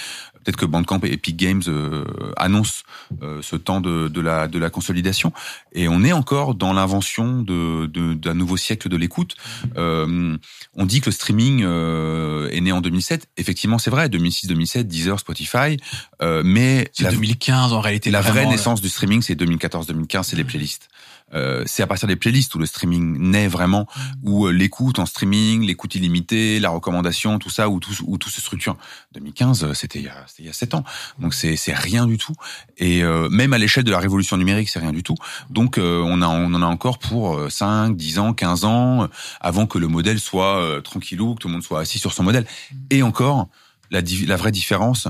[0.43, 2.03] Peut-être que Bandcamp et Epic Games euh,
[2.37, 2.83] annoncent
[3.21, 5.33] euh, ce temps de, de la de la consolidation.
[5.73, 9.35] Et on est encore dans l'invention de de- d'un nouveau siècle de l'écoute.
[9.77, 10.37] Euh,
[10.75, 13.27] on dit que le streaming euh, est né en 2007.
[13.37, 15.77] Effectivement, c'est vrai, 2006, 2007, Deezer, Spotify.
[16.21, 18.11] Euh, mais C'est la, 2015 en réalité.
[18.11, 20.89] la vraie vraiment, naissance du streaming, c'est 2014-2015, c'est les playlists.
[21.33, 23.87] Euh, c'est à partir des playlists où le streaming naît vraiment,
[24.23, 28.29] où euh, l'écoute en streaming, l'écoute illimitée, la recommandation, tout ça, où tout, où tout
[28.29, 28.77] se structure.
[29.13, 30.83] 2015, euh, c'était il il y a 7 ans.
[31.19, 32.33] Donc c'est, rien du tout.
[32.77, 35.15] Et euh, même à l'échelle de la révolution numérique, c'est rien du tout.
[35.49, 39.07] Donc euh, on, a, on en a encore pour euh, 5, 10 ans, 15 ans,
[39.39, 42.45] avant que le modèle soit tranquillou, que tout le monde soit assis sur son modèle.
[42.89, 43.49] Et encore,
[43.91, 45.07] la, la vraie différence,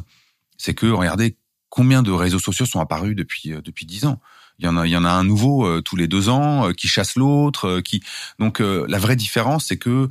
[0.58, 1.38] c'est que, regardez,
[1.70, 4.20] combien de réseaux sociaux sont apparus depuis depuis dix ans?
[4.60, 6.68] Il y en a, il y en a un nouveau euh, tous les deux ans
[6.68, 8.04] euh, qui chasse l'autre, euh, qui
[8.40, 10.10] donc la vraie différence, c'est que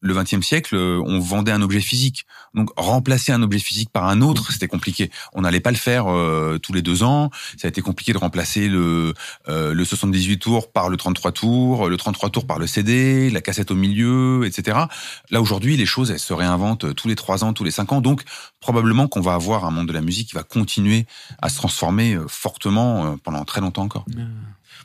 [0.00, 2.26] le XXe siècle, euh, on vendait un objet physique.
[2.54, 5.10] Donc remplacer un objet physique par un autre, c'était compliqué.
[5.32, 7.30] On n'allait pas le faire euh, tous les deux ans.
[7.56, 9.14] Ça a été compliqué de remplacer le
[9.48, 13.40] euh, le 78 tours par le 33 tours, le 33 tours par le CD, la
[13.40, 14.78] cassette au milieu, etc.
[15.30, 18.00] Là aujourd'hui, les choses elles se réinventent tous les trois ans, tous les cinq ans.
[18.00, 18.24] Donc
[18.60, 21.06] probablement qu'on va avoir un monde de la musique qui va continuer
[21.40, 24.04] à se transformer euh, fortement euh, pendant très longtemps encore.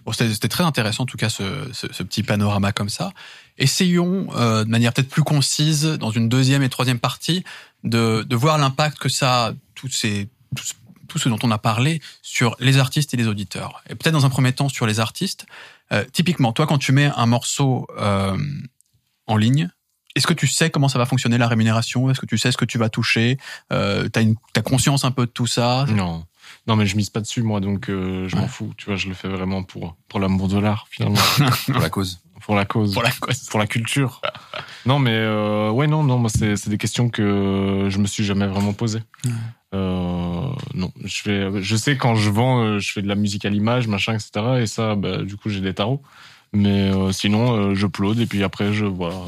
[0.05, 1.43] Bon, c'était très intéressant en tout cas ce,
[1.73, 3.11] ce, ce petit panorama comme ça.
[3.57, 7.43] Essayons euh, de manière peut-être plus concise dans une deuxième et troisième partie
[7.83, 9.53] de, de voir l'impact que ça a
[9.89, 10.63] ces tout,
[11.07, 13.83] tout ce dont on a parlé sur les artistes et les auditeurs.
[13.89, 15.45] Et peut-être dans un premier temps sur les artistes.
[15.91, 18.37] Euh, typiquement, toi quand tu mets un morceau euh,
[19.27, 19.69] en ligne,
[20.15, 22.09] est-ce que tu sais comment ça va fonctionner la rémunération?
[22.09, 23.37] Est-ce que tu sais ce que tu vas toucher?
[23.73, 24.21] Euh, T'as
[24.53, 25.85] t'as conscience un peu de tout ça?
[25.89, 26.25] Non.
[26.67, 28.73] Non, mais je mise pas dessus, moi, donc euh, je m'en fous.
[28.77, 31.17] Tu vois, je le fais vraiment pour, pour l'amour de l'art, finalement.
[31.65, 32.21] Pour la cause.
[32.41, 32.93] pour la cause.
[32.93, 33.43] Pour la cause.
[33.45, 34.21] pour la culture.
[34.85, 38.23] non, mais euh, ouais, non, non, moi, c'est c'est des questions que je me suis
[38.23, 39.03] jamais vraiment posées.
[39.25, 39.31] Ouais.
[39.75, 43.45] Euh, non, je fais, je sais quand je vends, euh, je fais de la musique
[43.45, 44.61] à l'image, machin, etc.
[44.61, 46.01] Et ça, bah, du coup, j'ai des tarots.
[46.53, 49.27] Mais euh, sinon, euh, je plaude et puis après, je vois.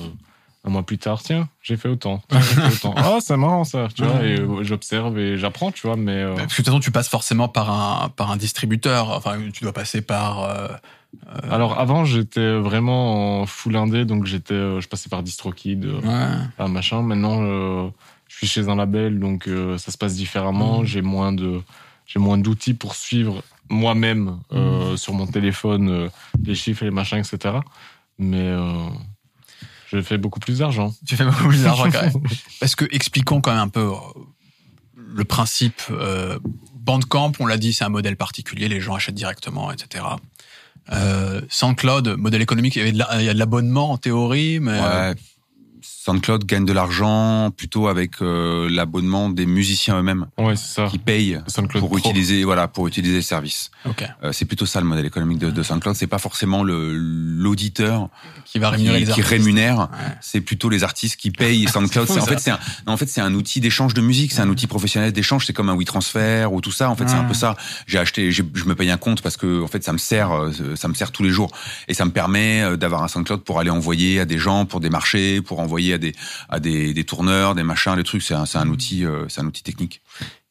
[0.68, 2.22] Un mois plus tard, tiens, j'ai fait autant.
[2.96, 4.24] Ah, c'est marrant ça, tu vois.
[4.24, 5.96] Et euh, j'observe et j'apprends, tu vois.
[5.96, 9.10] Mais euh, Parce que de toute façon, tu passes forcément par un, par un distributeur.
[9.12, 10.44] Enfin, tu dois passer par.
[10.44, 10.68] euh,
[11.50, 15.86] alors avant, j'étais vraiment en full indé, donc j'étais, euh, je passais par DistroKid.
[15.86, 16.02] euh,
[16.60, 16.68] ouais.
[16.68, 17.02] machin.
[17.02, 17.90] Maintenant, euh,
[18.28, 20.80] je suis chez un label, donc euh, ça se passe différemment.
[20.80, 20.86] Mhm.
[20.86, 21.62] J'ai moins de,
[22.06, 26.10] j'ai moins d'outils pour suivre moi-même euh, sur mon téléphone euh,
[26.44, 27.56] les chiffres et les machins, etc.
[28.20, 28.88] Mais euh,
[29.92, 30.94] je fais beaucoup plus d'argent.
[31.06, 32.14] Tu fais beaucoup plus d'argent quand même.
[32.60, 33.94] Parce que expliquons quand même un peu euh,
[34.96, 36.40] le principe euh,
[36.76, 40.04] Bandcamp, on l'a dit, c'est un modèle particulier, les gens achètent directement, etc.
[40.92, 45.16] Euh, SoundCloud, modèle économique, il y, avait de a de l'abonnement en théorie, mais Ouais.
[46.08, 50.88] SoundCloud gagne de l'argent plutôt avec euh, l'abonnement des musiciens eux-mêmes Ouais, ça.
[50.90, 51.98] qui payent SoundCloud pour Pro.
[52.00, 53.72] utiliser voilà pour utiliser le service.
[53.86, 55.96] ok, Euh, c'est plutôt ça le modèle économique de, de SoundCloud.
[55.98, 58.10] C'est pas forcément le l'auditeur
[58.46, 59.80] qui va qui, rémunérer les qui rémunère.
[59.80, 59.88] Ouais.
[60.22, 62.08] C'est plutôt les artistes qui payent SoundCloud.
[62.08, 64.32] fou, C'est- en fait, un, en fait, c'est un outil d'échange de musique.
[64.32, 65.46] C'est un outil professionnel d'échange.
[65.46, 66.90] C'est comme un WeTransfer ou tout ça.
[66.90, 67.56] En fait, c'est un peu ça.
[67.86, 70.52] J'ai acheté, je me paye un compte parce que, en fait, ça me sert, euh,
[70.76, 71.52] ça me sert tous les jours.
[71.90, 74.80] Et ça me permet euh, d'avoir un SoundCloud pour aller envoyer à des gens, pour
[74.80, 76.14] des marchés, pour envoyer à des,
[76.50, 78.24] à des, des tourneurs, des machins, des trucs.
[78.24, 80.02] C'est un, un outil, euh, c'est un outil technique.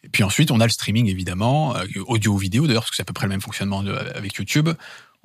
[0.04, 2.96] Et puis ensuite, on a le streaming, évidemment, euh, audio ou vidéo, d'ailleurs, parce que
[2.96, 4.68] c'est à peu près le même fonctionnement de- avec YouTube.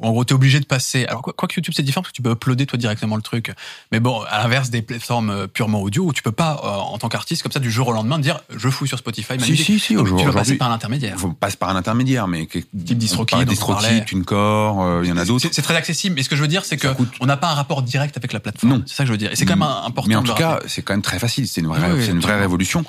[0.01, 1.05] En gros, t'es obligé de passer.
[1.05, 3.21] Alors, quoi, quoi que YouTube, c'est différent parce que tu peux uploader toi directement le
[3.21, 3.51] truc.
[3.91, 6.97] Mais bon, à l'inverse des plateformes euh, purement audio, où tu peux pas, euh, en
[6.97, 9.51] tant qu'artiste, comme ça, du jour au lendemain, dire je fous sur Spotify ma Si,
[9.51, 9.65] musique.
[9.65, 11.17] si, si, aujourd'hui- tu vas passer par l'intermédiaire.
[11.19, 12.65] Faut passer par un intermédiaire, mais Type
[12.97, 14.05] DistroKid, on on DistroKid.
[14.05, 15.47] TuneCore, euh, il y en a d'autres.
[15.51, 16.15] C'est très accessible.
[16.15, 17.09] Mais ce que je veux dire, c'est que coûte.
[17.19, 18.73] on n'a pas un rapport direct avec la plateforme.
[18.73, 18.83] Non.
[18.87, 19.31] C'est ça que je veux dire.
[19.31, 20.09] Et c'est quand même important.
[20.09, 21.47] Mais en tout cas, c'est quand même très facile.
[21.47, 22.83] C'est une vraie, Oui, oui, c'est une vraie révolution.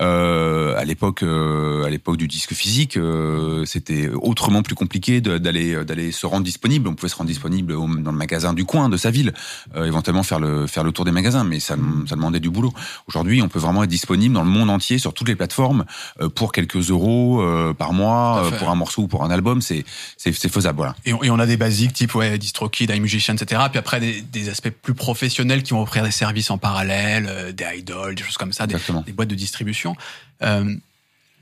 [0.00, 5.84] Euh, à l'époque, euh, à l'époque du disque physique, euh, c'était autrement plus compliqué d'aller
[5.84, 6.88] d'aller se rendre disponible.
[6.88, 9.32] On pouvait se rendre disponible au- dans le magasin du coin de sa ville,
[9.74, 11.76] euh, éventuellement faire le faire le tour des magasins, mais ça
[12.06, 12.72] ça demandait du boulot.
[13.08, 15.84] Aujourd'hui, on peut vraiment être disponible dans le monde entier sur toutes les plateformes
[16.20, 19.60] euh, pour quelques euros euh, par mois euh, pour un morceau ou pour un album.
[19.62, 19.84] C'est
[20.16, 20.76] c'est c'est faisable.
[20.78, 20.94] Voilà.
[21.06, 23.62] Et on, et on a des basiques type ouais, DistroKid, iMusician, etc.
[23.70, 27.52] Puis après des, des aspects plus professionnels qui vont offrir des services en parallèle, euh,
[27.52, 28.74] des idols, des choses comme ça, des,
[29.06, 29.87] des boîtes de distribution.
[30.42, 30.74] Euh,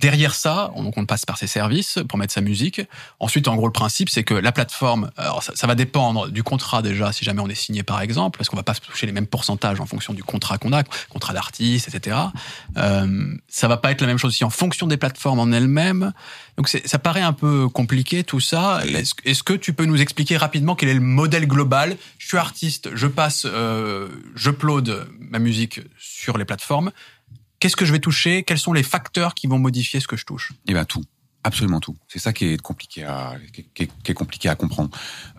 [0.01, 2.81] derrière ça, on, passe par ces services pour mettre sa musique.
[3.21, 6.83] Ensuite, en gros, le principe, c'est que la plateforme, alors ça, va dépendre du contrat
[6.83, 9.27] déjà, si jamais on est signé par exemple, parce qu'on va pas toucher les mêmes
[9.27, 12.17] pourcentages en fonction du contrat qu'on a, contrat d'artiste, etc.
[12.77, 16.13] Euh, ça va pas être la même chose aussi en fonction des plateformes en elles-mêmes.
[16.57, 18.81] Donc ça paraît un peu compliqué tout ça.
[19.25, 21.97] Est-ce que tu peux nous expliquer rapidement quel est le modèle global?
[22.19, 26.93] Je suis artiste, je passe, euh, j'upload ma musique sur les plateformes.
[27.59, 28.43] Qu'est-ce que je vais toucher?
[28.43, 30.53] Quels sont les facteurs qui vont modifier ce que je touche?
[30.67, 31.03] Eh ben tout,
[31.45, 31.97] absolument tout.
[32.09, 33.35] C'est ça qui est compliqué à
[33.75, 34.91] qui est compliqué à comprendre.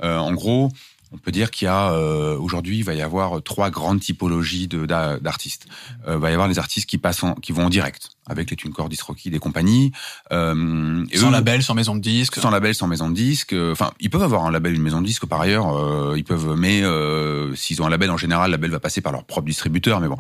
[0.04, 0.72] Euh, en gros,
[1.14, 4.68] on peut dire qu'il y a euh, aujourd'hui, il va y avoir trois grandes typologies
[4.68, 5.68] d'artistes.
[6.08, 8.50] Euh, il va y avoir les artistes qui passent, en, qui vont en direct avec
[8.50, 9.94] les TuneCore, DistroKid et compagnie.
[10.34, 12.36] Euh, et Sans eux, label, sans maison de disque.
[12.36, 13.56] sans label, sans maison de disque.
[13.72, 15.76] Enfin, ils peuvent avoir un label, une maison de disque par ailleurs.
[15.78, 19.00] euh, ils peuvent, mais euh, s'ils ont un label, en général, le label va passer
[19.00, 20.02] par leur propre distributeur.
[20.02, 20.18] Mais bon,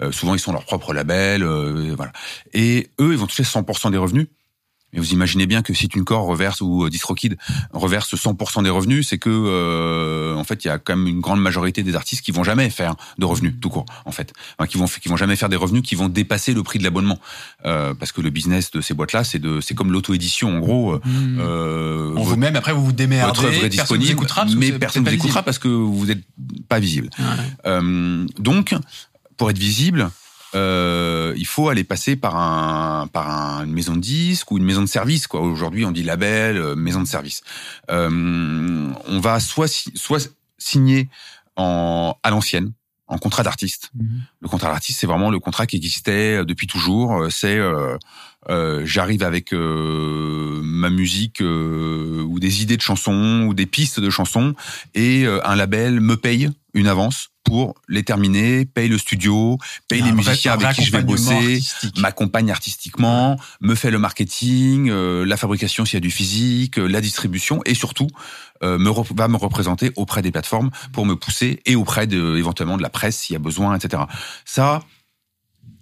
[0.00, 2.12] euh, souvent ils sont leur propre label, euh, voilà.
[2.54, 4.26] Et eux, ils vont toucher 100% des revenus.
[4.92, 7.36] Mais vous imaginez bien que si TuneCore reverse ou euh, DistroKid
[7.72, 11.20] reverse 100% des revenus, c'est que euh, en fait il y a quand même une
[11.20, 14.66] grande majorité des artistes qui vont jamais faire de revenus tout court en fait, Enfin,
[14.66, 17.18] qui vont qui vont jamais faire des revenus qui vont dépasser le prix de l'abonnement
[17.66, 20.56] euh, parce que le business de ces boîtes là c'est de c'est comme l'auto édition
[20.56, 20.92] en gros.
[20.94, 21.38] euh, Hmm.
[21.40, 23.26] euh, En vous-même, après vous vous démerdez.
[23.28, 26.22] votre œuvre est vous disponible, écoutera mais personne vous écoutera parce que vous n'êtes
[26.68, 27.10] pas visible.
[27.18, 27.24] Ouais.
[27.66, 28.74] Euh, donc,
[29.36, 30.10] pour être visible,
[30.54, 34.64] euh, il faut aller passer par un par un- une maison de disques ou une
[34.64, 35.26] maison de service.
[35.26, 35.40] Quoi.
[35.40, 37.42] Aujourd'hui, on dit label, euh, maison de service.
[37.90, 41.08] Euh, on va soit si- soit signer
[41.56, 42.72] en à l'ancienne
[43.06, 43.90] en contrat d'artiste.
[44.40, 47.22] Le contrat d'artiste, c'est vraiment le contrat qui existait euh, depuis toujours.
[47.22, 47.96] Euh, C'est euh,
[48.48, 54.00] euh, j'arrive avec euh, ma musique euh, ou des idées de chansons ou des pistes
[54.00, 54.54] de chansons
[54.94, 59.58] et un label me paye une avance pour les terminer, paye le studio,
[59.88, 61.60] paye les musiciens avec qui je vais bosser,
[61.98, 66.86] m'accompagne artistiquement, me fait le marketing, euh, la fabrication s'il y a du physique, euh,
[66.86, 68.08] la distribution et surtout
[68.62, 72.76] euh, me va me représenter auprès des plateformes pour me pousser et auprès de éventuellement
[72.76, 74.02] de la presse s'il y a besoin, etc.
[74.44, 74.82] Ça,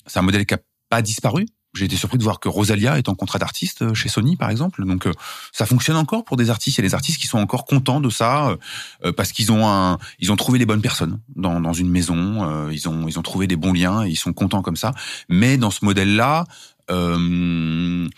[0.06, 0.58] c'est un modèle qui a
[0.88, 1.46] pas disparu.
[1.78, 4.50] J'ai été surpris de voir que Rosalia est en contrat d'artiste euh, chez Sony, par
[4.50, 4.84] exemple.
[4.84, 5.12] Donc, euh,
[5.52, 6.76] ça fonctionne encore pour des artistes.
[6.78, 8.56] Il y a des artistes qui sont encore contents de ça
[9.04, 12.68] euh, parce qu'ils ont un, ils ont trouvé les bonnes personnes dans, une maison.
[12.70, 14.92] ils ont, ils ont trouvé des bons liens et ils sont contents comme ça.
[15.28, 16.46] Mais dans ce modèle-là,
[16.88, 18.08] un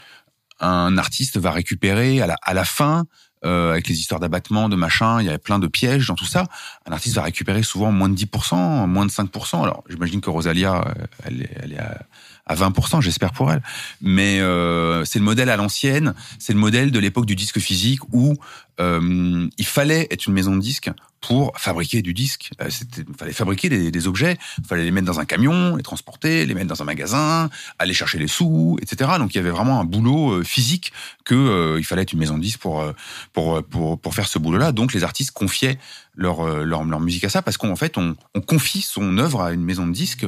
[0.97, 3.05] artiste va récupérer à la, à la fin.
[3.43, 6.47] avec les histoires d'abattement, de machin, il y a plein de pièges dans tout ça.
[6.87, 9.63] Un artiste va récupérer souvent moins de 10%, moins de 5%.
[9.63, 10.85] Alors, j'imagine que Rosalia,
[11.25, 12.07] elle, elle est à,
[12.51, 13.63] à 20%, j'espère pour elle.
[14.03, 18.01] Mais euh, c'est le modèle à l'ancienne, c'est le modèle de l'époque du disque physique
[18.13, 18.35] où
[18.81, 20.91] euh, il fallait être une maison de disques
[21.21, 22.51] pour fabriquer du disque.
[22.61, 24.37] Euh, C'était, fallait fabriquer des, objets,
[24.67, 28.19] fallait les mettre dans un camion, les transporter, les mettre dans un magasin, aller chercher
[28.19, 29.13] les sous, etc.
[29.19, 30.93] Donc il y avait vraiment un boulot physique
[31.25, 32.85] que euh, il fallait être une maison de disque pour
[33.33, 34.73] pour pour pour faire ce boulot-là.
[34.73, 35.79] Donc les artistes confiaient
[36.15, 39.53] leur leur, leur musique à ça parce qu'en fait on, on confie son œuvre à
[39.53, 40.27] une maison de disque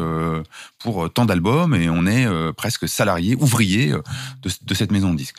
[0.78, 5.36] pour tant d'albums et on est presque salarié, ouvrier de, de cette maison de disque.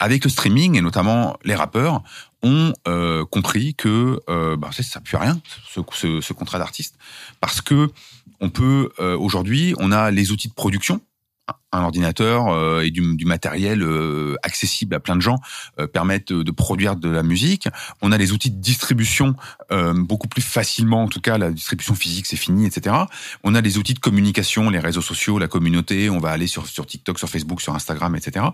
[0.00, 2.02] avec le streaming et notamment les rappeurs,
[2.44, 6.96] ont euh, compris que euh, bah, ça ne plus rien ce, ce, ce contrat d'artiste
[7.40, 7.90] parce que
[8.40, 11.00] on peut euh, aujourd'hui on a les outils de production
[11.72, 15.36] un ordinateur euh, et du, du matériel euh, accessible à plein de gens
[15.78, 17.68] euh, permettent de, produire de la musique.
[18.00, 19.34] On a les outils de distribution
[19.96, 22.94] beaucoup plus facilement, en tout cas la distribution physique c'est fini, etc.
[23.42, 26.10] On a les outils de communication, les réseaux sociaux, la communauté.
[26.10, 28.46] On va aller sur, sur TikTok, sur Facebook, sur Instagram, etc.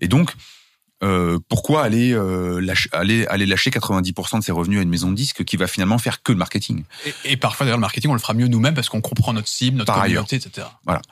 [0.00, 0.34] Et donc
[1.04, 5.10] euh, pourquoi aller, euh, lâcher, aller, aller lâcher 90% de ses revenus à une maison
[5.10, 6.84] de disques qui va finalement faire que le marketing?
[7.04, 9.48] Et, et, parfois, d'ailleurs, le marketing, on le fera mieux nous-mêmes parce qu'on comprend notre
[9.48, 10.46] cible, notre Par communauté, ailleurs.
[10.46, 10.66] etc.
[10.84, 11.02] Voilà.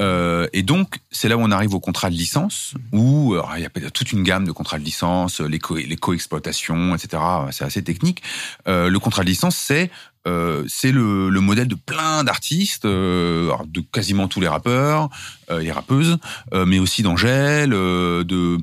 [0.00, 3.66] Euh, et donc, c'est là où on arrive au contrat de licence, où il y
[3.66, 7.22] a toute une gamme de contrats de licence, les, co les co-exploitations, etc.
[7.50, 8.22] C'est assez technique.
[8.66, 9.90] Euh, le contrat de licence, c'est
[10.26, 15.08] euh, le, le, modèle de plein d'artistes, euh, de quasiment tous les rappeurs,
[15.50, 16.18] euh, les rappeuses,
[16.52, 18.58] mais aussi d'Angèle, de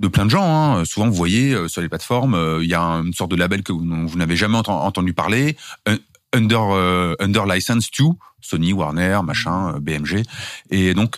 [0.00, 0.44] de plein de gens.
[0.44, 0.84] Hein.
[0.84, 3.62] Souvent, vous voyez euh, sur les plateformes, euh, il y a une sorte de label
[3.62, 5.56] que vous, n'avez jamais entendu parler,
[6.32, 10.22] Under euh, Under License to Sony, Warner, machin, BMG.
[10.70, 11.16] Et donc,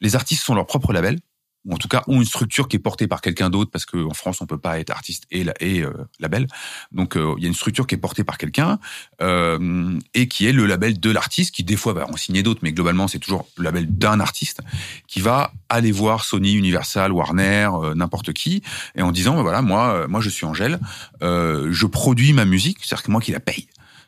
[0.00, 1.18] les artistes sont leur propre label
[1.66, 4.14] ou en tout cas ont une structure qui est portée par quelqu'un d'autre parce qu'en
[4.14, 6.46] France on peut pas être artiste et, et euh, label.
[6.92, 8.78] Donc euh, il y a une structure qui est portée par quelqu'un
[9.20, 12.60] euh, et qui est le label de l'artiste qui des fois va en signer d'autres,
[12.62, 14.60] mais globalement c'est toujours le label d'un artiste
[15.08, 18.62] qui va aller voir Sony, Universal, Warner, euh, n'importe qui
[18.94, 20.78] et en disant bah, voilà moi euh, moi je suis Angèle,
[21.20, 23.66] je produis ma musique, c'est-à-dire que moi qui la paye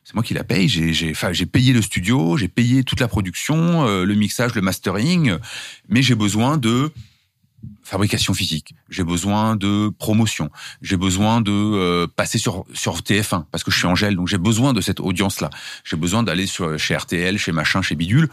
[0.09, 0.70] c'est moi qui la paye.
[0.70, 4.55] J'ai, j'ai, enfin, j'ai payé le studio, j'ai payé toute la production, euh, le mixage,
[4.55, 5.36] le mastering,
[5.90, 6.90] mais j'ai besoin de
[7.82, 13.64] fabrication physique, j'ai besoin de promotion, j'ai besoin de euh, passer sur sur TF1 parce
[13.64, 15.51] que je suis Angèle, donc j'ai besoin de cette audience là.
[15.85, 18.30] J'ai besoin d'aller sur chez RTL, chez machin, chez bidule.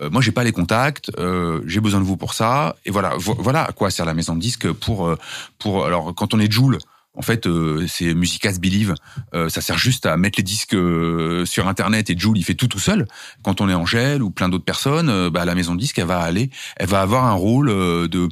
[0.00, 2.76] Euh, moi, j'ai pas les contacts, euh, j'ai besoin de vous pour ça.
[2.84, 5.18] Et voilà, voilà à quoi sert la maison de disque pour euh,
[5.58, 6.78] pour alors quand on est Joule.
[7.16, 8.94] En fait, euh, c'est Musicas Believe.
[9.34, 12.54] Euh, ça sert juste à mettre les disques euh, sur Internet et Joule, il fait
[12.54, 13.06] tout tout seul.
[13.42, 16.20] Quand on est Angèle ou plein d'autres personnes, bah, la maison de disque, elle va
[16.20, 18.28] aller, elle va avoir un rôle de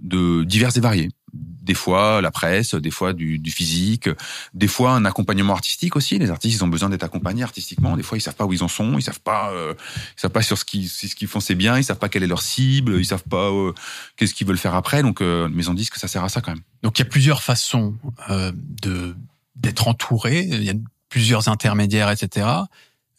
[0.00, 1.08] de divers et variés.
[1.34, 4.08] Des fois la presse, des fois du, du, physique,
[4.52, 6.18] des fois un accompagnement artistique aussi.
[6.18, 7.96] Les artistes, ils ont besoin d'être accompagnés artistiquement.
[7.96, 9.74] Des fois, ils savent pas où ils en sont, ils savent pas, euh,
[10.16, 12.28] ils savent pas sur ce qu'ils ce font c'est bien, ils savent pas quelle est
[12.28, 13.72] leur cible, ils savent pas euh,
[14.16, 15.02] qu'est-ce qu'ils veulent faire après.
[15.02, 16.62] Donc, euh, maison disque, ça sert à ça quand même.
[16.82, 17.94] Donc, il y a plusieurs façons
[18.30, 19.16] euh, de
[19.56, 20.40] d'être entouré.
[20.40, 20.74] Il y a
[21.08, 22.46] plusieurs intermédiaires, etc.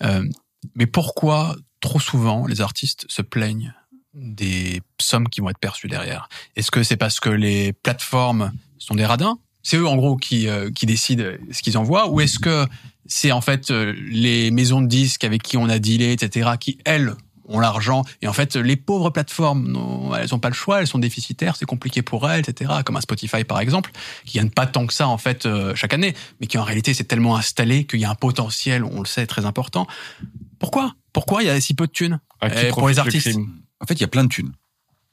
[0.03, 0.27] Euh,
[0.75, 3.73] mais pourquoi trop souvent les artistes se plaignent
[4.15, 6.29] des sommes qui vont être perçues derrière.
[6.55, 9.37] Est-ce que c'est parce que les plateformes sont des radins?
[9.61, 12.65] C'est eux en gros qui euh, qui décident ce qu'ils envoient ou est-ce que
[13.07, 16.77] c'est en fait euh, les maisons de disques avec qui on a dealé, etc., qui
[16.85, 17.13] elles
[17.47, 20.87] ont l'argent et en fait les pauvres plateformes non, elles ont pas le choix elles
[20.87, 23.91] sont déficitaires c'est compliqué pour elles etc comme un Spotify par exemple
[24.25, 26.95] qui gagne pas tant que ça en fait euh, chaque année mais qui en réalité
[26.95, 29.85] c'est tellement installé qu'il y a un potentiel on le sait très important.
[30.57, 30.95] Pourquoi?
[31.13, 31.43] Pourquoi?
[31.43, 32.19] Il y a si peu de thunes.
[32.71, 33.37] Pour les artistes
[33.79, 34.53] en fait, il y a plein de thunes.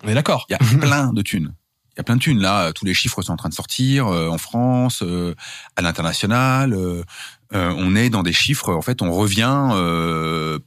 [0.05, 0.47] On est d'accord.
[0.49, 1.55] Il y a plein de thunes.
[1.95, 2.41] Il y a plein de thunes.
[2.41, 5.35] Là, tous les chiffres sont en train de sortir euh, en France, euh,
[5.77, 6.73] à l'international.
[6.73, 7.05] Euh,
[7.53, 8.73] on est dans des chiffres.
[8.73, 9.69] En fait, on revient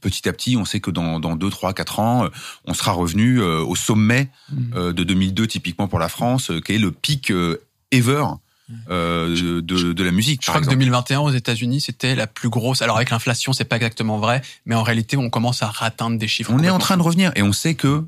[0.00, 0.56] petit à petit.
[0.56, 2.28] On sait que dans, dans 2, 3, 4 ans,
[2.64, 7.32] on sera revenu au sommet de 2002, typiquement pour la France, qui est le pic
[7.90, 8.24] ever
[8.90, 10.40] euh, de, de, la musique.
[10.42, 10.74] Je crois exemple.
[10.74, 12.82] que 2021 aux États-Unis c'était la plus grosse.
[12.82, 16.28] Alors avec l'inflation c'est pas exactement vrai, mais en réalité on commence à atteindre des
[16.28, 16.50] chiffres.
[16.52, 18.04] On est en train de revenir et on sait que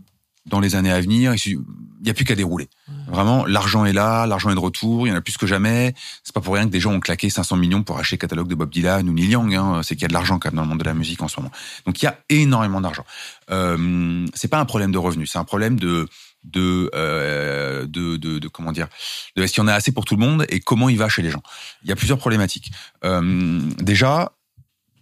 [0.47, 1.59] dans les années à venir il
[2.02, 2.68] n'y a plus qu'à dérouler.
[3.09, 5.94] Vraiment l'argent est là, l'argent est de retour, il y en a plus que jamais.
[6.24, 8.48] C'est pas pour rien que des gens ont claqué 500 millions pour acheter le catalogue
[8.48, 9.55] de Bob Dylan ou Neil Young.
[9.55, 9.80] Hein.
[9.82, 11.28] C'est qu'il y a de l'argent quand même dans le monde de la musique en
[11.28, 11.52] ce moment.
[11.86, 13.05] Donc il y a énormément d'argent.
[13.51, 16.09] Euh, c'est pas un problème de revenus, c'est un problème de
[16.44, 18.89] de, euh, de, de, de, comment dire,
[19.36, 21.09] de est-ce qu'il y en a assez pour tout le monde et comment il va
[21.09, 21.43] chez les gens.
[21.82, 22.70] Il y a plusieurs problématiques.
[23.05, 24.32] Euh, déjà,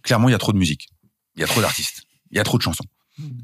[0.03, 0.89] clairement, il y a trop de musique,
[1.35, 2.85] il y a trop d'artistes, il y a trop de chansons.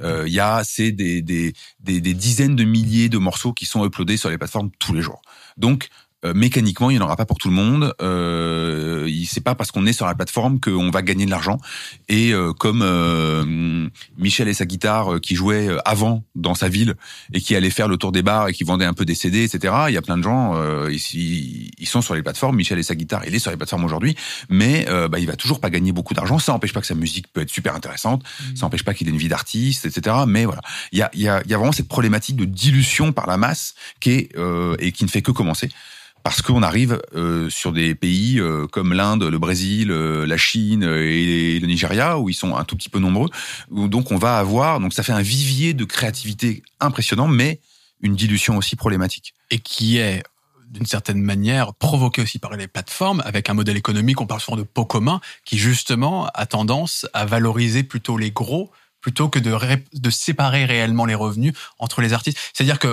[0.02, 3.66] Euh, il y a c'est des, des, des, des, dizaines de milliers de morceaux qui
[3.66, 5.22] sont uploadés sur les plateformes tous les jours.
[5.58, 5.90] Donc
[6.26, 7.94] euh, mécaniquement, il n'y en aura pas pour tout le monde.
[8.02, 11.58] Euh, c'est pas parce qu'on est sur la plateforme qu'on va gagner de l'argent.
[12.10, 13.88] Et euh, comme euh,
[14.18, 16.96] Michel et sa guitare qui jouait avant dans sa ville
[17.34, 19.44] et qui allait faire le tour des bars et qui vendait un peu des CD,
[19.44, 19.74] etc.
[19.88, 22.56] Il y a plein de gens ici, ils sont sur les plateformes.
[22.56, 24.16] Michel et sa guitare, il est sur les plateformes aujourd'hui,
[24.50, 26.40] mais bah, il va toujours pas gagner beaucoup d'argent.
[26.40, 28.24] Ça n'empêche pas que sa musique peut être super intéressante.
[28.24, 28.56] Mmh.
[28.56, 30.18] Ça n'empêche pas qu'il ait une vie d'artiste, etc.
[30.28, 33.28] Mais voilà, il y a, y, a, y a vraiment cette problématique de dilution par
[33.28, 34.30] la masse qui est
[34.80, 35.70] et qui ne fait que commencer
[36.24, 40.84] parce qu'on arrive euh, sur des pays euh, comme l'Inde, le Brésil, euh, la Chine
[40.84, 43.30] et le Nigeria où ils sont un tout petit peu nombreux.
[43.70, 47.60] donc on va avoir, donc ça fait un vivier de créativité impressionnant, mais
[48.02, 49.34] une dilution aussi problématique.
[49.52, 50.24] Et qui est
[50.70, 54.58] d'une certaine manière provoqué aussi par les plateformes avec un modèle économique, on parle souvent
[54.58, 58.72] de pot commun, qui justement a tendance à valoriser plutôt les gros
[59.02, 59.54] plutôt que de,
[59.94, 62.40] de séparer réellement les revenus entre les artistes.
[62.54, 62.88] C'est-à-dire que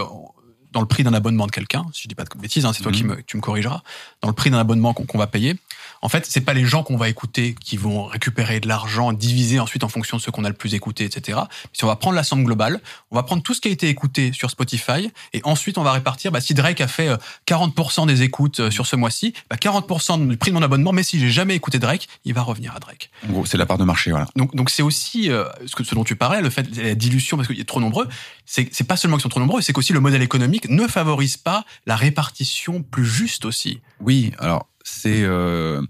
[0.72, 2.82] dans le prix d'un abonnement de quelqu'un, si je dis pas de bêtises, hein, c'est
[2.82, 3.16] toi qui mhm.
[3.16, 3.82] me, tu me corrigeras,
[4.22, 5.56] dans le prix d'un abonnement qu'on va payer,
[6.02, 9.60] en fait, c'est pas les gens qu'on va écouter qui vont récupérer de l'argent divisé
[9.60, 11.40] ensuite en fonction de ce qu'on a le plus écouté, etc.
[11.72, 13.88] Si on va prendre la somme globale, on va prendre tout ce qui a été
[13.88, 16.32] écouté sur Spotify et ensuite on va répartir.
[16.32, 17.10] Bah, si Drake a fait
[17.46, 20.92] 40% euh, des écoutes euh, sur ce mois-ci, bah, 40% du prix de mon abonnement.
[20.92, 23.10] Mais si j'ai jamais écouté Drake, il va revenir à Drake.
[23.28, 24.26] En gros, c'est la part de marché, voilà.
[24.36, 27.36] Donc, donc c'est aussi euh, ce, que, ce dont tu parlais, le fait la dilution
[27.36, 28.08] parce qu'il y a trop nombreux.
[28.46, 31.36] C'est c'est pas seulement qu'ils sont trop nombreux, c'est qu'aussi le modèle économique ne favorise
[31.36, 33.80] pas la répartition plus juste aussi.
[34.00, 35.80] Oui, alors c'est euh,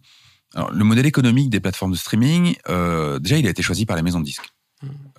[0.54, 4.02] le modèle économique des plateformes de streaming, euh, déjà, il a été choisi par les
[4.02, 4.48] maisons de disques.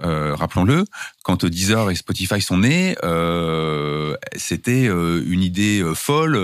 [0.03, 0.85] Euh, rappelons-le,
[1.23, 6.35] quand Deezer et Spotify sont nés, euh, c'était euh, une idée folle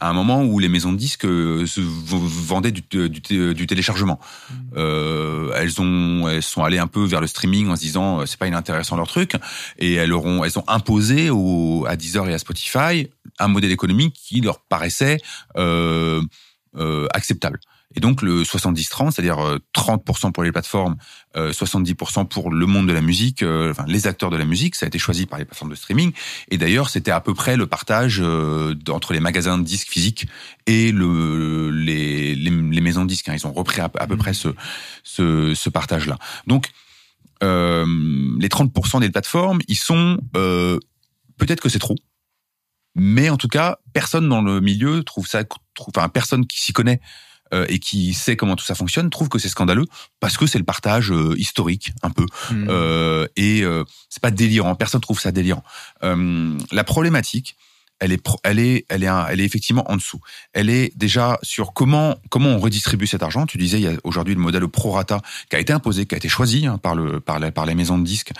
[0.00, 4.18] à un moment où les maisons de disques se vendaient du, du, du téléchargement.
[4.50, 4.80] Mmh.
[5.56, 8.46] elles ont, elles sont allées un peu vers le streaming en se disant c'est pas
[8.46, 9.34] inintéressant leur truc,
[9.78, 14.14] et elles auront, elles ont imposé au, à Deezer et à Spotify un modèle économique
[14.14, 15.18] qui leur paraissait
[17.12, 17.60] acceptable.
[17.96, 19.38] Et donc le 70-30, c'est-à-dire
[19.74, 20.96] 30% euh, pour les plateformes,
[21.34, 24.74] 70% euh, pour le monde de la musique, euh, enfin les acteurs de la musique,
[24.74, 26.12] ça a été choisi par les plateformes de streaming.
[26.50, 28.22] Et d'ailleurs, c'était à peu près le partage
[28.88, 30.26] entre les magasins de disques physiques
[30.66, 33.30] et le, les, les, maisons de disques.
[33.30, 33.34] Hein.
[33.34, 34.48] Ils ont repris à, peu près ce,
[35.02, 36.18] ce, ce partage-là.
[36.46, 36.68] Donc
[37.42, 37.86] euh,
[38.38, 41.96] les 30% des plateformes, ils sont peut-être que c'est trop,
[42.94, 45.42] mais en tout cas, personne dans le milieu trouve ça,
[45.78, 47.00] enfin personne qui s'y connaît
[47.54, 49.84] euh, et qui sait comment tout ça fonctionne trouve que c'est scandaleux
[50.18, 52.66] parce que c'est le partage euh, historique un peu mmh.
[52.68, 53.62] euh, et
[54.08, 54.74] c'est pas délirant.
[54.74, 55.62] Personne trouve ça délirant.
[56.02, 57.56] la problématique,
[57.98, 60.20] elle est, elle est, elle est, elle est effectivement en dessous.
[60.52, 63.46] Elle est déjà sur comment, comment on redistribue cet argent.
[63.46, 66.14] Tu disais, il y a aujourd'hui le modèle pro rata qui a été imposé, qui
[66.14, 68.32] a été choisi hein, par le, par, la, par les maisons de disques,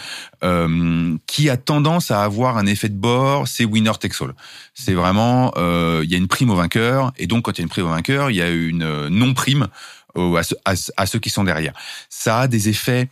[0.45, 3.49] euh, qui a tendance à avoir un effet de bord.
[3.49, 4.35] C'est winner takes all.
[4.75, 7.63] C'est vraiment, euh, il y a une prime au vainqueur, et donc quand il y
[7.63, 9.69] a une prime au vainqueur, il y a une euh, non prime
[10.17, 11.73] à, à, à ceux qui sont derrière.
[12.09, 13.09] Ça a des effets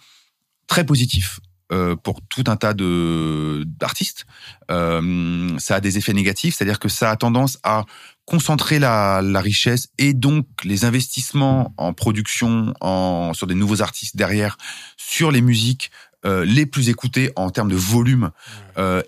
[0.66, 1.40] très positifs
[1.74, 4.26] euh, pour tout un tas de d'artistes.
[4.70, 7.84] Euh, ça a des effets négatifs, c'est-à-dire que ça a tendance à
[8.26, 14.16] concentrer la, la, richesse et donc les investissements en production, en, sur des nouveaux artistes
[14.16, 14.56] derrière,
[14.96, 15.90] sur les musiques
[16.24, 18.30] euh, les plus écoutées en termes de volume.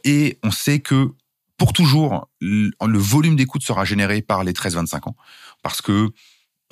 [0.03, 1.13] Et on sait que
[1.59, 5.17] pour toujours, le, le volume d'écoute sera généré par les 13-25 ans,
[5.63, 6.11] parce que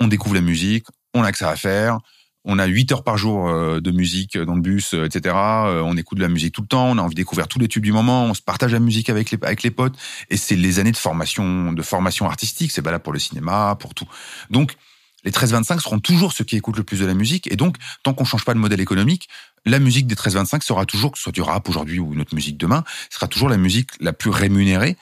[0.01, 1.99] on découvre la musique, on a que ça à faire,
[2.45, 5.35] on a 8 heures par jour euh, de musique dans le bus, euh, etc.
[5.35, 7.59] Euh, on écoute de la musique tout le temps, on a envie de découvrir tous
[7.59, 9.95] les tubes du moment, on se partage la musique avec les, avec les potes.
[10.29, 13.95] Et c'est les années de formation, de formation artistique, c'est valable pour le cinéma, pour
[13.95, 14.07] tout.
[14.51, 14.75] Donc,
[15.23, 17.51] les 13-25 seront toujours ceux qui écoutent le plus de la musique.
[17.51, 19.27] Et donc, tant qu'on change pas de modèle économique,
[19.65, 22.35] la musique des 13-25 sera toujours, que ce soit du rap aujourd'hui ou une autre
[22.35, 24.97] musique demain, sera toujours la musique la plus rémunérée,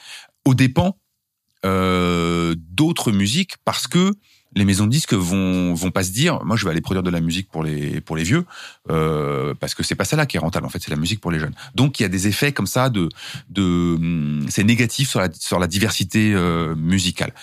[0.45, 0.97] aux dépens
[1.65, 4.13] euh, d'autres musiques, parce que
[4.55, 7.09] les maisons de disques vont vont pas se dire moi je vais aller produire de
[7.09, 8.45] la musique pour les pour les vieux
[8.89, 11.21] euh, parce que c'est pas ça là qui est rentable en fait c'est la musique
[11.21, 11.55] pour les jeunes.
[11.75, 13.09] Donc il y a des effets comme ça de
[13.49, 17.33] de hum, c'est négatif sur la sur la diversité euh, musicale.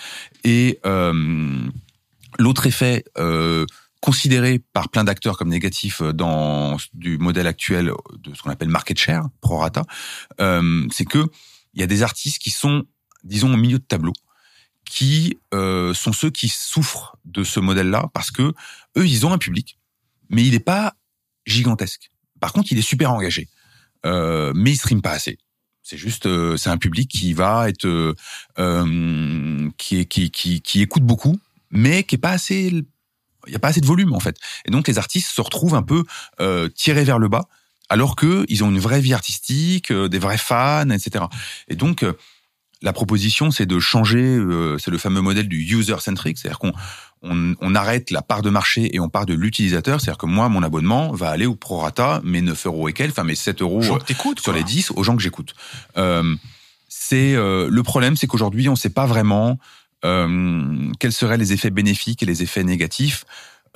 [0.43, 1.69] Et euh,
[2.39, 3.65] l'autre effet euh,
[4.01, 8.97] considéré par plein d'acteurs comme négatif dans du modèle actuel de ce qu'on appelle market
[8.97, 9.83] share pro rata
[10.39, 11.23] euh, c'est que
[11.73, 12.83] il y a des artistes qui sont
[13.23, 14.13] disons au milieu de tableau
[14.85, 18.53] qui euh, sont ceux qui souffrent de ce modèle-là parce que
[18.97, 19.77] eux, ils ont un public,
[20.29, 20.95] mais il n'est pas
[21.45, 22.09] gigantesque.
[22.39, 23.47] Par contre, il est super engagé,
[24.05, 25.37] euh, mais il stream pas assez.
[25.83, 28.15] C'est juste, euh, c'est un public qui va être,
[28.59, 31.39] euh, qui, qui, qui, qui écoute beaucoup,
[31.71, 32.71] mais qui est pas assez,
[33.47, 34.37] il y a pas assez de volume en fait.
[34.65, 36.03] Et donc les artistes se retrouvent un peu
[36.39, 37.47] euh, tirés vers le bas,
[37.89, 41.25] alors que ils ont une vraie vie artistique, des vrais fans, etc.
[41.67, 42.05] Et donc
[42.81, 44.35] la proposition, c'est de changer.
[44.37, 46.73] euh, c'est le fameux modèle du user centric, c'est-à-dire qu'on
[47.21, 50.01] on, on arrête la part de marché et on part de l'utilisateur.
[50.01, 53.23] C'est-à-dire que moi, mon abonnement va aller au prorata, mes 9 euros et quelques, enfin
[53.23, 54.53] mes 7 euros euh, sur quoi.
[54.53, 55.53] les 10 aux gens que j'écoute.
[55.97, 56.35] Euh,
[56.87, 59.57] c'est euh, le problème, c'est qu'aujourd'hui, on ne sait pas vraiment
[60.03, 63.25] euh, quels seraient les effets bénéfiques et les effets négatifs.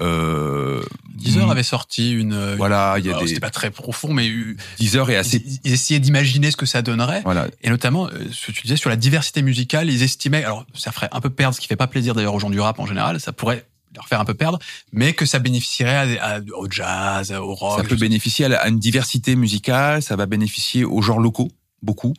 [0.01, 0.83] Euh,
[1.15, 2.55] Deezer avait sorti une.
[2.55, 4.29] voilà, il y a des C'était pas très profond, mais
[4.77, 7.21] Deezer est assez ils, ils essayaient d'imaginer ce que ça donnerait.
[7.23, 10.65] voilà Et notamment, euh, ce que tu disais sur la diversité musicale, ils estimaient, alors
[10.73, 12.77] ça ferait un peu perdre, ce qui fait pas plaisir d'ailleurs aux gens du rap
[12.79, 13.65] en général, ça pourrait
[13.95, 14.59] leur faire un peu perdre,
[14.91, 17.79] mais que ça bénéficierait à, à- au jazz, au rock.
[17.81, 21.49] ça peut bénéficier à une diversité musicale, ça va bénéficier aux genres locaux
[21.81, 22.13] beaucoup,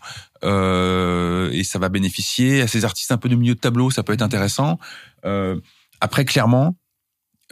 [0.45, 4.03] euh, et ça va bénéficier à ces artistes un peu de milieu de tableau, ça
[4.03, 4.79] peut être intéressant.
[5.27, 5.61] Euh,
[6.01, 6.77] après, clairement,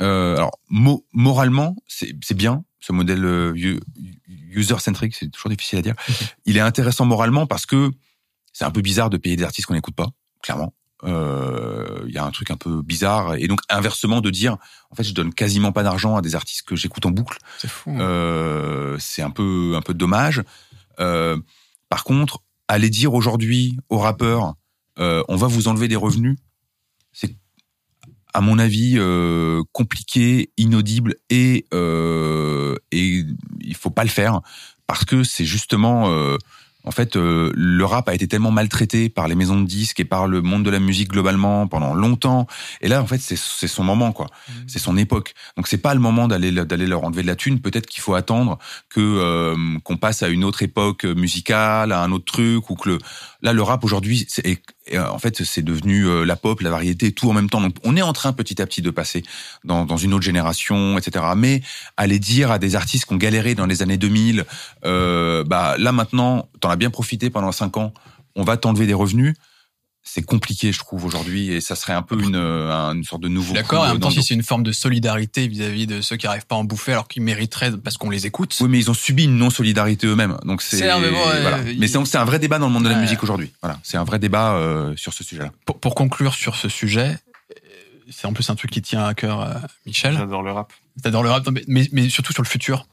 [0.00, 3.54] euh, alors mo- moralement, c'est bien ce modèle euh,
[4.28, 5.94] user centric, c'est toujours difficile à dire.
[6.44, 7.90] Il est intéressant moralement parce que
[8.52, 10.08] c'est un peu bizarre de payer des artistes qu'on n'écoute pas,
[10.42, 10.74] clairement.
[11.04, 14.56] Euh, Il y a un truc un peu bizarre et donc inversement de dire
[14.90, 17.68] en fait je donne quasiment pas d'argent à des artistes que j'écoute en boucle C'est
[17.68, 17.90] fou.
[17.98, 20.42] euh, c'est un peu un peu dommage.
[21.00, 21.38] Euh,
[21.88, 24.54] par contre, aller dire aujourd'hui aux rappeurs,
[24.98, 26.36] euh, on va vous enlever des revenus,
[27.12, 27.36] c'est
[28.34, 33.24] à mon avis euh, compliqué, inaudible et euh, et
[33.60, 34.40] il faut pas le faire
[34.86, 36.36] parce que c'est justement euh,
[36.84, 40.04] en fait, euh, le rap a été tellement maltraité par les maisons de disques et
[40.04, 42.46] par le monde de la musique globalement pendant longtemps.
[42.82, 44.26] Et là, en fait, c'est c'est son moment, quoi.
[44.66, 45.34] C'est son époque.
[45.56, 47.60] Donc, c'est pas le moment d'aller d'aller leur enlever de la thune.
[47.60, 48.58] Peut-être qu'il faut attendre
[48.90, 52.90] que euh, qu'on passe à une autre époque musicale, à un autre truc, ou que
[52.90, 52.98] le
[53.44, 54.60] là, le rap aujourd'hui, c'est
[54.98, 57.60] en fait, c'est devenu euh, la pop, la variété, tout en même temps.
[57.60, 59.22] Donc, on est en train petit à petit de passer
[59.64, 61.24] dans dans une autre génération, etc.
[61.36, 61.62] Mais
[61.96, 64.44] aller dire à des artistes qui ont galéré dans les années 2000,
[64.84, 67.92] euh, bah là maintenant, t'en as bien profité pendant cinq ans,
[68.34, 69.34] on va t'enlever des revenus.
[70.06, 73.28] C'est compliqué, je trouve, aujourd'hui, et ça serait un peu une, euh, une sorte de
[73.28, 73.54] nouveau.
[73.54, 76.26] d'accord, et en même temps, si c'est une forme de solidarité vis-à-vis de ceux qui
[76.26, 78.54] n'arrivent pas à en bouffer alors qu'ils mériteraient parce qu'on les écoute.
[78.60, 80.36] Oui, mais ils ont subi une non-solidarité eux-mêmes.
[80.44, 80.78] Donc c'est.
[80.86, 81.58] Bon, euh, voilà.
[81.78, 83.50] Mais c'est un vrai débat dans le monde de la musique aujourd'hui.
[83.62, 85.50] Voilà, c'est un vrai débat euh, sur ce sujet-là.
[85.64, 87.16] Pour, pour conclure sur ce sujet,
[87.50, 87.54] euh,
[88.10, 89.54] c'est en plus un truc qui tient à cœur euh,
[89.86, 90.14] Michel.
[90.18, 90.72] J'adore le rap.
[91.02, 92.86] T'adores le rap, mais, mais surtout sur le futur.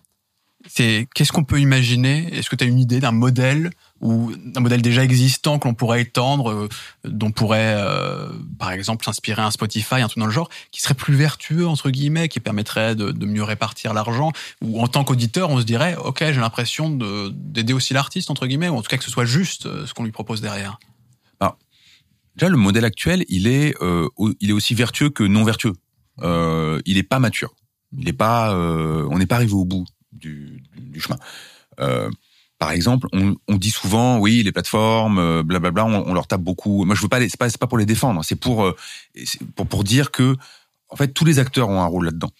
[0.67, 2.33] C'est qu'est-ce qu'on peut imaginer?
[2.33, 5.73] Est-ce que tu as une idée d'un modèle ou d'un modèle déjà existant que l'on
[5.73, 6.69] pourrait étendre, euh,
[7.03, 8.29] dont pourrait, euh,
[8.59, 11.89] par exemple, s'inspirer un Spotify, un truc dans le genre, qui serait plus vertueux entre
[11.89, 14.31] guillemets, qui permettrait de, de mieux répartir l'argent,
[14.61, 18.47] ou en tant qu'auditeur, on se dirait, ok, j'ai l'impression de- d'aider aussi l'artiste entre
[18.47, 20.79] guillemets, ou en tout cas que ce soit juste euh, ce qu'on lui propose derrière.
[22.37, 24.07] Déjà, le modèle actuel, il est, euh,
[24.39, 25.73] il est aussi vertueux que non vertueux.
[26.21, 27.53] Euh, il est pas mature.
[27.97, 29.85] Il est pas, on n'est pas arrivé au bout
[30.21, 31.19] du, du chemin.
[31.79, 32.09] Euh,
[32.59, 36.41] par exemple, on, on dit souvent, oui, les plateformes, euh, blablabla, on, on leur tape
[36.41, 36.85] beaucoup.
[36.85, 38.23] Moi, je veux pas, c'est pas, pas pour les défendre.
[38.23, 38.75] C'est pour, euh,
[39.55, 40.35] pour, pour dire que,
[40.89, 42.31] en fait, tous les acteurs ont un rôle là-dedans.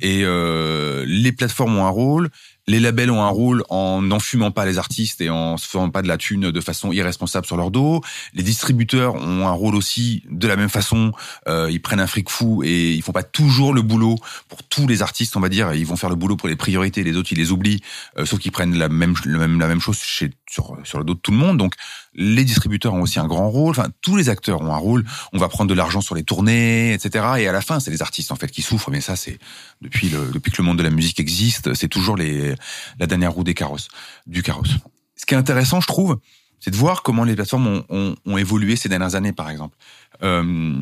[0.00, 2.28] Et euh, les plateformes ont un rôle,
[2.70, 6.02] les labels ont un rôle en n'enfumant pas les artistes et en se faisant pas
[6.02, 8.00] de la thune de façon irresponsable sur leur dos.
[8.32, 11.12] Les distributeurs ont un rôle aussi de la même façon.
[11.48, 14.16] Euh, ils prennent un fric fou et ils font pas toujours le boulot
[14.48, 15.74] pour tous les artistes, on va dire.
[15.74, 17.80] Ils vont faire le boulot pour les priorités, les autres ils les oublient.
[18.18, 21.14] Euh, sauf qu'ils prennent la même, même la même chose chez sur sur le dos
[21.14, 21.58] de tout le monde.
[21.58, 21.74] Donc
[22.14, 23.70] les distributeurs ont aussi un grand rôle.
[23.70, 25.04] Enfin tous les acteurs ont un rôle.
[25.32, 27.24] On va prendre de l'argent sur les tournées, etc.
[27.38, 28.90] Et à la fin c'est les artistes en fait qui souffrent.
[28.90, 29.38] Mais ça c'est
[29.80, 32.54] depuis le depuis que le monde de la musique existe, c'est toujours les
[32.98, 33.88] la dernière roue des carrosses
[34.26, 34.76] du carrosse.
[35.16, 36.18] Ce qui est intéressant, je trouve,
[36.60, 39.76] c'est de voir comment les plateformes ont, évolué ces dernières années, par exemple.
[40.22, 40.74] Euh,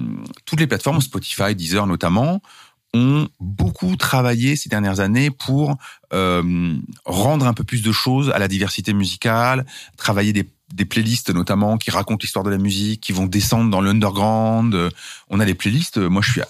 [0.44, 2.40] toutes les plateformes, Spotify, Deezer notamment,
[2.94, 5.76] ont beaucoup travaillé ces dernières années pour
[6.12, 6.74] euh,
[7.04, 11.90] rendre un peu plus de choses à la diversité musicale, travailler des, playlists notamment qui
[11.90, 14.90] racontent l'histoire de la musique, qui vont descendre dans l'underground.
[15.28, 16.40] On a des playlists, moi je suis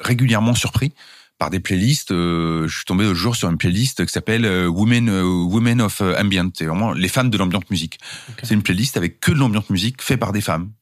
[0.00, 0.92] régulièrement surpris
[1.38, 2.12] par des playlists.
[2.12, 5.80] Euh, je suis tombé l'autre jour sur une playlist qui s'appelle euh, Women euh, Women
[5.82, 6.50] of Ambient.
[6.54, 7.98] C'est vraiment les femmes de l'ambiance musique.
[8.42, 10.72] C'est une playlist avec que de l'ambiance musique fait par des femmes.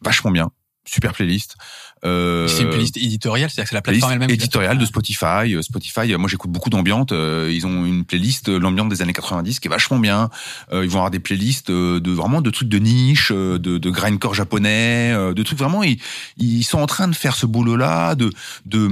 [0.00, 0.50] Vachement bien.
[0.84, 1.56] Super playlist.
[2.04, 4.30] Euh, C'est une playlist éditoriale, c'est-à-dire que c'est la plateforme elle-même.
[4.30, 5.54] éditoriale de Spotify.
[5.54, 7.06] Euh, Spotify, euh, moi j'écoute beaucoup d'ambiance.
[7.12, 10.28] Euh, ils ont une playlist l'ambiance des années 90 qui est vachement bien.
[10.72, 15.12] Ils vont avoir des playlists de vraiment de trucs de niche, de, de grindcore japonais,
[15.12, 15.82] de trucs vraiment.
[15.82, 15.98] Ils,
[16.38, 18.30] ils sont en train de faire ce boulot-là, de
[18.66, 18.88] de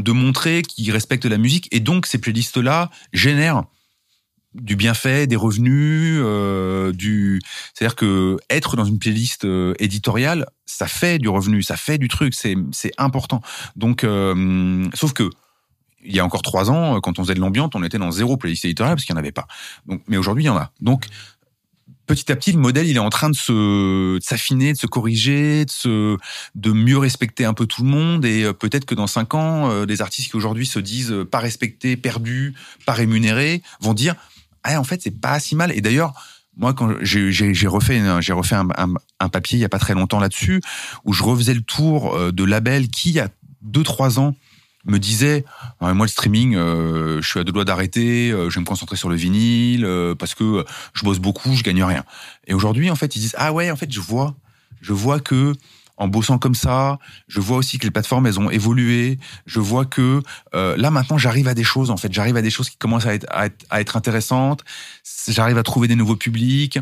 [0.00, 3.64] de montrer qu'ils respectent la musique et donc ces playlists-là génèrent
[4.54, 7.40] du bienfait, des revenus, euh, du.
[7.74, 12.08] C'est-à-dire que être dans une playlist euh, éditoriale, ça fait du revenu, ça fait du
[12.08, 13.42] truc, c'est c'est important.
[13.76, 15.30] Donc, euh, sauf que
[16.02, 18.36] il y a encore trois ans, quand on faisait de l'ambiance, on était dans zéro
[18.36, 19.46] playlist éditoriale parce qu'il n'y en avait pas.
[19.86, 20.72] Donc, mais aujourd'hui, il y en a.
[20.80, 21.06] Donc
[22.06, 25.64] petit à petit, le modèle, il est en train de se s'affiner, de se corriger,
[25.64, 26.16] de se
[26.56, 28.24] de mieux respecter un peu tout le monde.
[28.24, 32.54] Et peut-être que dans cinq ans, les artistes qui aujourd'hui se disent pas respectés, perdus,
[32.84, 34.16] pas rémunérés, vont dire
[34.64, 35.72] ah en fait c'est pas si mal.
[35.72, 36.14] Et d'ailleurs,
[36.56, 40.60] moi quand j'ai refait j'ai refait un, papier il y a pas très longtemps là-dessus
[41.04, 43.28] où je refaisais le tour de labels qui il y a
[43.62, 44.34] deux trois ans
[44.86, 45.44] me disait
[45.80, 48.96] moi le streaming euh, je suis à deux doigts d'arrêter euh, je vais me concentrer
[48.96, 50.64] sur le vinyle euh, parce que
[50.94, 52.04] je bosse beaucoup je gagne rien
[52.46, 54.34] et aujourd'hui en fait ils disent ah ouais en fait je vois
[54.80, 55.54] je vois que
[56.00, 56.98] en bossant comme ça,
[57.28, 59.18] je vois aussi que les plateformes elles ont évolué.
[59.44, 60.22] Je vois que
[60.54, 63.04] euh, là maintenant j'arrive à des choses en fait, j'arrive à des choses qui commencent
[63.04, 64.64] à être, à être, à être intéressantes.
[65.28, 66.78] J'arrive à trouver des nouveaux publics.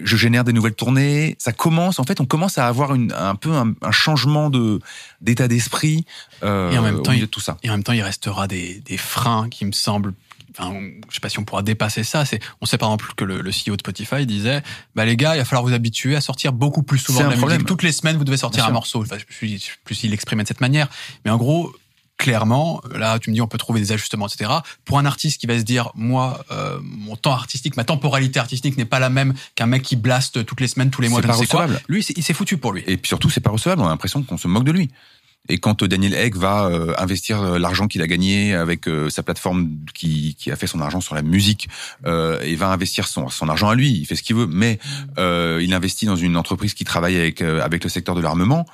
[0.00, 1.34] Je génère des nouvelles tournées.
[1.38, 4.78] Ça commence en fait, on commence à avoir une, un peu un, un changement de
[5.20, 6.06] d'état d'esprit
[6.44, 7.56] euh, et en même temps, au milieu il, de tout ça.
[7.64, 10.14] Et en même temps, il restera des, des freins qui me semblent
[10.58, 10.72] enfin,
[11.08, 12.24] je sais pas si on pourra dépasser ça.
[12.24, 14.62] C'est, on sait par exemple que le, le, CEO de Spotify disait,
[14.94, 17.36] bah les gars, il va falloir vous habituer à sortir beaucoup plus souvent de la
[17.36, 17.58] problème.
[17.58, 17.68] musique.
[17.68, 19.02] Toutes les semaines, vous devez sortir un morceau.
[19.02, 20.88] Enfin, je sais plus s'il l'exprimait de cette manière,
[21.24, 21.72] mais en gros.
[22.18, 24.50] Clairement, là, tu me dis, on peut trouver des ajustements, etc.
[24.84, 28.76] Pour un artiste qui va se dire, moi, euh, mon temps artistique, ma temporalité artistique
[28.76, 31.28] n'est pas la même qu'un mec qui blaste toutes les semaines, tous les mois, C'est
[31.28, 31.60] je pas ne sais quoi.
[31.62, 31.82] recevable.
[31.88, 32.84] Lui, c'est- il s'est foutu pour lui.
[32.86, 33.80] Et puis surtout, c'est pas recevable.
[33.80, 34.90] On a l'impression qu'on se moque de lui.
[35.48, 39.08] Et quand euh, Daniel Egg va euh, investir euh, l'argent qu'il a gagné avec euh,
[39.10, 41.68] sa plateforme qui, qui a fait son argent sur la musique,
[42.06, 44.78] euh, et va investir son, son argent à lui, il fait ce qu'il veut, mais
[45.18, 48.66] euh, il investit dans une entreprise qui travaille avec, avec le secteur de l'armement.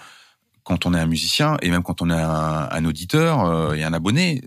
[0.64, 3.92] Quand on est un musicien et même quand on est un, un auditeur et un
[3.92, 4.42] abonné,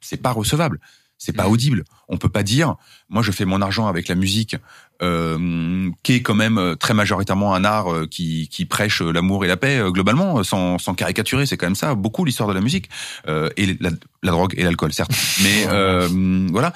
[0.00, 0.78] c'est pas recevable,
[1.18, 1.52] c'est pas Mhm.
[1.52, 1.84] audible.
[2.08, 2.76] On peut pas dire,
[3.08, 4.56] moi je fais mon argent avec la musique,
[5.02, 9.12] euh, qui est quand même euh, très majoritairement un art euh, qui, qui prêche euh,
[9.12, 12.54] l'amour et la paix globalement, sans, sans caricaturer, c'est quand même ça beaucoup l'histoire de
[12.54, 12.88] la musique
[13.28, 13.90] euh, et la,
[14.22, 15.12] la drogue et l'alcool certes,
[15.42, 16.08] mais euh,
[16.50, 16.72] voilà,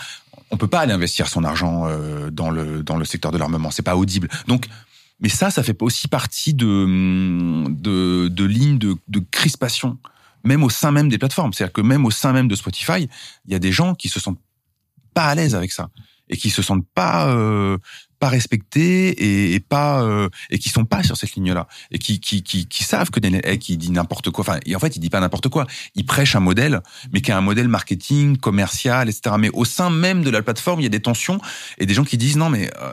[0.50, 3.70] on peut pas aller investir son argent euh, dans le dans le secteur de l'armement,
[3.70, 4.28] c'est pas audible.
[4.46, 4.66] Donc
[5.20, 9.98] mais ça, ça fait aussi partie de de, de lignes de, de crispation,
[10.44, 11.52] même au sein même des plateformes.
[11.52, 13.08] C'est-à-dire que même au sein même de Spotify,
[13.46, 14.40] il y a des gens qui se sentent
[15.14, 15.88] pas à l'aise avec ça
[16.28, 17.78] et qui se sentent pas euh,
[18.18, 22.42] pas respectés et, pas euh, et qui sont pas sur cette ligne-là et qui qui
[22.42, 24.42] qui, qui savent que Daniel il dit n'importe quoi.
[24.42, 25.66] Enfin, et en fait, il dit pas n'importe quoi.
[25.94, 26.82] Il prêche un modèle,
[27.12, 29.34] mais qui est un modèle marketing, commercial, etc.
[29.38, 31.40] Mais au sein même de la plateforme, il y a des tensions
[31.78, 32.92] et des gens qui disent non, mais euh,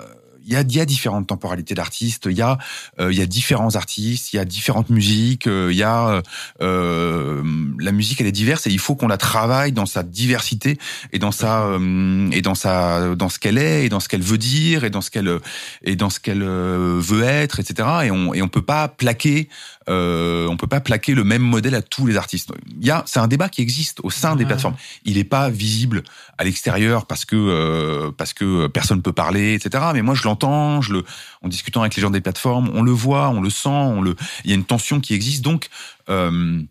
[0.49, 2.57] il y a, y a différentes temporalités d'artistes, il y a
[2.99, 6.21] euh, il y a différents artistes, il y a différentes musiques, euh, il y a
[6.61, 7.43] euh,
[7.79, 10.77] la musique elle est diverse et il faut qu'on la travaille dans sa diversité
[11.13, 14.23] et dans sa euh, et dans sa dans ce qu'elle est et dans ce qu'elle
[14.23, 15.39] veut dire et dans ce qu'elle
[15.83, 19.49] et dans ce qu'elle euh, veut être etc et on et on peut pas plaquer
[19.87, 22.51] euh, on peut pas plaquer le même modèle à tous les artistes.
[22.79, 24.75] Il y a c'est un débat qui existe au sein des plateformes.
[25.05, 26.03] Il est pas visible
[26.37, 30.81] à l'extérieur parce que euh, parce que personne peut parler etc mais moi je l'entends
[30.81, 31.03] je le
[31.41, 34.15] en discutant avec les gens des plateformes on le voit on le sent on le
[34.43, 35.43] il y a une tension qui existe.
[35.43, 35.69] Donc
[36.09, 36.61] euh,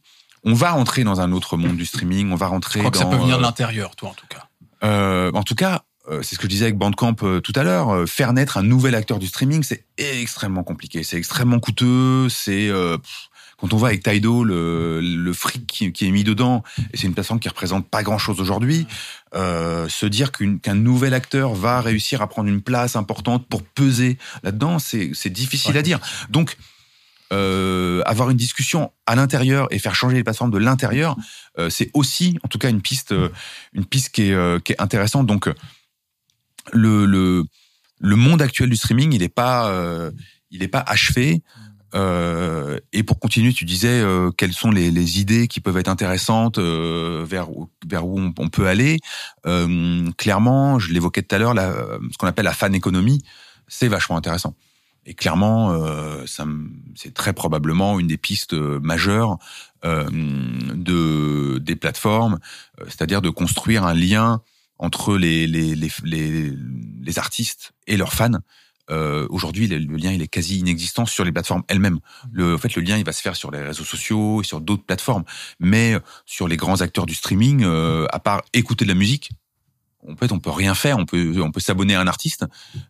[0.45, 2.99] on va rentrer dans un autre monde du streaming on va Je rentrer crois que
[2.99, 4.47] ça peut venir euh, de l'intérieur, toi, en tout cas.
[4.85, 5.79] euh, en tout cas, euh,
[6.23, 7.91] c'est ce que je disais avec Bandcamp euh, tout à l'heure.
[7.91, 12.29] euh, faire naître un nouvel acteur du streaming, c'est extrêmement compliqué, c'est extrêmement coûteux.
[12.29, 12.97] C'est euh,
[13.59, 16.63] quand on voit avec Tidal le, le fric qui, qui est mis dedans,
[16.93, 18.87] et c'est une plateforme qui représente pas grand chose aujourd'hui.
[19.35, 24.17] Euh, se dire qu'un nouvel acteur va réussir à prendre une place importante pour peser
[24.45, 25.79] là-dedans, c'est difficile Ouais.
[25.81, 25.99] à dire.
[26.31, 26.57] Donc
[27.33, 31.17] euh, avoir une discussion à l'intérieur et faire changer les plateformes de l'intérieur,
[31.59, 33.29] euh, c'est aussi, en tout cas, une piste, euh,
[33.75, 35.27] une piste qui est, euh, qui est intéressante.
[35.27, 35.55] Donc, euh,
[36.73, 37.45] le, le,
[38.01, 40.11] le monde actuel du streaming, il n'est pas, euh,
[40.51, 41.43] il est pas achevé.
[41.95, 45.89] Euh, et pour continuer, tu disais euh, quelles sont les, les idées qui peuvent être
[45.89, 47.49] intéressantes euh, vers
[47.89, 48.99] vers où on, peut aller.
[49.47, 53.23] Euh, clairement, je l'évoquais tout à l'heure, ce qu'on appelle la fan économie,
[53.69, 54.55] c'est vachement intéressant.
[55.07, 56.27] Et clairement, euh,
[56.95, 59.39] c'est très probablement une des pistes euh, majeures
[59.85, 62.41] de des plateformes,
[62.89, 64.43] c'est-à-dire de construire un lien
[64.79, 66.53] entre les les les, les,
[67.03, 68.41] les artistes et leurs fans.
[68.91, 71.99] Euh, Aujourd'hui, le, lien il est quasi inexistant sur les plateformes elles-mêmes.
[72.33, 74.61] Le, en fait, le lien il va se faire sur les réseaux sociaux et sur
[74.63, 75.25] d'autres plateformes,
[75.61, 79.31] mais sur les grands acteurs du streaming, euh, à part écouter de la musique,
[80.07, 80.97] en fait, on peut rien faire.
[80.99, 82.47] On peut, on peut s'abonner à un artiste,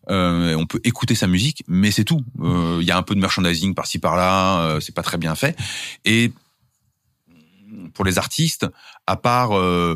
[0.09, 2.21] euh, on peut écouter sa musique, mais c'est tout.
[2.39, 5.35] Euh, Il y a un peu de merchandising par-ci par-là, euh, c'est pas très bien
[5.35, 5.57] fait.
[6.05, 6.31] Et
[7.93, 8.67] pour les artistes,
[9.07, 9.95] à part euh, euh,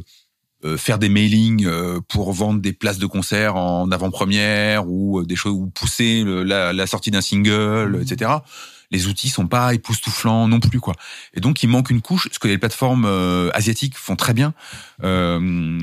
[0.78, 5.36] faire des mailings euh, pour vendre des places de concert en avant-première ou euh, des
[5.36, 8.32] choses ou pousser le- la, la sortie d'un single, etc.
[8.94, 10.94] les outils sont pas époustouflants non plus quoi.
[11.34, 14.54] Et donc il manque une couche, ce que les plateformes euh, asiatiques font très bien.
[15.04, 15.40] Euh,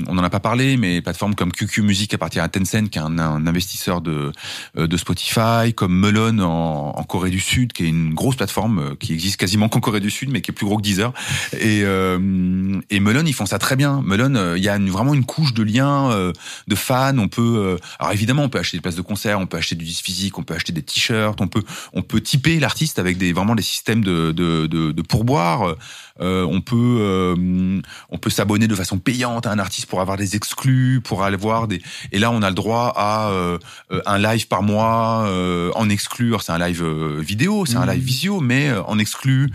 [0.07, 3.01] on n'en a pas parlé, mais plateformes comme QQ Music appartient à Tencent, qui est
[3.01, 4.31] un, investisseur de
[4.77, 9.11] euh, de Spotify, comme Melon en, Corée du Sud, qui est une grosse plateforme qui
[9.11, 11.11] existe quasiment qu'en Corée du Sud, mais qui est plus gros que Deezer.
[11.59, 14.01] Et et Melon ils font ça très bien.
[14.01, 16.31] Melon, il y a vraiment une couche de liens,
[16.67, 17.17] de fans.
[17.17, 19.83] On peut, alors évidemment, on peut acheter des places de concert, on peut acheter du
[19.83, 23.33] disque physique, on peut acheter des t-shirts, on peut on peut typer l'artiste avec des
[23.33, 25.75] vraiment des systèmes de de, de, de pourboire.
[26.21, 30.17] Euh, on peut euh, on peut s'abonner de façon payante à un artiste pour avoir
[30.17, 31.81] des exclus, pour aller voir des.
[32.11, 33.57] Et là, on a le droit à euh,
[34.05, 35.29] un live par mois
[35.75, 36.43] en exclure.
[36.43, 36.83] C'est un live
[37.19, 38.05] vidéo, c'est un live mmh.
[38.05, 39.49] visio, mais en exclu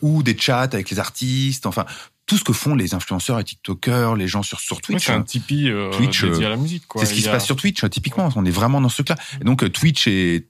[0.00, 1.66] ou des chats avec les artistes.
[1.66, 1.84] Enfin,
[2.26, 5.06] tout ce que font les influenceurs et TikTokers, les gens sur sur Twitch.
[5.06, 6.84] c'est un Tipeee Twitch, dédié à la musique.
[6.96, 8.28] C'est ce qui se passe sur Twitch, typiquement.
[8.36, 9.16] On est vraiment dans ce cas.
[9.40, 10.46] Et donc Twitch et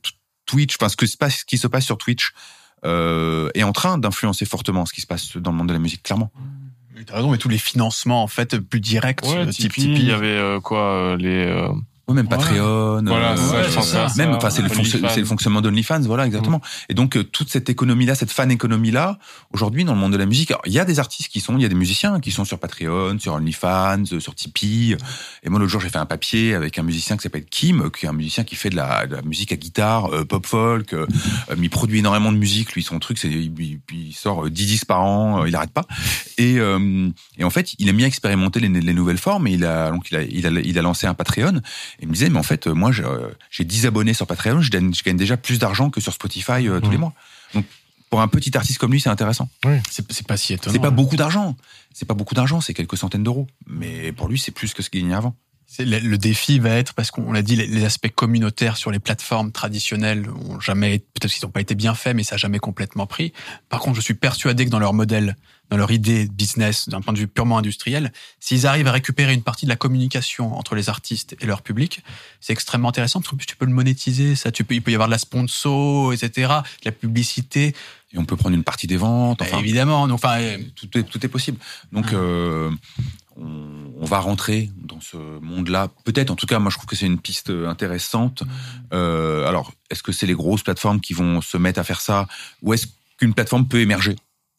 [0.52, 2.32] Twitch, enfin ce que ce qui se passe sur Twitch
[2.84, 5.78] euh, est en train d'influencer fortement ce qui se passe dans le monde de la
[5.78, 6.30] musique, clairement.
[7.06, 10.12] T'as raison, mais tous les financements en fait plus directs, ouais, type Tipeee, il y
[10.12, 11.46] avait euh, quoi euh, les
[12.10, 13.02] euh, même Patreon.
[13.04, 16.58] Voilà, ça, même, enfin, c'est le, le fonctionnement d'OnlyFans, voilà, exactement.
[16.58, 16.90] Mm.
[16.90, 19.18] Et donc, euh, toute cette économie-là, cette fan économie-là,
[19.52, 21.62] aujourd'hui, dans le monde de la musique, il y a des artistes qui sont, il
[21.62, 24.96] y a des musiciens qui sont sur Patreon, sur OnlyFans, euh, sur Tipeee.
[25.42, 28.06] Et moi, l'autre jour, j'ai fait un papier avec un musicien qui s'appelle Kim, qui
[28.06, 30.92] est un musicien qui fait de la, de la musique à guitare, euh, pop folk,
[30.94, 31.06] euh,
[31.56, 32.72] il produit énormément de musique.
[32.72, 35.86] Lui, son truc, c'est, il, il, sort 10 disques par an, il arrête pas.
[36.38, 39.46] Et, et en fait, il aime bien expérimenter les, les nouvelles formes.
[39.46, 41.60] Et il a, donc, il a, il a, il a lancé un Patreon.
[41.98, 42.90] Et il me disait, mais en fait, moi,
[43.50, 46.68] j'ai 10 abonnés sur Patreon, je gagne, je gagne déjà plus d'argent que sur Spotify
[46.68, 47.12] euh, tous les mois.
[47.54, 47.64] Donc,
[48.10, 49.48] pour un petit artiste comme lui, c'est intéressant.
[49.64, 49.78] Oui.
[49.90, 50.74] C'est pas si étonnant.
[50.74, 51.56] C'est pas beaucoup d'argent.
[51.94, 53.46] C'est pas beaucoup d'argent, c'est quelques centaines d'euros.
[53.66, 55.34] Mais pour lui, c'est plus que ce qu'il gagnait avant.
[55.78, 60.28] Le, défi va être, parce qu'on l'a dit, les, aspects communautaires sur les plateformes traditionnelles
[60.30, 63.32] ont jamais, peut-être qu'ils n'ont pas été bien faits, mais ça n'a jamais complètement pris.
[63.68, 65.36] Par contre, je suis persuadé que dans leur modèle
[65.72, 69.32] dans leur idée de business d'un point de vue purement industriel, s'ils arrivent à récupérer
[69.32, 72.02] une partie de la communication entre les artistes et leur public,
[72.42, 74.90] c'est extrêmement intéressant parce que plus tu peux le monétiser, ça, tu peux, il peut
[74.90, 77.74] y avoir de la sponsor, etc., de la publicité.
[78.12, 79.40] Et on peut prendre une partie des ventes.
[79.40, 81.56] Enfin, évidemment, donc, enfin, tout est tout est possible.
[81.92, 82.70] Donc euh,
[83.36, 85.88] on, on, va rentrer dans ce monde-là.
[86.04, 88.42] Peut-être, en tout cas, moi je trouve que c'est une piste intéressante.
[88.92, 92.26] Euh, alors, est-ce que c'est les grosses plateformes qui vont se mettre à faire ça,
[92.62, 92.86] ou est-ce
[93.18, 94.16] qu'une plateforme peut émerger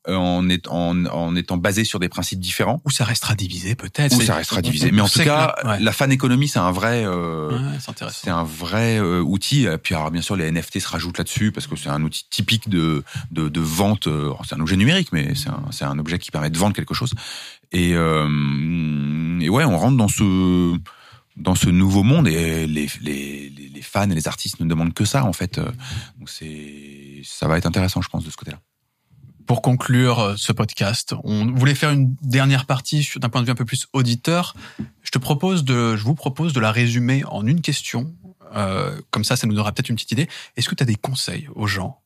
[0.10, 2.82] euh, en, en, étant basé sur des principes différents?
[2.84, 4.16] Ou ça restera divisé peut-être.
[4.18, 4.92] Ou ça restera divisé.
[4.92, 7.58] Mais en tout cas, la fan économie, c'est un vrai, euh,
[8.12, 9.64] c'est un vrai euh, outil.
[9.64, 12.26] Et puis alors, bien sûr, les NFT se rajoutent là-dessus parce que c'est un outil
[12.30, 14.08] typique de de, de vente.
[14.08, 16.76] Euh, c'est un objet numérique, mais c'est un, c'est un objet qui permet de vendre
[16.76, 17.14] quelque chose.
[17.74, 20.78] Et, et ouais, on rentre dans ce
[21.36, 25.06] dans ce nouveau monde et les, les, les fans et les artistes ne demandent que
[25.06, 25.60] ça en fait.
[26.20, 28.60] Donc c'est ça va être intéressant, je pense, de ce côté-là
[29.46, 33.52] pour conclure euh, ce podcast, on voulait faire une dernière partie d'un point de vue
[33.52, 34.56] un peu plus auditeur.
[35.02, 38.16] Je te propose de, je vous propose de la résumer en une question.
[38.56, 40.30] Euh, comme ça, ça nous donnera peut-être une petite idée.
[40.56, 42.02] Est-ce que tu as des conseils aux gens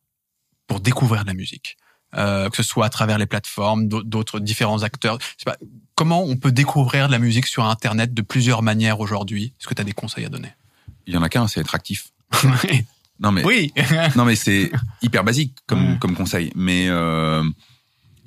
[0.68, 1.78] pour découvrir la musique,
[2.16, 5.18] euh, que ce soit à travers les plateformes, d'autres différents acteurs.
[5.46, 5.58] Pas,
[5.96, 9.54] Comment on peut découvrir de la musique sur Internet de plusieurs manières aujourd'hui?
[9.60, 10.54] Est-ce que tu as des conseils à donner?
[11.06, 12.12] Il y en a qu'un, c'est être actif.
[13.20, 13.74] Non mais oui.
[14.16, 14.72] non mais c'est
[15.02, 17.44] hyper basique comme comme conseil, mais euh,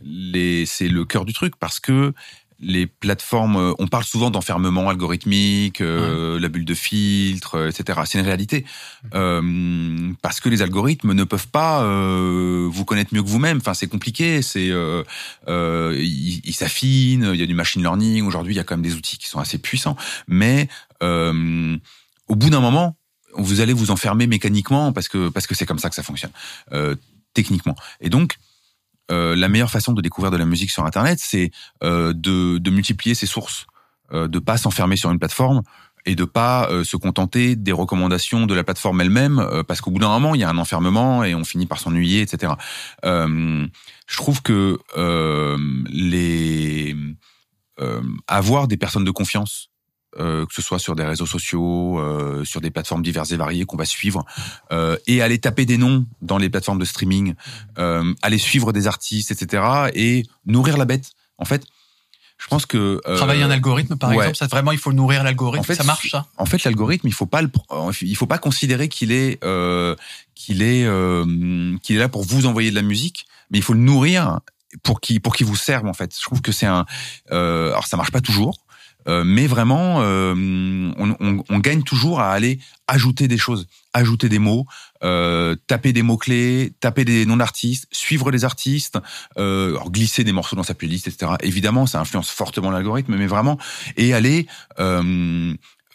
[0.02, 2.12] les c'est le cœur du truc parce que
[2.60, 8.00] les plateformes, euh, on parle souvent d'enfermement algorithmique, euh, la bulle de filtre, euh, etc.
[8.04, 8.64] C'est une réalité
[9.14, 13.58] euh, parce que les algorithmes ne peuvent pas euh, vous connaître mieux que vous-même.
[13.58, 14.42] Enfin, c'est compliqué.
[14.42, 15.04] C'est euh,
[15.48, 17.30] ils, ils s'affinent.
[17.32, 18.24] Il y a du machine learning.
[18.24, 19.96] Aujourd'hui, il y a quand même des outils qui sont assez puissants,
[20.28, 20.68] mais
[21.02, 22.96] au bout d'un moment,
[23.34, 26.32] vous allez vous enfermer mécaniquement parce que parce que c'est comme ça que ça fonctionne
[26.72, 26.94] euh,
[27.34, 27.74] techniquement.
[28.00, 28.36] Et donc
[29.10, 31.50] euh, la meilleure façon de découvrir de la musique sur Internet, c'est
[31.82, 33.66] euh, de, de multiplier ses sources,
[34.12, 35.62] euh, de pas s'enfermer sur une plateforme
[36.06, 39.90] et de pas euh, se contenter des recommandations de la plateforme elle-même, euh, parce qu'au
[39.90, 42.54] bout d'un moment, il y a un enfermement et on finit par s'ennuyer, etc.
[43.02, 44.78] Je trouve que
[45.92, 46.96] les
[48.26, 49.69] avoir des personnes de confiance
[50.18, 53.64] euh, que ce soit sur des réseaux sociaux, euh, sur des plateformes diverses et variées
[53.64, 54.24] qu'on va suivre,
[54.72, 57.34] euh, et aller taper des noms dans les plateformes de streaming,
[57.78, 61.12] euh, aller suivre des artistes, etc., et nourrir la bête.
[61.38, 61.64] En fait,
[62.38, 65.60] je pense que euh, travailler un algorithme, par exemple, ça vraiment il faut nourrir l'algorithme.
[65.60, 66.26] En fait, ça marche ça.
[66.38, 67.50] En fait, l'algorithme, il faut pas le,
[68.00, 69.38] il faut pas considérer qu'il est
[70.34, 70.88] qu'il est
[71.82, 74.40] qu'il est là pour vous envoyer de la musique, mais il faut le nourrir
[74.82, 76.16] pour qu'il pour qu'il vous serve en fait.
[76.16, 76.86] Je trouve que c'est un
[77.30, 78.56] alors ça marche pas toujours
[79.08, 80.34] Euh, mais vraiment, euh,
[80.98, 84.66] on, on, gagne toujours à aller ajouter des choses, ajouter des mots,
[85.02, 88.98] euh, taper des mots clés, taper des noms d'artistes, suivre les artistes,
[89.38, 91.32] euh, glisser des morceaux dans sa playlist, etc.
[91.42, 93.58] Évidemment, ça influence fortement l'algorithme, mais vraiment
[93.96, 94.46] et aller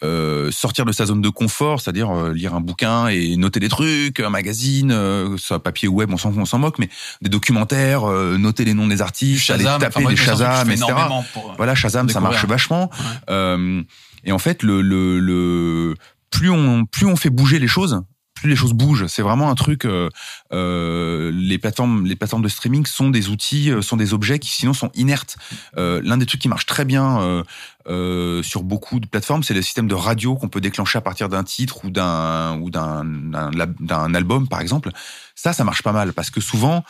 [0.04, 3.68] euh, sortir de sa zone de confort, c'est-à-dire euh, lire un bouquin et noter des
[3.68, 6.88] trucs, un magazine, euh, soit papier ou web, on s'en on s'en moque, mais
[7.22, 10.86] des documentaires, euh, noter les noms des artistes, Shazam, aller taper enfin, des Shazam, etc.
[10.90, 12.90] euh, Voilà, Shazam, ça marche vachement.
[12.90, 13.06] Ouais.
[13.30, 13.82] Euh,
[14.24, 15.94] et en fait, le, le, le
[16.30, 18.02] plus on plus on fait bouger les choses,
[18.48, 19.06] les choses bougent.
[19.06, 19.84] C'est vraiment un truc.
[19.84, 20.08] Euh,
[20.52, 24.50] euh, les plateformes, les plateformes de streaming sont des outils, euh, sont des objets qui
[24.50, 25.36] sinon sont inertes.
[25.76, 27.44] L'un des trucs qui marche très bien
[28.42, 31.44] sur beaucoup de plateformes, c'est le système de radio qu'on peut déclencher à partir d'un
[31.44, 34.90] titre ou d'un ou d'un album, par exemple.
[35.34, 36.84] Ça, ça marche pas mal parce que souvent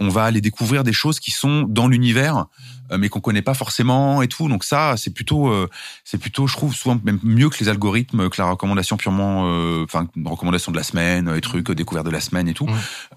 [0.00, 2.46] on va aller découvrir des choses qui sont dans l'univers,
[2.90, 4.48] euh, mais qu'on connaît pas forcément et tout.
[4.48, 5.68] Donc ça, c'est plutôt, euh,
[6.04, 9.84] c'est plutôt, je trouve, souvent même mieux que les algorithmes, que la recommandation purement, euh,
[9.84, 12.68] enfin, recommandation de la semaine, et trucs, euh, découverte de la semaine et tout.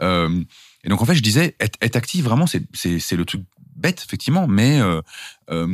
[0.01, 0.43] Euh,
[0.83, 3.41] et donc en fait, je disais, être, être actif, vraiment, c'est, c'est, c'est le truc
[3.75, 5.01] bête effectivement, mais euh,
[5.51, 5.67] euh,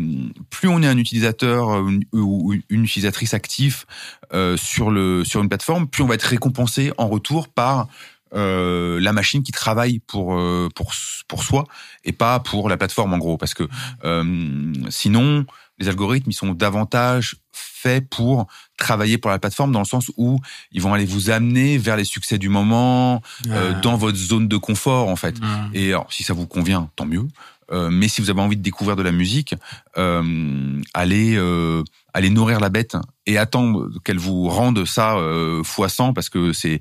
[0.49, 3.85] plus on est un utilisateur une- ou une utilisatrice actif
[4.33, 7.87] euh, sur le sur une plateforme, plus on va être récompensé en retour par
[8.33, 10.93] euh, la machine qui travaille pour euh, pour
[11.27, 11.65] pour soi
[12.03, 13.37] et pas pour la plateforme en gros.
[13.37, 13.67] Parce que
[14.03, 15.45] euh, sinon
[15.79, 18.47] les algorithmes ils sont davantage faits pour
[18.77, 20.39] travailler pour la plateforme dans le sens où
[20.71, 24.57] ils vont aller vous amener vers les succès du moment euh, dans votre zone de
[24.57, 25.35] confort en fait.
[25.73, 27.27] Et alors, si ça vous convient, tant mieux.
[27.71, 29.55] Euh, mais si vous avez envie de découvrir de la musique,
[29.97, 31.83] euh, allez, euh,
[32.13, 36.53] allez nourrir la bête et attendre qu'elle vous rende ça euh, fois 100 parce que
[36.53, 36.79] c'est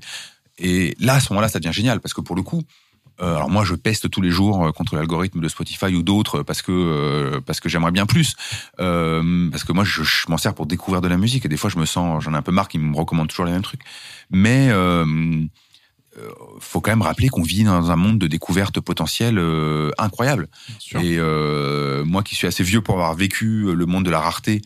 [0.63, 2.63] et là à ce moment-là ça devient génial parce que pour le coup,
[3.21, 6.41] euh, alors moi je peste tous les jours euh, contre l'algorithme de Spotify ou d'autres
[6.41, 8.35] parce que euh, parce que j'aimerais bien plus.
[8.79, 11.57] Euh, parce que moi je, je m'en sers pour découvrir de la musique et des
[11.57, 13.61] fois je me sens j'en ai un peu marre qu'ils me recommandent toujours les mêmes
[13.61, 13.83] trucs.
[14.31, 14.71] Mais
[16.59, 19.41] faut quand même rappeler qu'on vit dans un monde de découvertes potentielles
[19.97, 20.47] incroyables.
[21.01, 21.17] Et
[22.05, 24.61] moi qui suis assez vieux pour avoir vécu le monde de la rareté,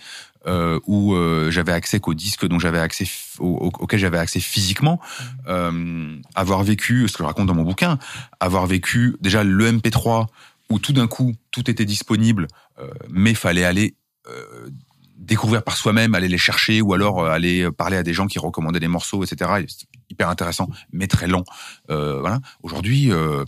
[0.47, 3.05] euh, où euh, j'avais accès qu'aux disques dont j'avais accès
[3.39, 4.99] au- auxquels j'avais accès physiquement,
[5.47, 7.99] euh, avoir vécu ce que je raconte dans mon bouquin,
[8.39, 10.27] avoir vécu déjà le MP3
[10.69, 12.47] où tout d'un coup tout était disponible,
[13.09, 13.95] mais fallait aller
[15.17, 18.79] découvrir par soi-même, aller les chercher ou alors aller parler à des gens qui recommandaient
[18.79, 19.65] des morceaux, etc.
[20.09, 21.43] Hyper intéressant, mais très lent.
[21.89, 22.39] Euh, voilà.
[22.63, 23.43] Aujourd'hui, euh,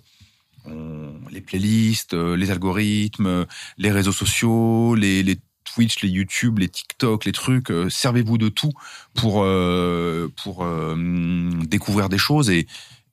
[0.65, 3.45] on- les playlists, les algorithmes,
[3.77, 5.37] les réseaux sociaux, les, les
[5.79, 8.73] Les YouTube, les TikTok, les trucs, euh, servez-vous de tout
[9.15, 12.67] pour euh, pour euh, hum, découvrir des choses et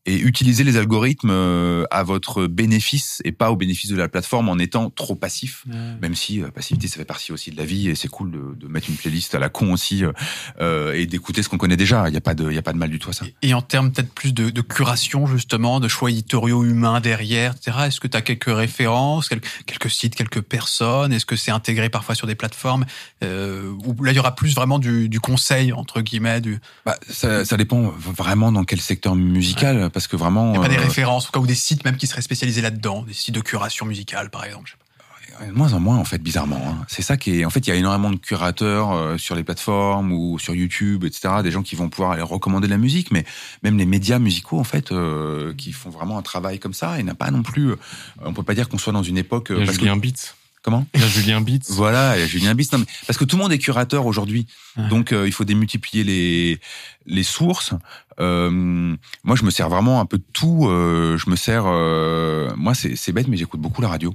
[0.07, 4.49] et utiliser les algorithmes euh, à votre bénéfice et pas au bénéfice de la plateforme
[4.49, 5.65] en étant trop passif.
[5.69, 5.75] Ouais.
[6.01, 8.55] Même si euh, passivité, ça fait partie aussi de la vie et c'est cool de,
[8.57, 10.05] de mettre une playlist à la con aussi
[10.61, 12.09] euh, et d'écouter ce qu'on connaît déjà.
[12.09, 13.27] Il y a pas de, il y a pas de mal du tout à ça.
[13.43, 17.55] Et- Et en termes peut-être plus de, de curation justement, de choix éditoriaux humains derrière,
[17.57, 17.77] etc.
[17.87, 21.13] Est-ce que tu as quelques références, quelques, quelques sites, quelques personnes?
[21.13, 22.85] Est-ce que c'est intégré parfois sur des plateformes?
[23.25, 26.97] Euh, Ou là il y aura plus vraiment du, du conseil entre guillemets, du Bah,
[27.09, 30.53] ça, ça dépend vraiment dans quel secteur musical parce que vraiment.
[30.53, 33.01] il y a pas des euh, références, ou des sites même qui seraient spécialisés là-dedans,
[33.03, 34.67] des sites de curation musicale par exemple.
[34.67, 35.47] je sais pas.
[35.47, 36.61] De moins en moins, en fait, bizarrement.
[36.69, 36.85] hein.
[36.87, 37.45] C'est ça qui est.
[37.47, 41.05] En fait, il y a énormément de curateurs euh, sur les plateformes ou sur YouTube,
[41.05, 41.37] etc.
[41.43, 43.25] Des gens qui vont pouvoir aller recommander de la musique, mais
[43.63, 46.99] même les médias musicaux, en fait, euh, qui font vraiment un travail comme ça.
[47.01, 47.71] Et n'a pas non plus.
[47.71, 47.77] euh,
[48.23, 49.51] on peut pas dire qu'on soit dans une époque.
[49.51, 50.36] euh, Il y a parce que- Julien Beats.
[50.67, 51.61] Comment Il y a Julien Beats.
[51.71, 52.73] Voilà, il y a Julien Bis.
[52.73, 54.89] Non, mais parce que tout le monde est curateur aujourd'hui, Ouais.
[54.89, 56.61] donc euh, il faut démultiplier les
[57.07, 57.73] les sources.
[58.19, 60.67] Euh, moi, je me sers vraiment un peu de tout.
[60.69, 61.63] euh, je me sers.
[62.57, 64.13] moi, c'est bête, mais j'écoute beaucoup la radio.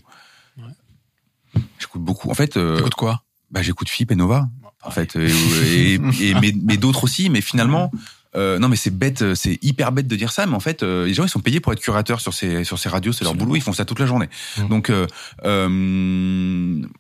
[0.58, 1.62] Ouais.
[1.80, 2.30] J'écoute beaucoup.
[2.30, 3.24] En fait, T'écoutes quoi?
[3.50, 4.50] bah, j'écoute Philippe et Nova.
[4.84, 7.30] En fait, et, et, et- mais, mais d'autres aussi.
[7.30, 7.92] Mais finalement,
[8.36, 10.46] euh, non, mais c'est bête, c'est hyper bête de dire ça.
[10.46, 12.80] Mais en fait, euh, les gens ils sont payés pour être curateurs sur ces sur
[12.80, 13.12] ces radios.
[13.12, 13.56] C'est leur boulot.
[13.56, 14.30] Ils font ça toute la journée.
[14.58, 14.68] Mhm.
[14.70, 15.06] Donc, euh,
[15.46, 15.68] euh,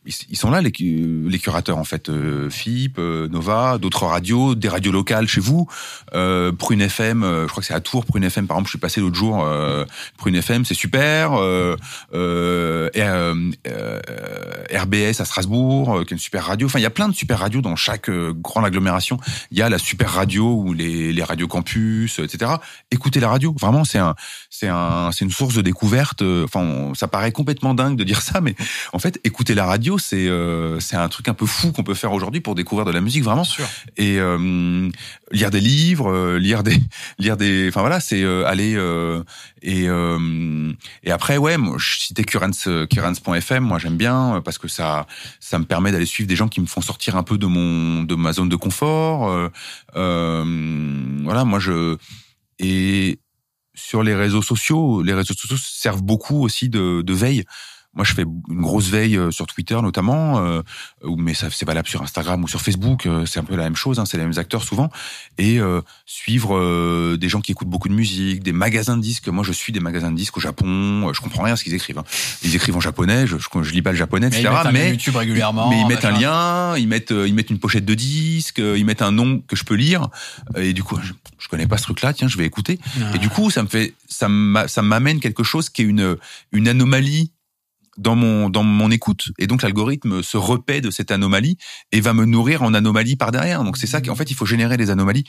[0.05, 2.09] ils, ils sont là les les curateurs en fait.
[2.09, 5.67] Euh, FIP, euh, Nova, d'autres radios, des radios locales chez vous.
[6.13, 8.05] Euh, Prune FM, euh, je crois que c'est à Tours.
[8.05, 9.43] Prune FM, par exemple, je suis passé l'autre jour.
[9.43, 9.85] Euh,
[10.17, 11.33] Prune FM, c'est super.
[11.33, 11.75] Euh,
[12.13, 13.99] euh, euh, euh,
[14.73, 16.67] RBS à Strasbourg, euh, qui est une super radio.
[16.67, 19.17] Enfin, il y a plein de super radios dans chaque euh, grande agglomération.
[19.51, 22.53] Il y a la super radio où les, les les radios campus, etc.
[22.89, 23.55] Écoutez la radio.
[23.59, 24.15] Vraiment, c'est un,
[24.49, 26.23] c'est un, c'est une source de découverte.
[26.23, 28.55] Enfin, ça paraît complètement dingue de dire ça, mais
[28.91, 31.93] en fait, écouter la radio, c'est, euh, c'est un truc un peu fou qu'on peut
[31.93, 33.43] faire aujourd'hui pour découvrir de la musique, vraiment.
[33.43, 33.67] Sûr.
[33.97, 34.89] Et euh,
[35.31, 36.77] lire des livres, euh, lire des,
[37.19, 39.23] lire des, enfin voilà, c'est euh, aller euh,
[39.61, 40.73] et euh,
[41.03, 43.63] et après, ouais, moi, je citais Currents, Currents.fm.
[43.63, 45.05] Moi, j'aime bien euh, parce que ça,
[45.39, 48.03] ça me permet d'aller suivre des gens qui me font sortir un peu de mon,
[48.03, 49.29] de ma zone de confort.
[49.29, 49.49] Euh,
[49.95, 50.43] euh,
[51.23, 51.97] voilà, moi je
[52.59, 53.19] et
[53.73, 57.43] sur les réseaux sociaux, les réseaux sociaux servent beaucoup aussi de, de veille.
[57.93, 60.61] Moi, je fais une grosse veille euh, sur Twitter notamment, euh,
[61.17, 63.05] mais ça c'est valable sur Instagram ou sur Facebook.
[63.05, 64.89] euh, C'est un peu la même chose, hein, c'est les mêmes acteurs souvent.
[65.37, 69.27] Et euh, suivre euh, des gens qui écoutent beaucoup de musique, des magasins de disques.
[69.27, 71.09] Moi, je suis des magasins de disques au Japon.
[71.09, 71.97] euh, Je comprends rien à ce qu'ils écrivent.
[71.97, 72.05] hein.
[72.43, 73.27] Ils écrivent en japonais.
[73.27, 74.61] Je, je, je lis pas le japonais, Mais ils etc.
[74.63, 75.69] mettent Mais YouTube régulièrement.
[75.69, 78.85] mais ils mettent un lien, ils mettent ils mettent une pochette de disque, euh, ils
[78.85, 80.07] mettent un nom que je peux lire.
[80.55, 82.13] Et du coup, je, je connais pas ce truc-là.
[82.13, 82.79] Tiens, je vais écouter.
[83.01, 83.15] Ah.
[83.15, 86.15] Et du coup, ça me fait, ça m'amène quelque chose qui est une
[86.53, 87.31] une anomalie
[87.97, 89.31] dans mon dans mon écoute.
[89.37, 91.57] Et donc l'algorithme se repaît de cette anomalie
[91.91, 93.63] et va me nourrir en anomalie par derrière.
[93.63, 95.25] Donc c'est ça qu'en fait il faut générer des anomalies.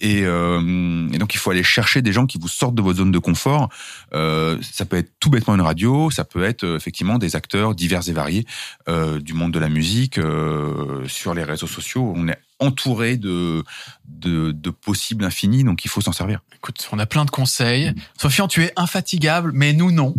[0.00, 2.98] Et, euh, et donc il faut aller chercher des gens qui vous sortent de votre
[2.98, 3.68] zone de confort.
[4.14, 7.74] Euh, ça peut être tout bêtement une radio, ça peut être euh, effectivement des acteurs
[7.74, 8.46] divers et variés
[8.88, 12.14] euh, du monde de la musique euh, sur les réseaux sociaux.
[12.58, 13.64] Entouré de,
[14.08, 16.40] de de possibles infinis, donc il faut s'en servir.
[16.54, 17.92] Écoute, on a plein de conseils.
[18.20, 20.14] Sofiane, tu es infatigable, mais nous non.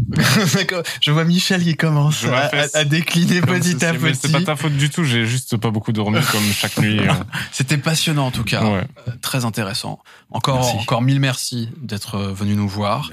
[0.53, 0.83] D'accord.
[1.01, 4.31] Je vois Michel qui commence à, décliner Comme petit ceci, à mais C'est petit.
[4.31, 6.99] pas ta faute du tout, j'ai juste pas beaucoup dormi comme chaque nuit.
[7.09, 7.13] euh.
[7.51, 8.83] C'était passionnant en tout cas, Ouais.
[9.07, 9.99] Euh, très intéressant.
[10.29, 10.77] Encore, Merci.
[10.77, 13.11] encore mille merci d'être euh, venu nous voir.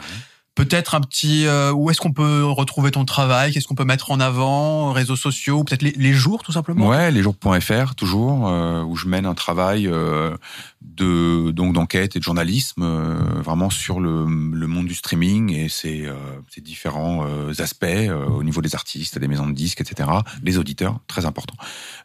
[0.55, 3.53] Peut-être un petit, euh, où est-ce qu'on peut retrouver ton travail?
[3.53, 4.93] Qu'est-ce qu'on peut mettre en avant?
[4.93, 5.65] Réseaux sociaux?
[5.65, 6.89] Peut-être les, jours tout simplement?
[6.89, 10.37] Ouais, lesjours.fr toujours euh, où je mène un travail euh,
[10.81, 15.69] de donc d'enquête et de journalisme euh, vraiment sur le, le monde du streaming et
[15.69, 16.15] ses, euh,
[16.51, 17.85] ses différents euh, aspects
[18.29, 20.09] au niveau des artistes, des maisons de disques, etc.
[20.43, 21.55] Les auditeurs, très important.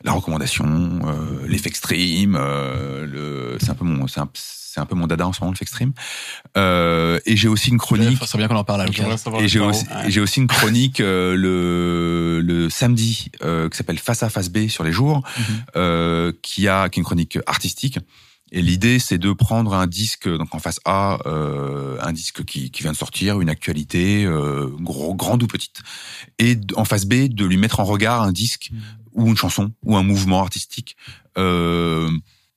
[0.03, 1.01] La recommandation,
[1.47, 4.19] l'effet stream, le c'est un peu mon c'est
[4.71, 5.93] c'est un peu mon dada en ce moment le stream.
[6.57, 9.59] Euh, et j'ai aussi une chronique Ça serait bien qu'on en parle et le j'ai
[9.59, 14.49] aussi, j'ai aussi une chronique euh, le, le samedi euh, qui s'appelle Face A Face
[14.49, 15.43] B sur les jours, Mhm.
[15.75, 17.99] euh, qui a qui est une chronique artistique.
[18.51, 22.71] Et l'idée, c'est de prendre un disque, donc en face A, euh, un disque qui,
[22.71, 25.81] qui vient de sortir, une actualité, euh, gros, grande ou petite,
[26.39, 28.71] et en face B, de lui mettre en regard un disque
[29.13, 30.97] ou une chanson ou un mouvement artistique.
[31.37, 32.09] Euh,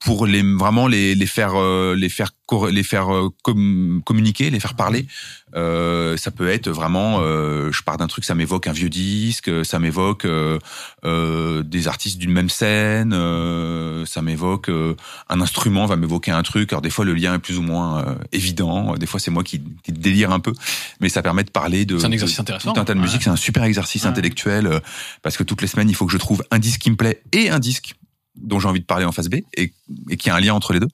[0.05, 2.31] pour les vraiment les, les faire euh, les faire
[2.71, 5.07] les faire euh, com- communiquer les faire parler
[5.55, 9.51] euh, ça peut être vraiment euh, je pars d'un truc ça m'évoque un vieux disque
[9.65, 10.59] ça m'évoque euh,
[11.05, 14.95] euh, des artistes d'une même scène euh, ça m'évoque euh,
[15.31, 18.01] un instrument va m'évoquer un truc alors des fois le lien est plus ou moins
[18.07, 20.53] euh, évident des fois c'est moi qui, qui délire un peu
[21.01, 22.73] mais ça permet de parler de C'est un exercice de intéressant.
[22.75, 23.05] tout un tas de Ouais.
[23.07, 24.09] musique c'est un super exercice Ouais.
[24.11, 24.81] intellectuel euh,
[25.23, 27.23] parce que toutes les semaines il faut que je trouve un disque qui me plaît
[27.33, 27.95] et un disque
[28.35, 29.73] dont j'ai envie de parler en face B et,
[30.11, 30.89] et qui a un lien entre les deux.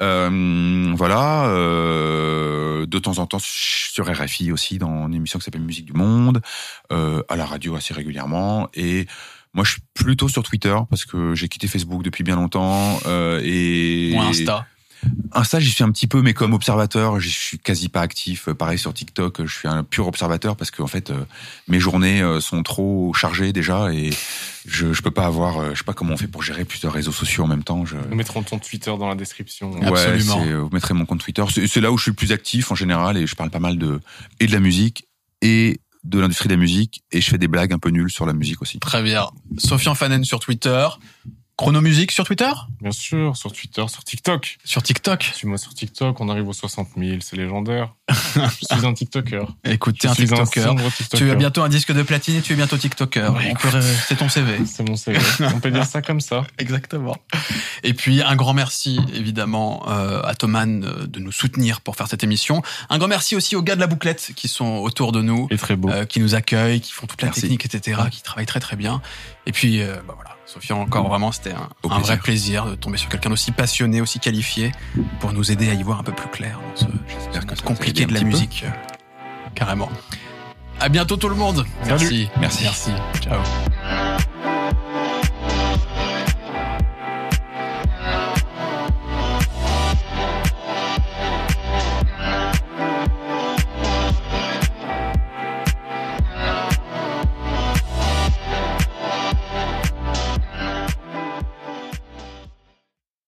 [0.00, 5.60] Euh, voilà, euh, de temps en temps sur RFI aussi dans une émission qui s'appelle
[5.60, 6.40] Musique du Monde,
[6.90, 9.06] euh, à la radio assez régulièrement et
[9.52, 12.98] moi je suis plutôt sur Twitter parce que j'ai quitté Facebook depuis bien longtemps
[13.42, 14.66] et Ou Insta.
[15.32, 18.50] Insta, j'y suis un petit peu, mais comme observateur, je suis quasi pas actif.
[18.50, 21.24] Pareil sur TikTok, je suis un pur observateur parce que en fait, euh,
[21.68, 24.10] mes journées euh, sont trop chargées déjà et
[24.66, 26.92] je, je peux pas avoir, euh, je sais pas comment on fait pour gérer plusieurs
[26.92, 27.84] réseaux sociaux en même temps.
[27.86, 27.96] Je...
[27.96, 29.72] Nous mettrons ton Twitter dans la description.
[29.82, 30.38] Ah, Absolument.
[30.40, 31.44] Ouais, c'est- vous mettrez mon compte Twitter.
[31.66, 33.78] C'est là où je suis le plus actif en général et je parle pas mal
[33.78, 34.00] de
[34.40, 35.06] et de la musique
[35.42, 38.26] et de l'industrie de la musique et je fais des blagues un peu nulles sur
[38.26, 38.78] la musique aussi.
[38.80, 39.26] Très bien.
[39.58, 40.88] Sofiane Fanen sur Twitter.
[41.60, 42.50] Chronomusique sur Twitter?
[42.80, 44.56] Bien sûr, sur Twitter, sur TikTok.
[44.64, 45.30] Sur TikTok?
[45.34, 47.94] Suis-moi sur TikTok, on arrive aux 60 000, c'est légendaire.
[48.08, 49.46] je suis un TikToker.
[49.64, 50.74] Écoute, t'es un TikToker.
[51.14, 53.34] Tu as bientôt un disque de platine et tu es bientôt TikToker.
[53.34, 53.52] Ouais,
[54.08, 54.60] C'est ton CV.
[54.64, 55.18] C'est mon CV.
[55.54, 56.46] On peut dire ça comme ça.
[56.58, 57.14] Exactement.
[57.82, 62.08] Et puis un grand merci évidemment euh, à Thoman euh, de nous soutenir pour faire
[62.08, 62.62] cette émission.
[62.88, 65.58] Un grand merci aussi aux gars de la bouclette qui sont autour de nous, Et
[65.58, 65.90] très beau.
[65.90, 67.42] euh, qui nous accueillent, qui font toute la Merci.
[67.42, 69.02] technique, etc., qui travaillent très très bien.
[69.44, 72.66] Et puis bah voilà, Sophia encore vraiment c'était un, vrai plaisir.
[72.66, 74.72] de tomber sur quelqu'un d'aussi passionné, aussi qualifié
[75.20, 78.18] pour nous aider à y voir un peu plus clair dans ce, compliqué de la
[78.18, 78.26] peu.
[78.26, 78.64] musique.
[78.66, 78.70] euh,
[79.54, 79.88] carrément.
[80.80, 81.64] À bientôt tout le monde.
[81.84, 81.98] Salut.
[82.00, 82.28] Merci.
[82.40, 82.64] Merci.
[82.64, 82.90] Merci.
[83.20, 84.26] Ciao.